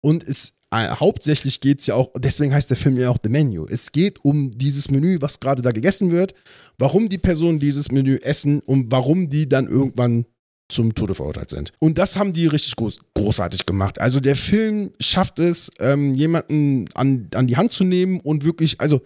[0.00, 3.28] Und es äh, hauptsächlich geht es ja auch, deswegen heißt der Film ja auch The
[3.28, 3.66] Menu.
[3.68, 6.34] Es geht um dieses Menü, was gerade da gegessen wird,
[6.78, 10.24] warum die Personen dieses Menü essen und warum die dann irgendwann
[10.70, 11.72] zum Tode verurteilt sind.
[11.78, 14.00] Und das haben die richtig groß, großartig gemacht.
[14.00, 18.80] Also der Film schafft es, ähm, jemanden an, an die Hand zu nehmen und wirklich,
[18.80, 19.02] also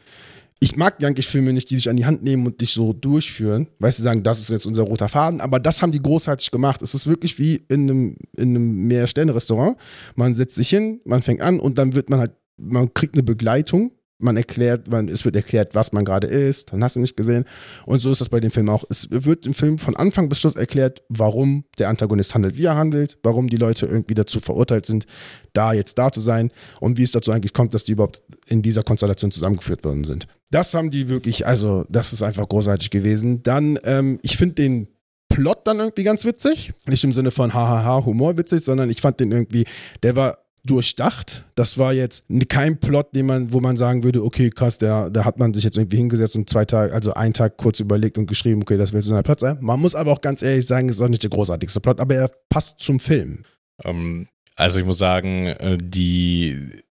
[0.58, 3.68] ich mag eigentlich Filme nicht, die dich an die Hand nehmen und dich so durchführen,
[3.78, 6.80] weil sie sagen, das ist jetzt unser roter Faden, aber das haben die großartig gemacht.
[6.80, 9.76] Es ist wirklich wie in einem, in einem Mehrsterne-Restaurant.
[10.14, 13.22] Man setzt sich hin, man fängt an und dann wird man halt, man kriegt eine
[13.22, 17.16] Begleitung man erklärt, man, es wird erklärt, was man gerade ist, dann hast du nicht
[17.16, 17.44] gesehen.
[17.84, 18.84] Und so ist das bei dem Film auch.
[18.88, 22.76] Es wird im Film von Anfang bis Schluss erklärt, warum der Antagonist handelt, wie er
[22.76, 25.06] handelt, warum die Leute irgendwie dazu verurteilt sind,
[25.52, 26.50] da jetzt da zu sein
[26.80, 30.26] und wie es dazu eigentlich kommt, dass die überhaupt in dieser Konstellation zusammengeführt worden sind.
[30.50, 33.42] Das haben die wirklich, also das ist einfach großartig gewesen.
[33.42, 34.88] Dann, ähm, ich finde den
[35.28, 36.72] Plot dann irgendwie ganz witzig.
[36.86, 39.64] Nicht im Sinne von hahaha, Humor witzig, sondern ich fand den irgendwie,
[40.02, 41.44] der war durchdacht.
[41.54, 45.24] Das war jetzt kein Plot, den man, wo man sagen würde, okay, krass, da, da
[45.24, 48.26] hat man sich jetzt irgendwie hingesetzt und zwei Tage, also einen Tag kurz überlegt und
[48.26, 49.58] geschrieben, okay, das wird so ein Plot sein.
[49.60, 52.14] Man muss aber auch ganz ehrlich sagen, es ist auch nicht der großartigste Plot, aber
[52.14, 53.42] er passt zum Film.
[53.84, 54.26] Ähm,
[54.56, 56.82] also ich muss sagen, äh, die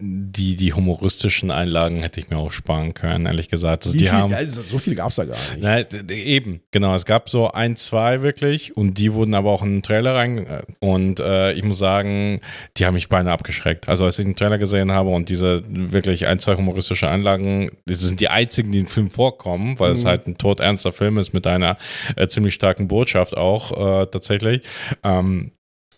[0.00, 3.84] die, die humoristischen Einlagen hätte ich mir auch sparen können, ehrlich gesagt.
[3.84, 5.58] Also die viel, haben, also so viel gab es da gar nicht.
[5.60, 5.80] Na,
[6.14, 6.94] eben, genau.
[6.94, 10.38] Es gab so ein, zwei wirklich und die wurden aber auch in den Trailer rein.
[10.46, 12.40] äh, Und äh, ich muss sagen,
[12.76, 13.88] die haben mich beinahe abgeschreckt.
[13.88, 18.00] Also als ich den Trailer gesehen habe und diese wirklich ein, zwei humoristische Einlagen, das
[18.00, 20.08] sind die einzigen, die im Film vorkommen, weil es Mhm.
[20.08, 21.76] halt ein todernster Film ist mit einer
[22.16, 23.72] äh, ziemlich starken Botschaft auch
[24.02, 24.62] äh, tatsächlich.
[25.04, 25.52] Ähm,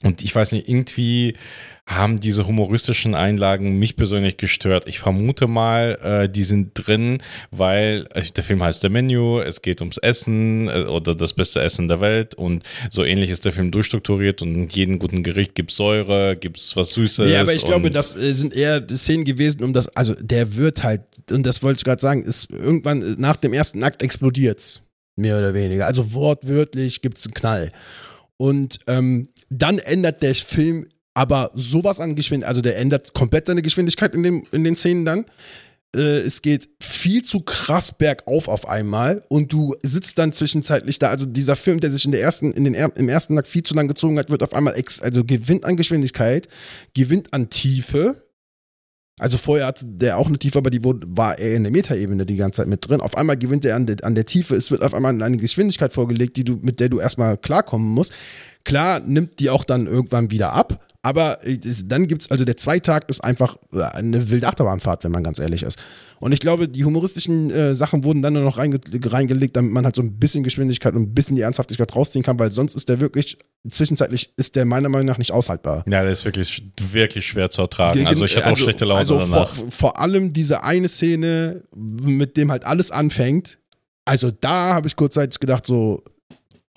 [0.04, 1.36] und ich weiß nicht, irgendwie
[1.86, 4.86] haben diese humoristischen Einlagen mich persönlich gestört.
[4.86, 7.18] Ich vermute mal, äh, die sind drin,
[7.50, 11.60] weil äh, der Film heißt The Menu, es geht ums Essen äh, oder das beste
[11.60, 15.56] Essen der Welt und so ähnlich ist der Film durchstrukturiert und in jedem guten Gericht
[15.56, 17.28] gibt es Säure, gibt es was Süßes.
[17.30, 20.84] Ja, aber ich glaube, das äh, sind eher Szenen gewesen, um das, also der wird
[20.84, 21.02] halt,
[21.32, 24.82] und das wollte ich gerade sagen, ist irgendwann äh, nach dem ersten Akt explodiert's.
[25.16, 25.86] Mehr oder weniger.
[25.86, 27.70] Also wortwörtlich gibt's einen Knall.
[28.38, 33.62] Und ähm, dann ändert der Film aber sowas an Geschwindigkeit, also der ändert komplett seine
[33.62, 35.26] Geschwindigkeit in, dem, in den Szenen dann.
[35.94, 41.10] Äh, es geht viel zu krass bergauf auf einmal und du sitzt dann zwischenzeitlich da.
[41.10, 43.74] Also dieser Film, der sich in der ersten, in den, im ersten Akt viel zu
[43.74, 46.48] lang gezogen hat, wird auf einmal ex, also gewinnt an Geschwindigkeit,
[46.94, 48.16] gewinnt an Tiefe.
[49.20, 52.24] Also vorher hatte der auch eine Tiefe, aber die wurde, war er in der Metaebene
[52.24, 53.02] die ganze Zeit mit drin.
[53.02, 54.56] Auf einmal gewinnt er an der, an der Tiefe.
[54.56, 58.14] Es wird auf einmal eine Geschwindigkeit vorgelegt, die du, mit der du erstmal klarkommen musst.
[58.64, 60.82] Klar nimmt die auch dann irgendwann wieder ab.
[61.04, 65.10] Aber äh, es- dann gibt's, also der Zweitakt ist einfach äh, eine wilde Achterbahnfahrt, wenn
[65.10, 65.78] man ganz ehrlich ist.
[66.20, 69.84] Und ich glaube, die humoristischen äh, Sachen wurden dann nur noch reinge reingelegt, damit man
[69.84, 72.88] halt so ein bisschen Geschwindigkeit und ein bisschen die Ernsthaftigkeit rausziehen kann, weil sonst ist
[72.88, 73.36] der wirklich,
[73.68, 75.82] zwischenzeitlich ist der meiner Meinung nach nicht aushaltbar.
[75.88, 77.98] ja, der ist wirklich, wirklich schwer zu ertragen.
[77.98, 79.52] Ge- Also ich hatte auch also- schlechte Laune also danach.
[79.52, 83.58] Vor, vor allem diese eine Szene, mit dem halt alles anfängt.
[84.04, 86.04] Also da habe ich kurzzeitig gedacht, so,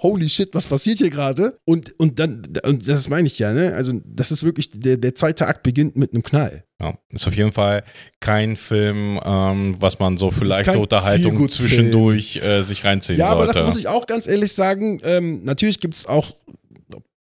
[0.01, 1.59] holy shit, was passiert hier gerade?
[1.65, 3.73] Und, und dann, und das meine ich ja, ne?
[3.75, 6.65] Also, das ist wirklich, der, der zweite Akt beginnt mit einem Knall.
[6.81, 7.83] Ja, ist auf jeden Fall
[8.19, 13.17] kein Film, ähm, was man so für ist leichte kein Unterhaltung zwischendurch äh, sich reinziehen
[13.17, 13.59] Ja, aber sollte.
[13.59, 14.99] das muss ich auch ganz ehrlich sagen.
[15.03, 16.35] Ähm, natürlich gibt es auch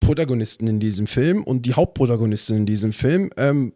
[0.01, 3.73] Protagonisten in diesem Film und die Hauptprotagonistin in diesem Film, ähm,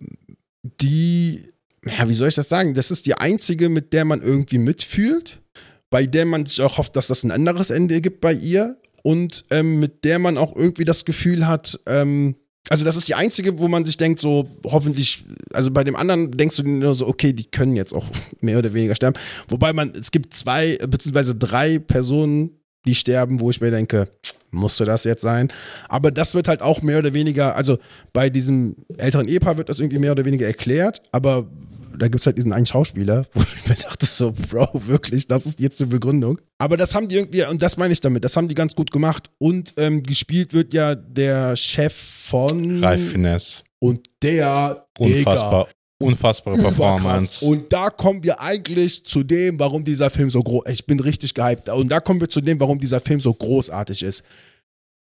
[0.82, 1.42] die,
[1.86, 2.74] ja, wie soll ich das sagen?
[2.74, 5.42] Das ist die einzige, mit der man irgendwie mitfühlt,
[5.92, 9.46] bei der man sich auch hofft, dass das ein anderes Ende gibt bei ihr und
[9.52, 12.36] ähm, mit der man auch irgendwie das Gefühl hat, ähm,
[12.70, 16.32] also das ist die einzige, wo man sich denkt, so hoffentlich, also bei dem anderen
[16.32, 18.06] denkst du nur so, okay, die können jetzt auch
[18.40, 19.20] mehr oder weniger sterben.
[19.50, 22.52] Wobei man, es gibt zwei, beziehungsweise drei Personen,
[22.86, 24.08] die sterben, wo ich mir denke,
[24.52, 25.52] musste das jetzt sein?
[25.90, 27.78] Aber das wird halt auch mehr oder weniger, also
[28.14, 31.50] bei diesem älteren Ehepaar wird das irgendwie mehr oder weniger erklärt, aber
[32.02, 35.46] da gibt es halt diesen einen Schauspieler, wo ich mir dachte so, Bro, wirklich, das
[35.46, 36.42] ist jetzt die Begründung.
[36.58, 38.90] Aber das haben die irgendwie, und das meine ich damit, das haben die ganz gut
[38.90, 39.30] gemacht.
[39.38, 42.84] Und ähm, gespielt wird ja der Chef von...
[42.84, 43.62] Ralf Finesse.
[43.80, 45.68] Und der, Unfassbar.
[46.02, 47.06] Unfassbare Digga, Performance.
[47.06, 47.44] überkrass.
[47.44, 51.36] Und da kommen wir eigentlich zu dem, warum dieser Film so groß Ich bin richtig
[51.36, 51.70] gehypt.
[51.70, 54.24] Und da kommen wir zu dem, warum dieser Film so großartig ist.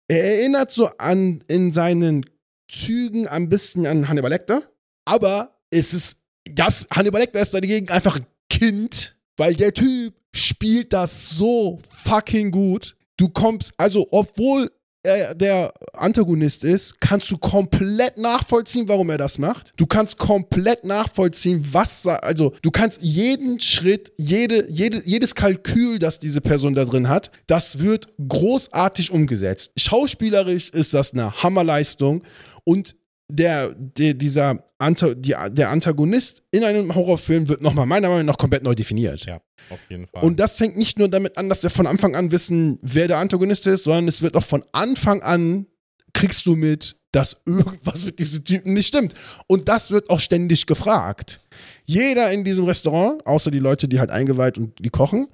[0.08, 2.26] Er erinnert so an in seinen
[2.70, 4.62] Zügen ein bisschen an Hannibal Lecter,
[5.04, 6.20] aber es ist
[6.50, 12.52] das Hannibal Lecter ist dagegen einfach ein Kind, weil der Typ spielt das so fucking
[12.52, 12.96] gut.
[13.18, 14.72] Du kommst also, obwohl
[15.06, 19.74] er der Antagonist ist, kannst du komplett nachvollziehen, warum er das macht.
[19.78, 26.20] Du kannst komplett nachvollziehen, was, also du kannst jeden Schritt, jede, jede, jedes Kalkül, das
[26.20, 29.72] diese Person da drin hat, das wird großartig umgesetzt.
[29.78, 32.24] Schauspielerisch ist das eine Hammerleistung
[32.64, 32.96] und
[33.32, 38.38] der, der, dieser Anta, die, der Antagonist in einem Horrorfilm wird nochmal meiner Meinung nach
[38.38, 39.26] komplett neu definiert.
[39.26, 40.24] Ja, auf jeden Fall.
[40.24, 43.18] Und das fängt nicht nur damit an, dass wir von Anfang an wissen, wer der
[43.18, 45.68] Antagonist ist, sondern es wird auch von Anfang an
[46.16, 49.14] kriegst du mit, dass irgendwas mit diesem Typen nicht stimmt.
[49.48, 51.42] Und das wird auch ständig gefragt.
[51.86, 55.28] Jeder in diesem Restaurant, außer die Leute, die halt eingeweiht und die kochen,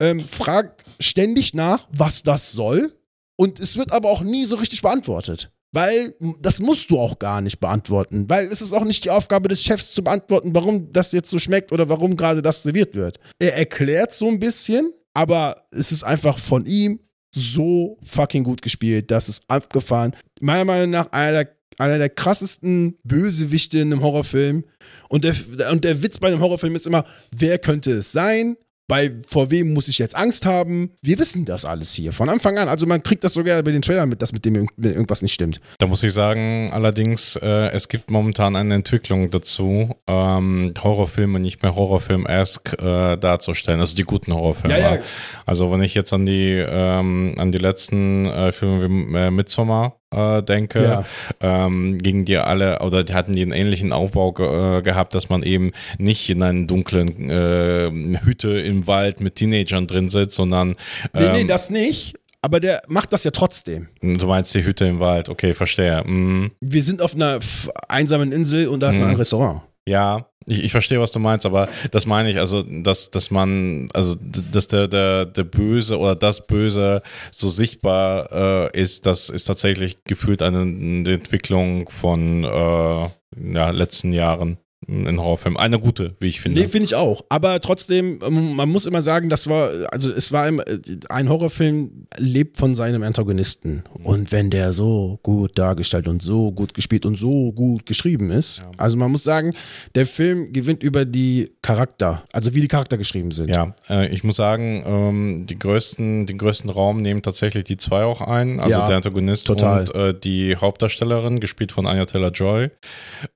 [0.00, 2.94] ähm, fragt ständig nach, was das soll.
[3.36, 5.52] Und es wird aber auch nie so richtig beantwortet.
[5.72, 8.28] Weil das musst du auch gar nicht beantworten.
[8.28, 11.38] Weil es ist auch nicht die Aufgabe des Chefs zu beantworten, warum das jetzt so
[11.38, 13.18] schmeckt oder warum gerade das serviert wird.
[13.38, 17.00] Er erklärt so ein bisschen, aber es ist einfach von ihm
[17.34, 19.10] so fucking gut gespielt.
[19.10, 20.14] Das ist abgefahren.
[20.40, 24.64] Meiner Meinung nach einer der, einer der krassesten Bösewichte in einem Horrorfilm.
[25.08, 25.34] Und der,
[25.70, 27.04] und der Witz bei einem Horrorfilm ist immer,
[27.36, 28.56] wer könnte es sein?
[28.88, 30.90] Bei vor wem muss ich jetzt Angst haben?
[31.02, 32.68] Wir wissen das alles hier von Anfang an.
[32.68, 35.60] Also man kriegt das sogar bei den Trailern mit, dass mit dem irgendwas nicht stimmt.
[35.78, 41.62] Da muss ich sagen, allerdings, äh, es gibt momentan eine Entwicklung dazu, ähm, Horrorfilme nicht
[41.62, 44.78] mehr Horrorfilm-esque äh, darzustellen, also die guten Horrorfilme.
[44.78, 45.02] Ja, ja.
[45.44, 49.97] Also wenn ich jetzt an die ähm, an die letzten äh, Filme wie äh, Midsommar
[50.10, 51.04] äh, denke, ja.
[51.40, 55.28] ähm, gingen die alle oder die hatten die einen ähnlichen Aufbau ge äh, gehabt, dass
[55.28, 57.90] man eben nicht in einer dunklen äh,
[58.24, 60.76] Hütte im Wald mit Teenagern drin sitzt, sondern ähm,
[61.14, 62.14] nee, nee, ähm, das nicht.
[62.40, 63.88] Aber der macht das ja trotzdem.
[64.00, 66.04] Du meinst die Hütte im Wald, okay, verstehe.
[66.06, 66.52] Mhm.
[66.60, 67.40] Wir sind auf einer
[67.88, 69.08] einsamen Insel und da ist mhm.
[69.08, 69.62] ein Restaurant.
[69.86, 73.88] Ja, ich, ich verstehe, was du meinst, aber das meine ich, also, dass, dass man,
[73.92, 78.32] also, dass der, der, der Böse oder das Böse so sichtbar
[78.72, 85.18] äh, ist, das ist tatsächlich gefühlt eine, eine Entwicklung von äh, ja, letzten Jahren ein
[85.18, 85.56] Horrorfilm.
[85.56, 86.60] Eine gute, wie ich finde.
[86.60, 87.24] Nee, finde ich auch.
[87.28, 90.64] Aber trotzdem, ähm, man muss immer sagen, das war, also es war immer,
[91.08, 93.82] ein Horrorfilm lebt von seinem Antagonisten.
[94.04, 98.58] Und wenn der so gut dargestellt und so gut gespielt und so gut geschrieben ist,
[98.58, 98.70] ja.
[98.76, 99.54] also man muss sagen,
[99.96, 103.50] der Film gewinnt über die Charakter, also wie die Charakter geschrieben sind.
[103.50, 108.04] Ja, äh, ich muss sagen, ähm, die größten, den größten Raum nehmen tatsächlich die zwei
[108.04, 109.80] auch ein, also ja, der Antagonist total.
[109.80, 112.70] und äh, die Hauptdarstellerin, gespielt von Anya Taylor-Joy.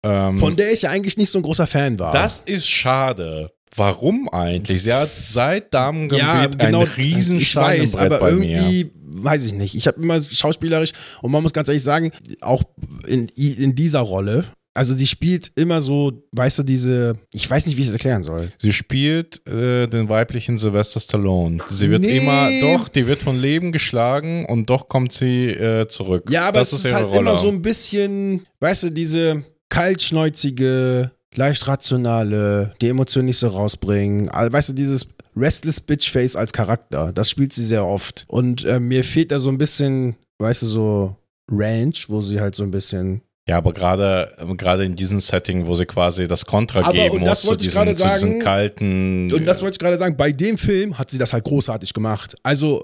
[0.05, 2.13] Ähm, von der ich ja eigentlich nicht so ein großer Fan war.
[2.13, 3.51] Das ist schade.
[3.75, 4.83] Warum eigentlich?
[4.83, 8.91] Sie hat seit Damen ja, genau, ein riesen ich weiß, aber bei irgendwie, mir.
[9.25, 9.75] weiß ich nicht.
[9.75, 10.93] Ich habe immer schauspielerisch
[11.23, 12.63] und man muss ganz ehrlich sagen, auch
[13.07, 14.45] in, in dieser Rolle,
[14.75, 18.23] also sie spielt immer so, weißt du, diese, ich weiß nicht, wie ich das erklären
[18.23, 18.51] soll.
[18.59, 21.59] Sie spielt äh, den weiblichen Sylvester Stallone.
[21.69, 22.19] Sie wird nee.
[22.19, 26.25] immer, doch, die wird von Leben geschlagen und doch kommt sie äh, zurück.
[26.31, 27.21] Ja, aber das es ist, ist halt Rolle.
[27.21, 34.29] immer so ein bisschen, weißt du, diese kaltschnäuzige, leicht rationale, die Emotionen nicht so rausbringen.
[34.29, 38.25] Weißt du, dieses Restless Bitch Face als Charakter, das spielt sie sehr oft.
[38.29, 41.17] Und äh, mir fehlt da so ein bisschen, weißt du, so
[41.51, 45.75] Ranch, wo sie halt so ein bisschen ja, aber gerade gerade in diesem Setting, wo
[45.75, 49.33] sie quasi das Kontra aber, geben muss zu diesen, zu diesen kalten.
[49.33, 52.37] Und das wollte ich gerade sagen, bei dem Film hat sie das halt großartig gemacht.
[52.45, 52.81] Also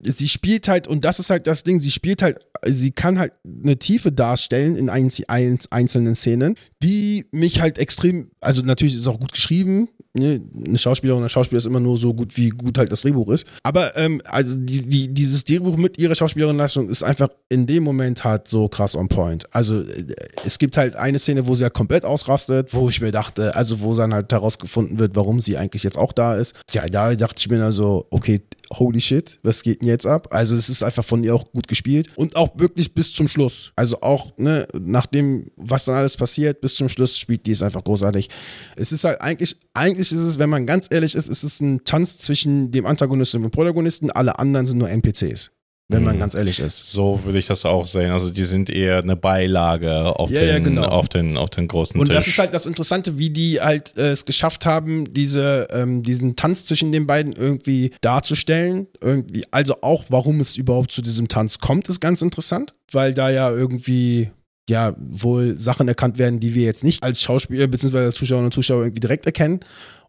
[0.00, 3.32] sie spielt halt, und das ist halt das Ding, sie spielt halt, sie kann halt
[3.44, 9.18] eine Tiefe darstellen in einzelnen Szenen, die mich halt extrem, also natürlich ist es auch
[9.18, 10.40] gut geschrieben, ne?
[10.66, 13.30] eine Schauspielerin oder ein Schauspieler ist immer nur so gut, wie gut halt das Drehbuch
[13.30, 13.46] ist.
[13.62, 18.24] Aber ähm, also die, die, dieses Drehbuch mit ihrer Schauspielerin-Leistung ist einfach in dem Moment
[18.24, 19.52] halt so krass on point.
[19.54, 20.06] Also äh,
[20.44, 23.80] es gibt halt eine Szene, wo sie halt komplett ausrastet, wo ich mir dachte, also
[23.80, 26.54] wo dann halt herausgefunden wird, warum sie eigentlich jetzt auch da ist.
[26.70, 28.40] Ja, da dachte ich mir also, okay,
[28.72, 30.28] holy shit, was geht denn jetzt ab?
[30.30, 33.72] Also es ist einfach von ihr auch gut gespielt und auch wirklich bis zum Schluss.
[33.76, 37.84] Also auch, ne, nachdem, was dann alles passiert, bis zum Schluss spielt die es einfach
[37.84, 38.28] großartig.
[38.76, 41.84] Es ist halt eigentlich, eigentlich ist es, wenn man ganz ehrlich ist, ist es ein
[41.84, 44.10] Tanz zwischen dem Antagonisten und dem Protagonisten.
[44.10, 45.50] Alle anderen sind nur NPCs
[45.90, 46.20] wenn man mhm.
[46.20, 46.92] ganz ehrlich ist.
[46.92, 48.10] So würde ich das auch sehen.
[48.10, 50.82] Also die sind eher eine Beilage auf, ja, den, ja, genau.
[50.82, 52.14] auf, den, auf den großen Und Tisch.
[52.14, 56.02] Und das ist halt das Interessante, wie die halt äh, es geschafft haben, diese, ähm,
[56.02, 58.86] diesen Tanz zwischen den beiden irgendwie darzustellen.
[59.00, 63.30] Irgendwie, also auch, warum es überhaupt zu diesem Tanz kommt, ist ganz interessant, weil da
[63.30, 64.30] ja irgendwie
[64.68, 68.12] ja wohl Sachen erkannt werden, die wir jetzt nicht als Schauspieler bzw.
[68.12, 69.60] Zuschauerinnen und Zuschauer irgendwie direkt erkennen.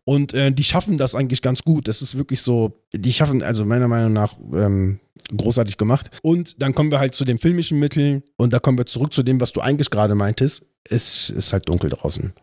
[0.10, 1.88] Und äh, die schaffen das eigentlich ganz gut.
[1.88, 5.00] Das ist wirklich so, die schaffen, also meiner Meinung nach, ähm,
[5.38, 6.10] großartig gemacht.
[6.24, 9.22] Und dann kommen wir halt zu den filmischen Mitteln und da kommen wir zurück zu
[9.22, 10.66] dem, was du eigentlich gerade meintest.
[10.84, 12.34] Es ist halt dunkel draußen.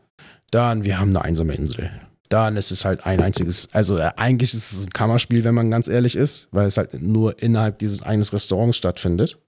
[0.52, 1.90] Dann, wir haben eine einsame Insel.
[2.28, 5.68] dann ist es halt ein einziges, also äh, eigentlich ist es ein Kammerspiel, wenn man
[5.68, 9.38] ganz ehrlich ist, weil es halt nur innerhalb dieses eines Restaurants stattfindet.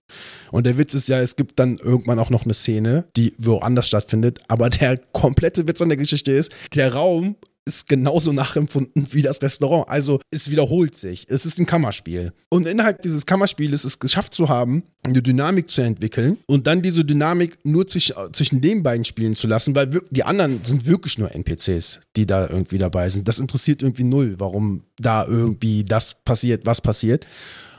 [0.51, 3.87] Und der Witz ist ja, es gibt dann irgendwann auch noch eine Szene, die woanders
[3.87, 7.37] stattfindet, aber der komplette Witz an der Geschichte ist, der Raum
[7.69, 9.89] ist genauso nachempfunden wie das Restaurant.
[9.89, 11.27] Also es wiederholt sich.
[11.29, 12.33] Es ist ein Kammerspiel.
[12.49, 16.83] Und innerhalb dieses Kammerspiels ist es geschafft zu haben, eine Dynamik zu entwickeln und dann
[16.83, 21.19] diese Dynamik nur zwischen, zwischen den beiden spielen zu lassen, weil die anderen sind wirklich
[21.19, 23.29] nur NPCs, die da irgendwie dabei sind.
[23.29, 27.27] Das interessiert irgendwie null, warum da irgendwie das passiert, was passiert.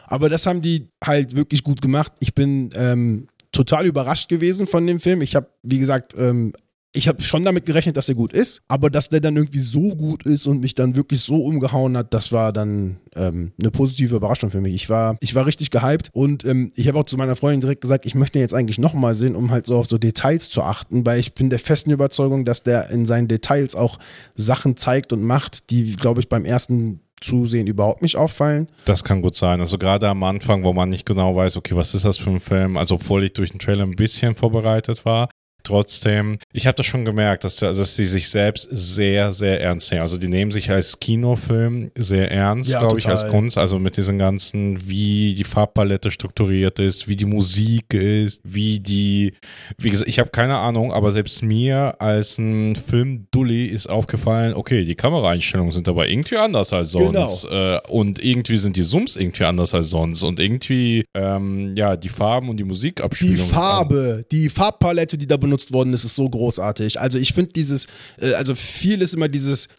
[0.06, 2.14] Aber das haben die halt wirklich gut gemacht.
[2.20, 5.22] Ich bin ähm, total überrascht gewesen von dem Film.
[5.22, 6.54] Ich habe, wie gesagt, ähm,
[6.92, 9.96] ich habe schon damit gerechnet, dass er gut ist, aber dass der dann irgendwie so
[9.96, 14.16] gut ist und mich dann wirklich so umgehauen hat, das war dann ähm, eine positive
[14.16, 14.74] Überraschung für mich.
[14.74, 17.82] Ich war, ich war richtig gehypt und ähm, ich habe auch zu meiner Freundin direkt
[17.82, 21.06] gesagt, ich möchte jetzt eigentlich nochmal sehen, um halt so auf so Details zu achten,
[21.06, 24.00] weil ich bin der festen Überzeugung, dass der in seinen Details auch
[24.34, 28.68] Sachen zeigt und macht, die, glaube ich, beim ersten Zusehen überhaupt nicht auffallen.
[28.86, 29.60] Das kann gut sein.
[29.60, 32.40] Also gerade am Anfang, wo man nicht genau weiß, okay, was ist das für ein
[32.40, 32.78] Film?
[32.78, 35.30] Also obwohl ich durch den Trailer ein bisschen vorbereitet war,
[35.64, 40.02] Trotzdem, ich habe das schon gemerkt, dass, dass sie sich selbst sehr, sehr ernst nehmen.
[40.02, 43.58] Also die nehmen sich als Kinofilm sehr ernst, ja, glaube ich, als Kunst.
[43.58, 49.34] Also mit diesen ganzen, wie die Farbpalette strukturiert ist, wie die Musik ist, wie die,
[49.78, 54.86] wie gesagt, ich habe keine Ahnung, aber selbst mir als ein Film-Dulli ist aufgefallen, okay,
[54.86, 57.48] die Kameraeinstellungen sind aber irgendwie anders als sonst.
[57.50, 57.76] Genau.
[57.76, 60.24] Äh, und irgendwie sind die Zooms irgendwie anders als sonst.
[60.24, 63.36] Und irgendwie, ähm, ja, die Farben und die Musikabspielung.
[63.36, 67.00] Die Farbe, die Farbpalette, die da benutzt benutzt worden ist, ist so großartig.
[67.00, 67.88] Also ich finde dieses,
[68.20, 69.70] äh, also viel ist immer dieses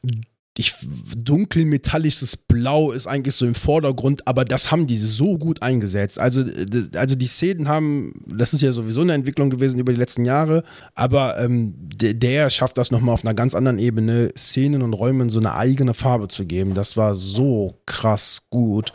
[0.58, 0.74] ich,
[1.16, 6.18] dunkel metallisches Blau ist eigentlich so im Vordergrund, aber das haben die so gut eingesetzt.
[6.18, 6.44] Also,
[6.94, 10.64] also die Szenen haben, das ist ja sowieso eine Entwicklung gewesen über die letzten Jahre,
[10.94, 15.30] aber ähm, der, der schafft das nochmal auf einer ganz anderen Ebene, Szenen und Räumen
[15.30, 16.74] so eine eigene Farbe zu geben.
[16.74, 18.92] Das war so krass gut.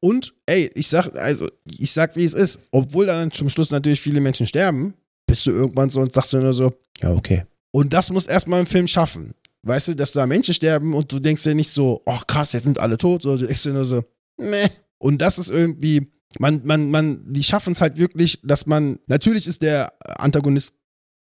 [0.00, 1.46] Und ey, ich sag, also,
[1.78, 4.94] ich sag, wie es ist, obwohl dann zum Schluss natürlich viele Menschen sterben,
[5.26, 7.44] bist du irgendwann so und sagst du nur so, ja, okay.
[7.70, 9.34] Und das muss erstmal im Film schaffen.
[9.62, 12.52] Weißt du, dass da Menschen sterben und du denkst dir nicht so, ach oh, krass,
[12.52, 14.04] jetzt sind alle tot, sondern du denkst dir nur so,
[14.36, 14.68] meh.
[14.98, 19.46] Und das ist irgendwie, man, man, man, die schaffen es halt wirklich, dass man, natürlich
[19.46, 20.74] ist der Antagonist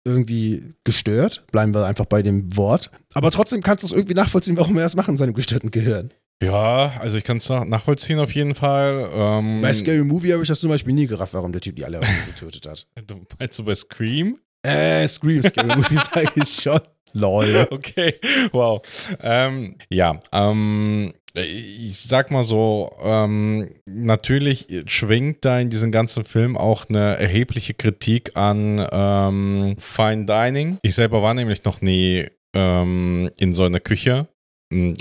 [0.06, 4.58] irgendwie gestört, bleiben wir einfach bei dem Wort, aber trotzdem kannst du es irgendwie nachvollziehen,
[4.58, 6.14] warum er das macht in seinem gestörten Gehirn.
[6.42, 9.10] Ja, also ich kann es nachvollziehen auf jeden Fall.
[9.12, 11.86] Ähm, bei Scary Movie habe ich das zum Beispiel nie gerafft, warum der Typ die
[11.86, 12.88] alle getötet hat.
[13.08, 14.38] Du meinst du bei Scream?
[14.62, 16.80] Äh, Scream, Scary Movie sage ich schon.
[17.14, 17.68] Lol.
[17.72, 18.14] Okay,
[18.52, 18.82] wow.
[19.22, 26.58] Ähm, ja, ähm, ich sag mal so, ähm, natürlich schwingt da in diesem ganzen Film
[26.58, 30.78] auch eine erhebliche Kritik an ähm, Fine Dining.
[30.82, 34.28] Ich selber war nämlich noch nie ähm, in so einer Küche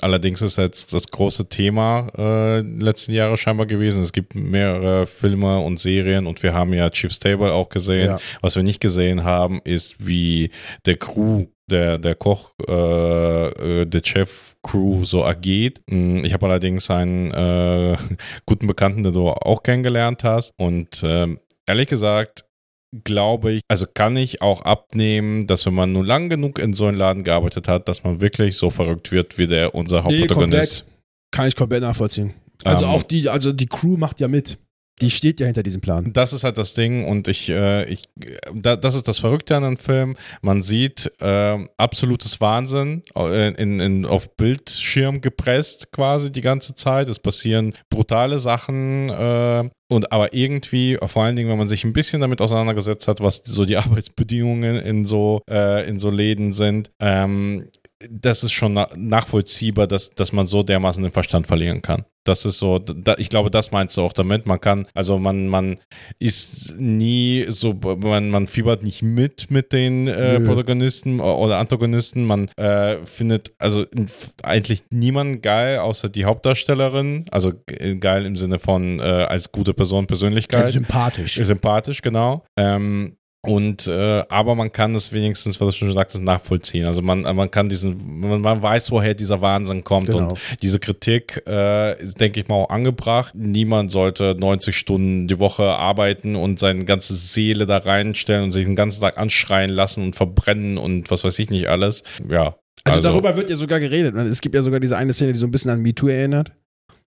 [0.01, 4.01] allerdings ist jetzt das große Thema äh, letzten Jahre scheinbar gewesen.
[4.01, 8.11] Es gibt mehrere Filme und Serien und wir haben ja Chief's Table auch gesehen.
[8.11, 8.19] Ja.
[8.41, 10.51] Was wir nicht gesehen haben, ist wie
[10.85, 15.81] der Crew der, der Koch, äh, äh der Chef-Crew so agiert.
[15.89, 17.97] Hm, ich habe allerdings einen äh,
[18.47, 20.55] guten Bekannten, den du auch kennengelernt hast.
[20.59, 21.27] Und äh,
[21.67, 22.46] ehrlich gesagt,
[23.05, 26.87] glaube ich, also kann ich auch abnehmen, dass wenn man nur lang genug in so
[26.87, 30.85] einem Laden gearbeitet hat, dass man wirklich so verrückt wird wie der unser Hauptprotagonist.
[30.87, 30.93] Nee,
[31.31, 32.35] kann ich komplett nachvollziehen.
[32.65, 34.59] Also um, ähm, auch die, also die Crew macht ja mit.
[35.01, 36.13] Die steht ja hinter diesem Plan.
[36.13, 38.05] Das ist halt das Ding und ich, äh, ich
[38.55, 40.17] da, das ist das Verrückte an dem Film.
[40.41, 47.09] Man sieht äh, absolutes Wahnsinn äh, in, in, auf Bildschirm gepresst quasi die ganze Zeit.
[47.09, 51.93] Es passieren brutale Sachen äh, und aber irgendwie, vor allen Dingen, wenn man sich ein
[51.93, 56.91] bisschen damit auseinandergesetzt hat, was so die Arbeitsbedingungen in so, äh, in so Läden sind,
[57.01, 57.69] ähm,
[58.11, 62.05] das ist schon nachvollziehbar, dass, dass man so dermaßen den Verstand verlieren kann.
[62.25, 64.47] Das ist so, da, ich glaube, das meinst du auch damit.
[64.47, 65.79] Man kann, also man, man
[66.19, 72.25] ist nie so, man, man fiebert nicht mit mit den äh, Protagonisten oder Antagonisten.
[72.25, 73.87] Man äh, findet also
[74.43, 77.27] eigentlich niemanden geil, außer die Hauptdarstellerin.
[77.31, 77.53] Also
[78.01, 80.65] geil im Sinne von äh, als gute Person, Persönlichkeit.
[80.65, 81.37] Ja, sympathisch.
[81.37, 82.45] Sympathisch, genau.
[82.59, 83.17] Ähm,
[83.47, 86.87] und äh, aber man kann es wenigstens, was du schon sagtest, nachvollziehen.
[86.87, 90.07] Also man, man kann diesen, man, man weiß, woher dieser Wahnsinn kommt.
[90.07, 90.29] Genau.
[90.29, 93.35] Und diese Kritik äh, ist, denke ich mal, auch angebracht.
[93.35, 98.65] Niemand sollte 90 Stunden die Woche arbeiten und seine ganze Seele da reinstellen und sich
[98.65, 102.03] den ganzen Tag anschreien lassen und verbrennen und was weiß ich nicht alles.
[102.29, 102.57] Ja.
[102.85, 104.15] Also, also darüber wird ja sogar geredet.
[104.15, 106.53] Es gibt ja sogar diese eine Szene, die so ein bisschen an MeToo erinnert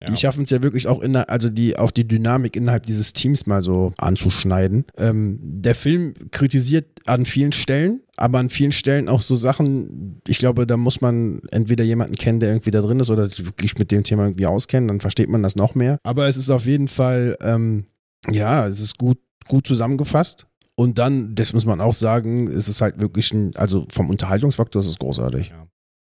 [0.02, 0.08] Ja.
[0.12, 3.48] Die schaffen es ja wirklich auch in also die auch die Dynamik innerhalb dieses Teams
[3.48, 4.86] mal so anzuschneiden.
[4.96, 10.38] Ähm, der Film kritisiert an vielen Stellen, aber an vielen Stellen auch so Sachen, ich
[10.38, 13.76] glaube, da muss man entweder jemanden kennen, der irgendwie da drin ist oder sich wirklich
[13.80, 15.98] mit dem Thema irgendwie auskennen, dann versteht man das noch mehr.
[16.04, 17.88] Aber es ist auf jeden Fall, ähm,
[18.30, 19.18] ja, es ist gut,
[19.48, 20.46] gut zusammengefasst.
[20.76, 24.80] Und dann, das muss man auch sagen, es ist halt wirklich ein, also vom Unterhaltungsfaktor
[24.80, 25.50] ist es großartig.
[25.50, 25.68] Ja.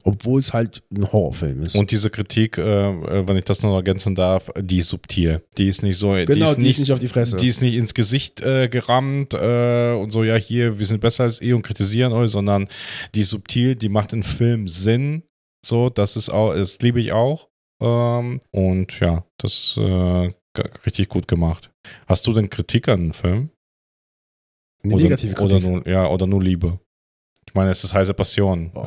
[0.06, 1.76] Obwohl es halt ein Horrorfilm ist.
[1.76, 5.42] Und diese Kritik, äh, wenn ich das noch ergänzen darf, die ist subtil.
[5.58, 7.36] Die ist nicht so, die genau, ist nicht, auf die Fresse.
[7.36, 11.24] die ist nicht ins Gesicht äh, gerammt äh, und so, ja, hier, wir sind besser
[11.24, 12.68] als ihr und kritisieren euch, sondern
[13.14, 15.24] die ist subtil, die macht im Film Sinn.
[15.64, 17.48] So, das ist auch, das liebe ich auch.
[17.82, 20.30] Ähm, und ja, das äh,
[20.86, 21.70] richtig gut gemacht.
[22.06, 23.50] Hast du denn Kritik an den Film?
[24.86, 25.56] eine oder, negative Kritik.
[25.56, 26.78] Oder nur, ja, oder nur Liebe?
[27.48, 28.70] Ich meine, es ist heiße Passion.
[28.74, 28.86] Oh.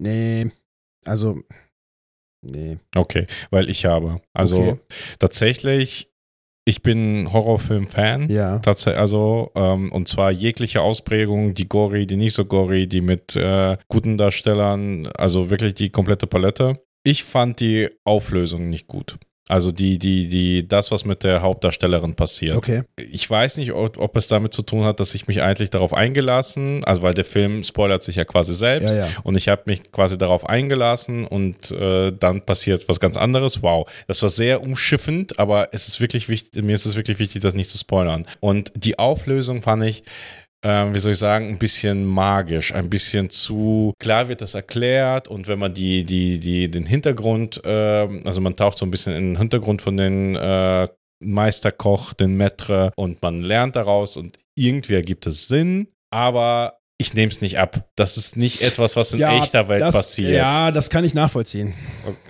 [0.00, 0.50] Nee,
[1.04, 1.40] also,
[2.42, 2.78] nee.
[2.96, 4.20] Okay, weil ich habe.
[4.32, 4.78] Also Okay.
[5.18, 6.10] tatsächlich,
[6.64, 8.30] ich bin Horrorfilm-Fan.
[8.30, 8.58] Ja.
[8.58, 13.34] Tatsächlich, also, ähm, und zwar jegliche Ausprägung, die gory, die nicht so gory, die mit
[13.36, 16.80] äh, guten Darstellern, also wirklich die komplette Palette.
[17.04, 19.18] Ich fand die Auflösung nicht gut.
[19.48, 22.56] Also die, die, die, das, was mit der Hauptdarstellerin passiert.
[22.56, 22.82] Okay.
[22.96, 25.94] Ich weiß nicht, ob, ob es damit zu tun hat, dass ich mich eigentlich darauf
[25.94, 29.12] eingelassen, also weil der Film spoilert sich ja quasi selbst Ja, ja.
[29.22, 33.62] und ich habe mich quasi darauf eingelassen und äh, dann passiert was ganz anderes.
[33.62, 37.40] Wow, das war sehr umschiffend, aber es ist wirklich wichtig, mir ist es wirklich wichtig,
[37.40, 38.26] das nicht zu spoilern.
[38.40, 40.02] Und die Auflösung fand ich
[40.64, 45.28] ähm, wie soll ich sagen, ein bisschen magisch, ein bisschen zu klar wird das erklärt
[45.28, 49.14] und wenn man die, die, die, den Hintergrund, ähm, also man taucht so ein bisschen
[49.14, 50.88] in den Hintergrund von den äh,
[51.20, 57.30] Meisterkoch, den Maître und man lernt daraus und irgendwie ergibt es Sinn, aber ich nehme
[57.30, 57.88] es nicht ab.
[57.94, 60.32] Das ist nicht etwas, was in echter Welt das, passiert.
[60.32, 61.72] Ja, das kann ich nachvollziehen.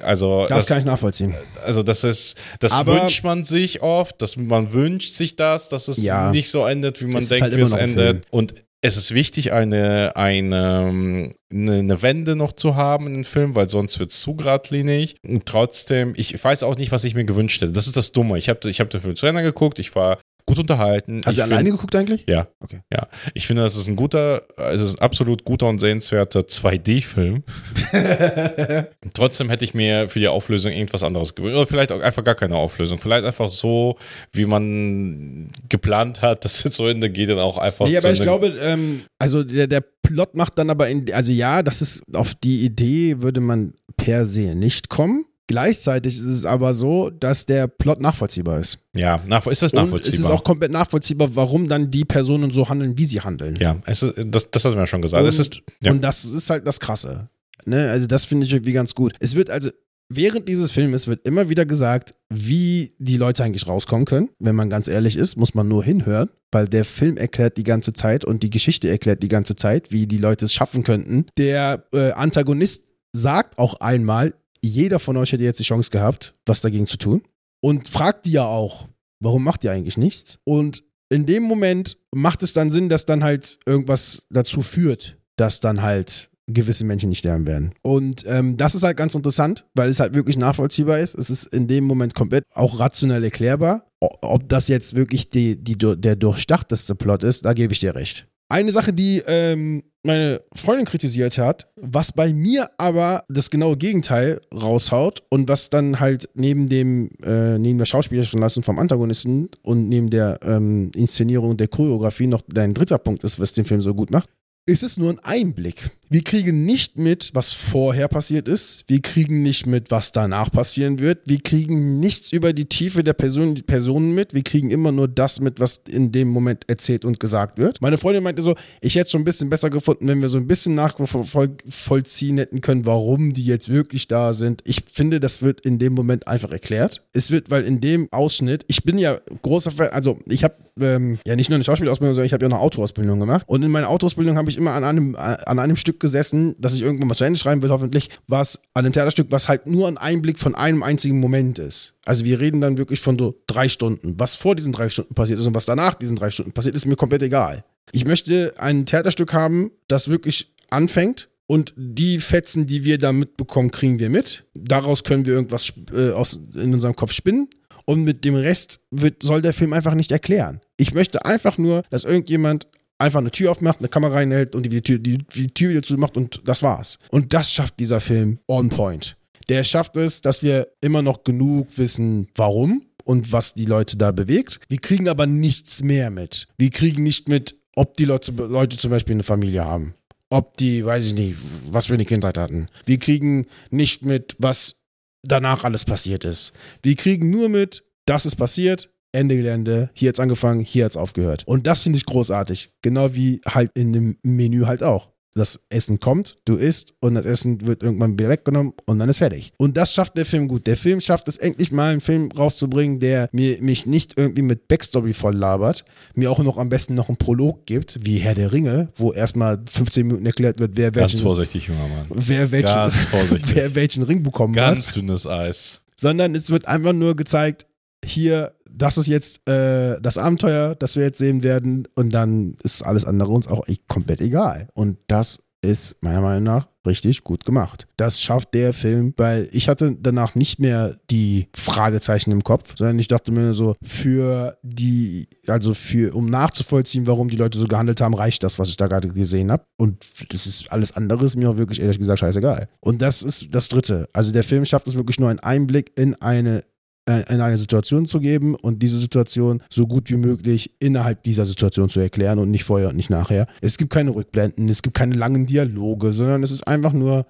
[0.03, 1.35] Also Das, kann ich nachvollziehen.
[1.65, 5.89] also das ist, das Aber- wünscht man sich oft, dass man wünscht sich das, dass
[5.89, 6.31] es Ja.
[6.31, 8.27] nicht so endet, wie man ist denkt, halt wie es endet.
[8.31, 13.57] Und es ist wichtig, eine, eine, eine, eine Wende noch zu haben in den Film,
[13.57, 15.17] weil sonst wird es zu geradlinig.
[15.27, 17.73] Und trotzdem, ich weiß auch nicht, was ich mir gewünscht hätte.
[17.73, 18.39] Das ist das Dumme.
[18.39, 20.19] Ich habe ich hab den Film zu Ende geguckt, ich war
[20.49, 21.21] gut unterhalten.
[21.25, 22.25] Hast du find- alleine geguckt eigentlich?
[22.29, 22.49] Ja.
[22.61, 22.81] Okay.
[22.93, 23.07] Ja.
[23.35, 27.45] Ich finde, das ist ein guter, es ist ein absolut guter und sehenswerter 2D-Film.
[29.15, 31.57] Trotzdem hätte ich mir für die Auflösung irgendwas anderes gewünscht.
[31.57, 32.99] Oder vielleicht auch einfach gar keine Auflösung.
[32.99, 33.97] Vielleicht einfach so,
[34.33, 38.13] wie man geplant hat, dass es zu Ende geht und auch einfach Nee, zu aber
[38.13, 42.03] ich glaube, ähm, also der, der Plot macht dann aber in, also ja, das ist,
[42.15, 45.25] auf die Idee würde man per se nicht kommen.
[45.49, 48.87] Gleichzeitig ist es aber so, dass der Plot nachvollziehbar ist.
[48.95, 50.21] Ja, ist das Und nachvollziehbar?
[50.21, 53.57] es ist auch komplett nachvollziehbar, warum dann die Personen so handeln, wie sie handeln.
[53.57, 55.23] ja, es ist, das, das hatten wir ja schon gesagt.
[55.23, 55.91] Und, ist, ja.
[55.91, 57.31] und das ist halt das Krasse.
[57.65, 57.91] Ne?
[57.91, 59.15] Also das finde ich irgendwie ganz gut.
[59.21, 59.71] Es wird also,
[60.11, 64.29] während dieses Filmes wird immer wieder gesagt, wie die Leute eigentlich rauskommen können.
[64.39, 67.95] Wenn man ganz ehrlich ist, muss man nur hinhören, weil der Film erklärt die ganze
[67.95, 71.25] Zeit und die Geschichte erklärt die ganze Zeit, wie die Leute es schaffen könnten.
[71.39, 76.61] Der äh, Antagonist sagt auch einmal, jeder von euch hätte jetzt die Chance gehabt, was
[76.61, 77.23] dagegen zu tun.
[77.61, 78.89] Und fragt die ja auch,
[79.21, 80.39] warum macht ihr eigentlich nichts?
[80.45, 85.61] Und in dem Moment macht es dann Sinn, dass dann halt irgendwas dazu führt, dass
[85.61, 87.75] dann halt gewisse Menschen nicht sterben werden.
[87.83, 91.15] Und ähm, das ist halt ganz interessant, weil es halt wirklich nachvollziehbar ist.
[91.15, 93.87] Es ist in dem Moment komplett auch rationell erklärbar.
[94.01, 98.29] Ob das jetzt wirklich die, die, der durchdachteste Plot ist, da gebe ich dir recht.
[98.49, 104.41] Eine Sache, die ähm, meine Freundin kritisiert hat, was bei mir aber das genaue Gegenteil
[104.55, 109.89] raushaut und was dann halt neben dem, äh, neben der schauspielerischen Leistung vom Antagonisten und
[109.89, 113.95] neben der ähm, Inszenierung der Choreografie noch dein dritter Punkt ist, was den Film so
[113.95, 114.31] gut macht,
[114.67, 115.91] ist es nur ein Einblick.
[116.11, 118.85] Wir kriegen nicht mit, was vorher passiert ist.
[118.87, 121.21] Wir kriegen nicht mit, was danach passieren wird.
[121.27, 124.33] Wir kriegen nichts über die Tiefe der Person, Personen mit.
[124.33, 127.83] Wir kriegen immer nur das mit, was in dem Moment erzählt und gesagt wird.
[127.83, 130.39] Meine Freundin meinte so, ich hätte es schon ein bisschen besser gefunden, wenn wir so
[130.39, 134.63] ein bisschen nachvollziehen hätten können, warum die jetzt wirklich da sind.
[134.65, 137.05] Ich finde, das wird in dem Moment einfach erklärt.
[137.13, 141.19] Es wird, weil in dem Ausschnitt, ich bin ja großer Fan, also ich habe ähm,
[141.27, 143.43] ja nicht nur eine Schauspielausbildung, sondern ich habe ja auch eine Autoausbildung gemacht.
[143.47, 146.83] Und in meiner Autoausbildung habe ich immer an einem, an einem Stück gesessen, das ich
[146.83, 149.99] irgendwann mal zu Ende schreiben will, hoffentlich, was an einem Theaterstück, was halt nur ein
[149.99, 151.95] Einblick von einem einzigen Moment ist.
[152.05, 154.15] Also wir reden dann wirklich von so drei Stunden.
[154.19, 156.87] Was vor diesen drei Stunden passiert ist und was danach diesen drei Stunden passiert, ist
[156.87, 157.65] mir komplett egal.
[157.93, 163.71] Ich möchte ein Theaterstück haben, das wirklich anfängt und die Fetzen, die wir da mitbekommen,
[163.71, 164.45] kriegen wir mit.
[164.55, 167.49] Daraus können wir irgendwas äh, aus, in unserem Kopf spinnen.
[167.87, 170.61] Und mit dem Rest wird, soll der Film einfach nicht erklären.
[170.77, 172.67] Ich möchte einfach nur, dass irgendjemand
[172.99, 176.17] einfach eine Tür aufmacht, eine Kamera reinhält und die, Tür, die, die Tür wieder zumacht
[176.17, 176.99] und das war's.
[177.11, 179.17] Und das schafft dieser Film on point.
[179.49, 184.13] Der schafft es, dass wir immer noch genug wissen, warum und was die Leute da
[184.13, 184.61] bewegt.
[184.69, 186.47] Wir kriegen aber nichts mehr mit.
[186.59, 189.95] Wir kriegen nicht mit, ob die Leute, Leute zum Beispiel eine Familie haben.
[190.29, 191.39] Ob die, weiß ich nicht,
[191.71, 192.67] was für eine Kindheit hatten.
[192.85, 194.83] Wir kriegen nicht mit, was
[195.23, 196.53] danach alles passiert ist.
[196.83, 201.43] Wir kriegen nur mit, das ist passiert, Ende Gelände, hier hat's angefangen, hier hat's aufgehört.
[201.47, 202.71] Und das finde ich großartig.
[202.83, 205.11] Genau wie halt in dem Menü halt auch.
[205.35, 209.19] Das Essen kommt, du isst und das Essen wird irgendwann wieder weggenommen und dann ist
[209.19, 209.53] fertig.
[209.57, 210.67] Und das schafft der Film gut.
[210.67, 214.67] Der Film schafft es endlich mal, einen Film rauszubringen, der mir, mich nicht irgendwie mit
[214.67, 215.85] Backstory voll labert,
[216.17, 219.63] mir auch noch am besten noch einen Prolog gibt, wie Herr der Ringe, wo erstmal
[219.71, 222.07] 15 Minuten erklärt wird, wer Ganz welchen, vorsichtig, junger Mann.
[222.11, 223.55] wer welchen, Ganz vorsichtig.
[223.55, 225.83] wer welchen Ring bekommen hat Ganz dünnes Eis.
[225.95, 227.65] sondern es wird einfach nur gezeigt,
[228.05, 232.83] hier, das ist jetzt äh, das Abenteuer, das wir jetzt sehen werden und dann ist
[232.83, 234.69] alles andere uns auch komplett egal.
[234.75, 237.87] Und das ist meiner Meinung nach richtig gut gemacht.
[237.97, 242.99] Das schafft der Film, weil ich hatte danach nicht mehr die Fragezeichen im Kopf, sondern
[242.99, 248.01] ich dachte mir so, für die, also für, um nachzuvollziehen, warum die Leute so gehandelt
[248.01, 249.65] haben, reicht das, was ich da gerade gesehen habe.
[249.77, 252.69] Und das ist alles andere ist mir auch wirklich ehrlich gesagt scheißegal.
[252.81, 254.09] Und das ist das Dritte.
[254.13, 256.63] Also der Film schafft es wirklich nur einen Einblick in eine
[257.09, 261.89] in eine Situation zu geben und diese Situation so gut wie möglich innerhalb dieser Situation
[261.89, 263.47] zu erklären und nicht vorher und nicht nachher.
[263.61, 267.27] Es gibt keine Rückblenden, es gibt keine langen Dialoge, sondern es ist einfach nur,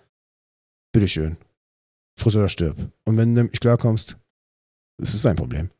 [0.93, 1.37] bitteschön,
[2.19, 2.77] friss oder stirb.
[3.05, 4.17] Und wenn du nicht klarkommst,
[4.99, 5.71] das ist ein Problem.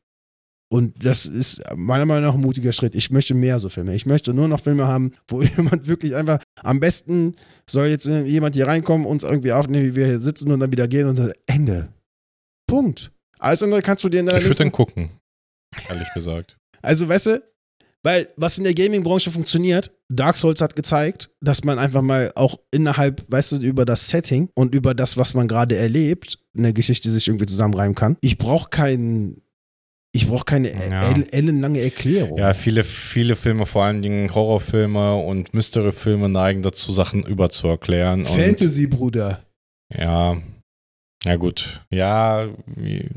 [0.71, 2.95] Und das ist meiner Meinung nach ein mutiger Schritt.
[2.95, 3.95] Ich möchte mehr so Filme.
[3.95, 7.35] Ich möchte nur noch Filme haben, wo jemand wirklich einfach, am besten
[7.69, 10.87] soll jetzt jemand hier reinkommen, uns irgendwie aufnehmen, wie wir hier sitzen und dann wieder
[10.87, 11.89] gehen und das Ende.
[12.67, 13.11] Punkt.
[13.39, 15.11] Alles andere kannst du dir in deiner Ich würde den gucken.
[15.89, 16.57] Ehrlich gesagt.
[16.83, 17.43] Also, weißt du,
[18.05, 22.59] weil was in der Gaming-Branche funktioniert, Dark Souls hat gezeigt, dass man einfach mal auch
[22.71, 27.11] innerhalb, weißt du, über das Setting und über das, was man gerade erlebt, eine Geschichte
[27.11, 28.17] sich irgendwie zusammenreimen kann.
[28.21, 29.43] Ich brauche keinen.
[30.13, 31.11] Ich brauche keine Ja.
[31.13, 32.39] el- ellenlange Erklärung.
[32.39, 38.25] Ja, viele, viele Filme, vor allen Dingen Horrorfilme und Mystery-Filme neigen dazu, Sachen überzuerklären.
[38.25, 39.45] Fantasy, Bruder.
[39.95, 40.41] Ja.
[41.25, 41.81] Ja, gut.
[41.91, 42.47] Ja,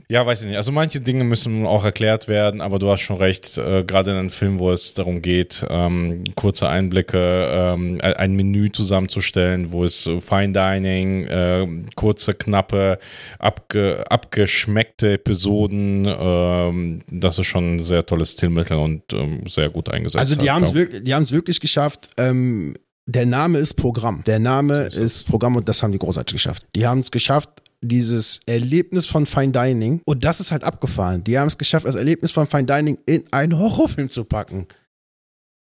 [0.09, 0.57] ja, weiß ich nicht.
[0.57, 4.17] Also manche Dinge müssen auch erklärt werden, aber du hast schon recht, äh, gerade in
[4.17, 9.83] einem Film, wo es darum geht, ähm, kurze Einblicke, ähm, ein ein Menü zusammenzustellen, wo
[9.83, 12.97] es Fine Dining, äh, kurze, knappe,
[13.37, 19.89] abge, abgeschmeckte Episoden, ähm, das ist schon ein sehr tolles Stilmittel und ähm, sehr gut
[19.89, 20.19] eingesetzt.
[20.19, 22.07] Also die haben es wirklich, die wirklich geschafft.
[22.17, 22.75] Ähm,
[23.05, 24.23] der Name ist Programm.
[24.25, 26.65] Der Name So ist ist Programm und das haben die großartig geschafft.
[26.75, 31.23] Die haben es geschafft, dieses Erlebnis von Fine Dining, und das ist halt abgefahren.
[31.23, 34.67] Die haben es geschafft, das Erlebnis von Fine Dining in einen Horrorfilm zu packen.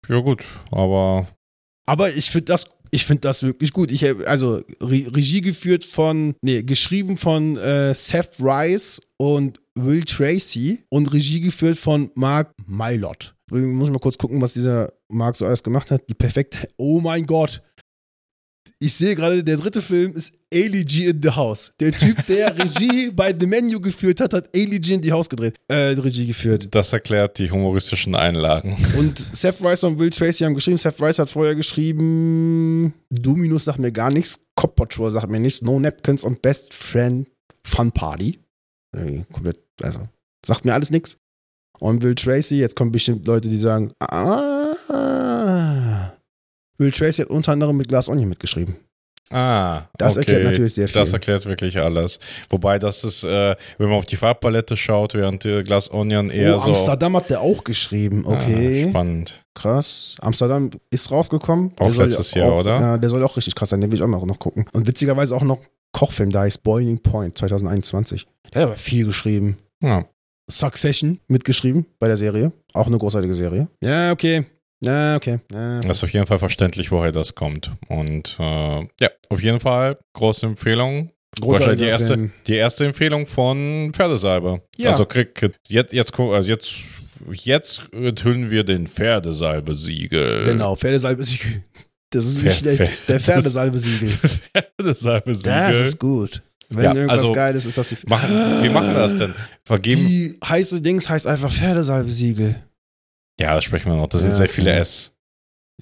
[0.08, 1.26] Ja, gut, aber
[1.86, 3.90] Aber ich finde das, ich finde das wirklich gut.
[3.90, 10.84] Ich also Re Regie geführt von, nee, geschrieben von äh, Seth Rice und Will Tracy
[10.88, 13.34] und Regie geführt von Mark Mylott.
[13.52, 16.08] Ich muss mal kurz gucken, was dieser Mark so alles gemacht hat.
[16.08, 17.60] Die perfekte, oh mein Gott.
[18.82, 21.74] Ich sehe gerade, der dritte Film ist Ali G in the House.
[21.80, 25.28] Der Typ, der Regie bei The Menu geführt hat, hat Ali G in the House
[25.28, 25.54] gedreht.
[25.68, 26.68] Äh, Regie geführt.
[26.70, 28.74] das erklärt die humoristischen Einlagen.
[28.98, 30.78] Und Seth Rice und Will Tracy haben geschrieben.
[30.78, 35.60] Seth Rice hat vorher geschrieben, Dominus sagt mir gar nichts, Cop Patrol sagt mir nichts,
[35.60, 37.28] No Napkins und Best Friend
[37.62, 38.38] Fun Party.
[39.30, 40.00] Komplett, also,
[40.44, 41.18] sagt mir alles nichts.
[41.80, 44.74] Und Will Tracy, jetzt kommen bestimmt Leute, die sagen, ah,
[46.80, 48.76] Will Tracy hat unter anderem mit Glass Onion mitgeschrieben.
[49.32, 50.32] Ah, Das okay.
[50.32, 51.00] erklärt natürlich sehr viel.
[51.00, 52.18] Das erklärt wirklich alles.
[52.48, 56.56] Wobei das ist, äh, wenn man auf die Farbpalette schaut, während äh, Glass Onion eher
[56.56, 56.70] oh, so.
[56.70, 58.86] Amsterdam hat der auch geschrieben, okay.
[58.86, 59.44] Ah, spannend.
[59.54, 60.16] Krass.
[60.20, 61.72] Amsterdam ist rausgekommen.
[61.78, 62.80] Auch Der letztes auch, Jahr, oder?
[62.80, 63.80] Ja, der soll auch richtig krass sein.
[63.80, 64.64] Den will ich auch noch, noch gucken.
[64.72, 65.60] Und witzigerweise auch noch
[65.92, 68.26] Kochfilm, da heißt Boiling Point 2021.
[68.52, 69.58] Der hat aber viel geschrieben.
[69.80, 70.06] Ja.
[70.50, 72.50] Succession mitgeschrieben bei der Serie.
[72.72, 73.68] Auch eine großartige Serie.
[73.80, 74.44] Ja, okay.
[74.82, 75.38] Ja, okay.
[75.52, 75.80] Ja.
[75.80, 77.70] Das ist auf jeden Fall verständlich, woher das kommt.
[77.88, 81.10] Und äh, ja, auf jeden Fall große Empfehlung.
[81.42, 82.32] Wahrscheinlich die erste, Film.
[82.46, 84.62] die erste Empfehlung von Pferdesalbe.
[84.78, 84.90] Ja.
[84.90, 86.72] Also krieg jetzt, jetzt, also jetzt,
[87.32, 90.44] jetzt enthüllen wir den Pferdesalbe-Siegel.
[90.44, 91.62] Genau, Pferdesalbe-Siegel.
[92.10, 92.92] Das ist nicht Pfer- schlecht.
[93.08, 94.08] Der Pferdesalbe-Siegel.
[94.76, 95.52] Pferdesalbe-Siegel.
[95.68, 96.42] Das ist gut.
[96.68, 97.96] Wenn Ja, irgendwas also- geil ist, ist das die.
[98.08, 99.34] Machen, wie machen wir das denn?
[99.64, 100.06] Vergeben.
[100.06, 102.56] Die heiße Dings heißt einfach Pferdesalbe-Siegel.
[103.40, 104.08] Ja, das sprechen wir noch.
[104.08, 104.72] Das sind Ja, sehr viele.
[104.72, 105.14] S.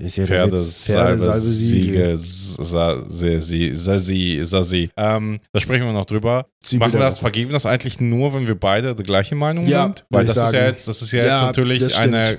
[0.00, 0.84] Ist ja der Witz.
[0.86, 4.90] Pferdesalbe, Siegel, Sasi, Sasi, Sasi.
[4.96, 6.46] Ähm, da sprechen wir noch drüber.
[6.62, 9.84] Zwiebel Machen wir das, vergeben das eigentlich nur, wenn wir beide der gleichen Meinung Ja,
[9.86, 10.04] sind?
[10.10, 12.14] Weil das ist ja jetzt, das ist ja, jetzt Ja, natürlich das stimmt.
[12.14, 12.38] eine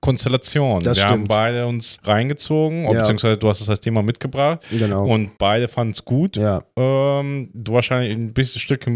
[0.00, 0.82] Konstellation.
[0.82, 1.28] Das wir haben stimmt.
[1.28, 2.92] beide uns reingezogen, Ja.
[2.92, 5.06] beziehungsweise du hast als Thema mitgebracht Genau.
[5.06, 6.36] und beide fanden es gut.
[6.36, 6.60] ja.
[6.76, 8.90] Ähm, du wahrscheinlich ein bisschen Stück besser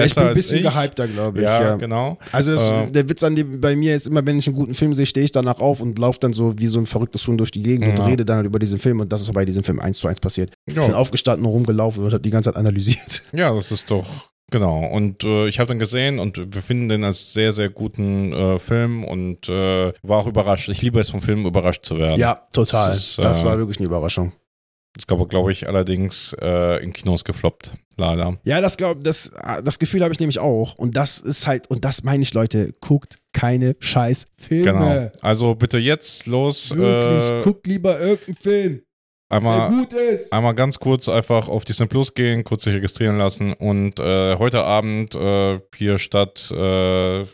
[0.00, 1.44] ja, ich bin ein bisschen gehypter, glaube ich.
[1.44, 2.18] Ja, Ja, genau.
[2.32, 2.92] Also das, Ähm.
[2.92, 5.24] der Witz an dem, bei mir ist immer, wenn ich einen guten Film sehe, stehe
[5.24, 7.88] ich danach auf und laufe dann so wie so ein verrücktes Huhn durch die Gegend
[7.88, 8.06] und Ja.
[8.06, 10.20] rede dann halt über diesen Film und das ist bei diesem Film eins zu eins
[10.20, 10.54] passiert.
[10.66, 13.22] Ich bin Ja, aufgestanden und rumgelaufen und habe die ganze Zeit analysiert.
[13.32, 14.86] ja, das ist doch genau.
[14.86, 18.58] Und äh, ich habe dann gesehen und wir finden den als sehr, sehr guten äh,
[18.60, 20.68] Film und äh, war auch überrascht.
[20.68, 22.20] Ich liebe es, vom Film überrascht zu werden.
[22.20, 22.90] Ja, total.
[22.90, 24.32] Das ist, das äh, war wirklich eine Überraschung.
[24.94, 27.72] Das glaube glaub ich allerdings äh, in Kinos gefloppt.
[27.96, 28.38] Leider.
[28.44, 29.30] Ja, das glaub, das,
[29.64, 30.74] das Gefühl habe ich nämlich auch.
[30.74, 34.64] Und das ist halt, und das meine ich, Leute, guckt keine scheiß Filme.
[34.72, 35.10] Genau.
[35.22, 36.76] Also bitte jetzt los.
[36.76, 38.82] Wirklich, Äh, guckt lieber irgendeinen Film,
[39.32, 39.86] einmal,
[40.30, 44.64] einmal ganz kurz einfach auf Disney Plus gehen, kurz sich registrieren lassen und äh, heute
[44.64, 47.24] Abend äh, hier statt äh,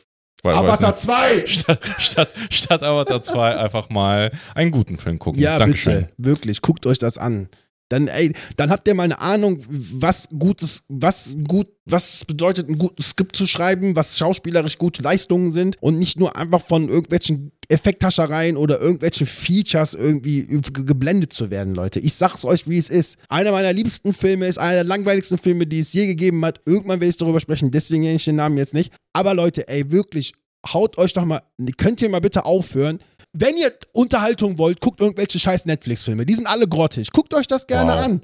[0.41, 1.43] zwei- Avatar nicht, 2!
[1.47, 5.41] statt, statt, statt Avatar 2 einfach mal einen guten Film gucken.
[5.41, 6.03] Ja, Dankeschön.
[6.07, 6.13] bitte.
[6.17, 7.49] Wirklich, guckt euch das an.
[7.89, 12.77] Dann, ey, dann habt ihr mal eine Ahnung, was gutes, was gut, was bedeutet, ein
[12.77, 17.53] gutes Skript zu schreiben, was schauspielerisch gute Leistungen sind und nicht nur einfach von irgendwelchen
[17.71, 22.01] Effekthaschereien oder irgendwelchen Features irgendwie ge- geblendet zu werden, Leute.
[22.01, 23.17] Ich sag's euch, wie es ist.
[23.29, 26.61] Einer meiner liebsten Filme ist einer der langweiligsten Filme, die es je gegeben hat.
[26.67, 28.93] Irgendwann werde ich darüber sprechen, deswegen nenne ich den Namen jetzt nicht.
[29.15, 30.35] Aber Leute, ey, wirklich,
[30.73, 31.43] haut euch doch mal,
[31.77, 33.01] könnt ihr mal bitte aufhören,
[33.33, 36.25] wenn ihr Unterhaltung wollt, guckt irgendwelche scheiß Netflix-Filme.
[36.27, 37.13] Die sind alle grottig.
[37.13, 38.05] Guckt euch das gerne Wow.
[38.05, 38.21] an.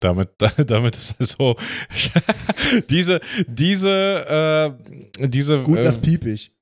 [0.00, 0.30] Damit,
[0.66, 1.56] damit ist also
[2.90, 4.76] diese, diese,
[5.18, 5.60] äh, diese.
[5.62, 6.52] Gut, äh, das piep ich.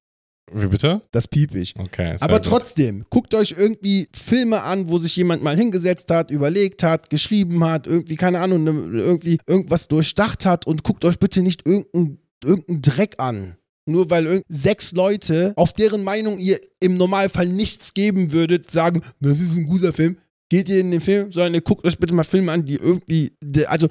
[0.53, 1.03] wie bitte?
[1.11, 1.75] Das piep ich.
[1.79, 2.17] Okay.
[2.21, 2.47] Aber gut.
[2.47, 7.63] trotzdem, guckt euch irgendwie Filme an, wo sich jemand mal hingesetzt hat, überlegt hat, geschrieben
[7.65, 8.71] hat, irgendwie, keine Ahnung, ne,
[9.01, 13.57] irgendwie irgendwas durchdacht hat und guckt euch bitte nicht irgendeinen irgendein Dreck an.
[13.89, 19.39] Nur weil sechs Leute, auf deren Meinung ihr im Normalfall nichts geben würdet, sagen, das
[19.39, 20.19] ist ein guter Film,
[20.49, 23.33] geht ihr in den Film, sondern ihr guckt euch bitte mal Filme an, die irgendwie,
[23.67, 23.89] also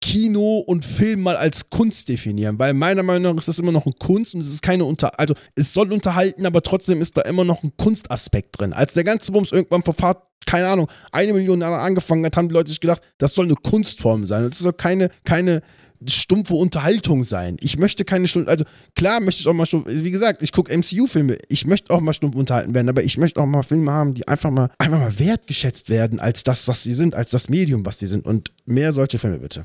[0.00, 3.84] Kino und Film mal als Kunst definieren, weil meiner Meinung nach ist das immer noch
[3.84, 7.22] eine Kunst und es ist keine Unter, also es soll unterhalten, aber trotzdem ist da
[7.22, 8.72] immer noch ein Kunstaspekt drin.
[8.72, 12.48] Als der ganze Bums irgendwann vor Fahrt, keine Ahnung, eine Million Jahre angefangen hat, haben
[12.48, 15.62] die Leute sich gedacht, das soll eine Kunstform sein und es soll keine, keine
[16.06, 17.56] stumpfe Unterhaltung sein.
[17.60, 18.64] Ich möchte keine stumpfe, also
[18.94, 22.12] klar möchte ich auch mal stumpf, wie gesagt, ich gucke MCU-Filme, ich möchte auch mal
[22.12, 25.18] stumpf unterhalten werden, aber ich möchte auch mal Filme haben, die einfach mal, einfach mal
[25.18, 28.92] wertgeschätzt werden als das, was sie sind, als das Medium, was sie sind und mehr
[28.92, 29.64] solche Filme bitte.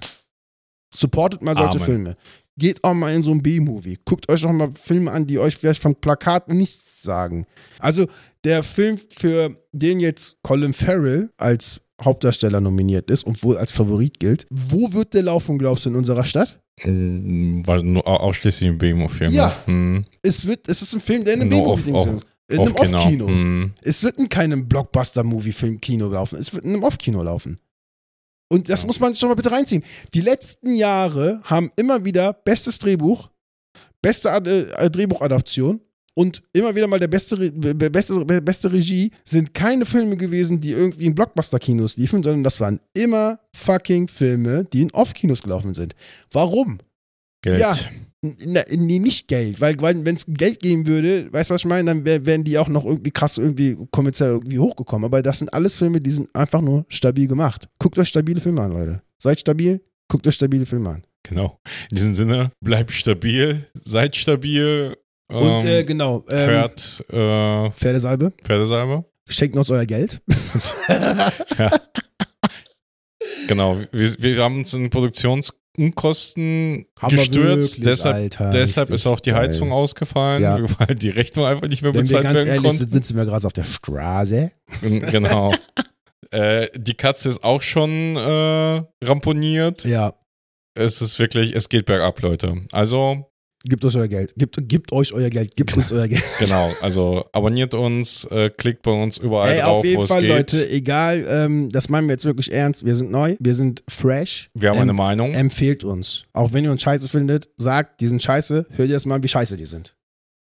[0.94, 1.86] Supportet mal solche Amen.
[1.86, 2.18] Filme.
[2.56, 3.98] Geht auch mal in so ein B-Movie.
[4.06, 7.48] Guckt euch auch mal Filme an, die euch vielleicht vom Plakat nichts sagen.
[7.80, 8.08] Also
[8.44, 14.20] der Film, für den jetzt Colin Farrell als Hauptdarsteller nominiert ist und wohl als Favorit
[14.20, 16.60] gilt, wo wird der laufen, glaubst du, in unserer Stadt?
[16.84, 19.34] Mm, Weil nur au- ausschließlich im BMO-Film.
[19.34, 19.56] Ja.
[19.66, 20.04] Hm.
[20.22, 21.88] Es, wird, es ist ein Film, der in einem auf- ist.
[22.52, 23.28] In einem Off-Kino.
[23.28, 23.74] Hm.
[23.84, 26.38] Es wird in keinem Blockbuster-Movie-Film-Kino laufen.
[26.38, 27.58] Es wird in einem Off-Kino laufen.
[28.52, 28.88] Und das Ja.
[28.88, 29.84] muss man sich doch mal bitte reinziehen.
[30.14, 33.30] Die letzten Jahre haben immer wieder bestes Drehbuch,
[34.02, 35.80] beste Ad äh, Drehbuchadaption
[36.16, 40.72] und immer wieder mal der beste, beste, be- beste Regie sind keine Filme gewesen, die
[40.72, 45.96] irgendwie in Blockbuster-Kinos liefen, sondern das waren immer fucking Filme, die in Off-Kinos gelaufen sind.
[46.32, 46.80] Warum?
[47.42, 47.60] Geld.
[47.60, 47.76] Ja.
[48.26, 51.88] Nee, nicht Geld, weil, weil wenn es Geld geben würde, weißt du, was ich meine,
[51.92, 55.04] dann wär, wären die auch noch irgendwie krass irgendwie kommerziell irgendwie hochgekommen.
[55.04, 57.68] Aber das sind alles Filme, die sind einfach nur stabil gemacht.
[57.80, 59.02] Guckt euch stabile Filme an, Leute.
[59.18, 61.04] Seid stabil, guckt euch stabile Filme an.
[61.24, 61.60] Genau.
[61.92, 64.96] In diesem Sinne, bleibt stabil, seid stabil.
[65.30, 69.06] Und ähm, äh, genau, ähm, hört äh, Pferdesalbe, Pferdesalbe.
[69.28, 70.22] schenkt uns euer Geld.
[73.48, 73.78] Genau.
[73.92, 77.78] Wir, wir haben uns in Produktionskosten Haben wir gestürzt.
[77.78, 79.40] wirklich, deshalb Alter, deshalb ist auch die geil.
[79.42, 80.60] Heizung ausgefallen, Ja.
[80.80, 82.78] weil die Rechnung einfach nicht mehr Wenn wir bezahlt ganz werden ehrlich konnte.
[82.78, 84.52] sind, sitzen wir gerade auf der Straße.
[84.82, 85.54] genau.
[86.32, 89.84] äh, die Katze ist auch schon äh, ramponiert.
[89.86, 90.14] Ja,
[90.76, 92.66] Es ist wirklich, es geht bergab, Leute.
[92.72, 93.30] Also,
[93.64, 94.34] gebt euch euer Geld.
[94.38, 95.56] Gebt, gebt euch euer Geld.
[95.56, 96.24] Gebt uns euer Geld.
[96.40, 96.72] genau.
[96.82, 100.30] Also, abonniert uns, äh, klickt bei uns überall Ey, drauf, auf jeden Fall, geht.
[100.30, 102.86] Leute, egal, ähm, das meinen wir jetzt wirklich ernst.
[102.86, 104.50] Wir sind neu, wir sind fresh.
[104.54, 105.34] Wir haben Ähm, eine Meinung.
[105.34, 106.24] Empfehlt uns.
[106.34, 109.28] Auch wenn ihr uns scheiße findet, sagt, die sind scheiße, hört ihr erst mal, wie
[109.28, 109.96] scheiße die sind.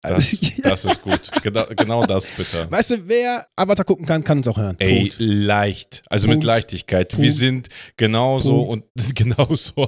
[0.06, 1.22] Das, das ist gut.
[1.44, 2.68] Genau, genau das bitte.
[2.70, 4.76] weißt du, wer Avatar gucken kann, kann uns auch hören.
[4.80, 5.16] Ey, Punkt.
[5.20, 6.02] leicht.
[6.10, 6.40] Also Punkt.
[6.40, 7.14] mit Leichtigkeit.
[7.14, 7.32] Wir Punkt.
[7.32, 8.84] sind genauso und
[9.16, 9.88] genauso.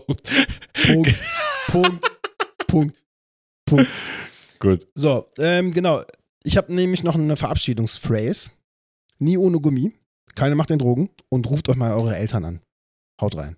[0.86, 1.14] Punkt.
[1.68, 2.00] Punkt.
[2.68, 3.04] Punkt.
[3.66, 3.88] Punkt.
[4.60, 4.88] Gut.
[4.96, 6.04] So, ähm, genau.
[6.44, 8.52] Ich habe nämlich noch eine Verabschiedungsphrase.
[9.20, 9.94] Nie ohne Gummi.
[10.36, 12.62] Keine macht den Drogen und ruft euch mal eure Eltern an.
[13.20, 13.56] Haut rein.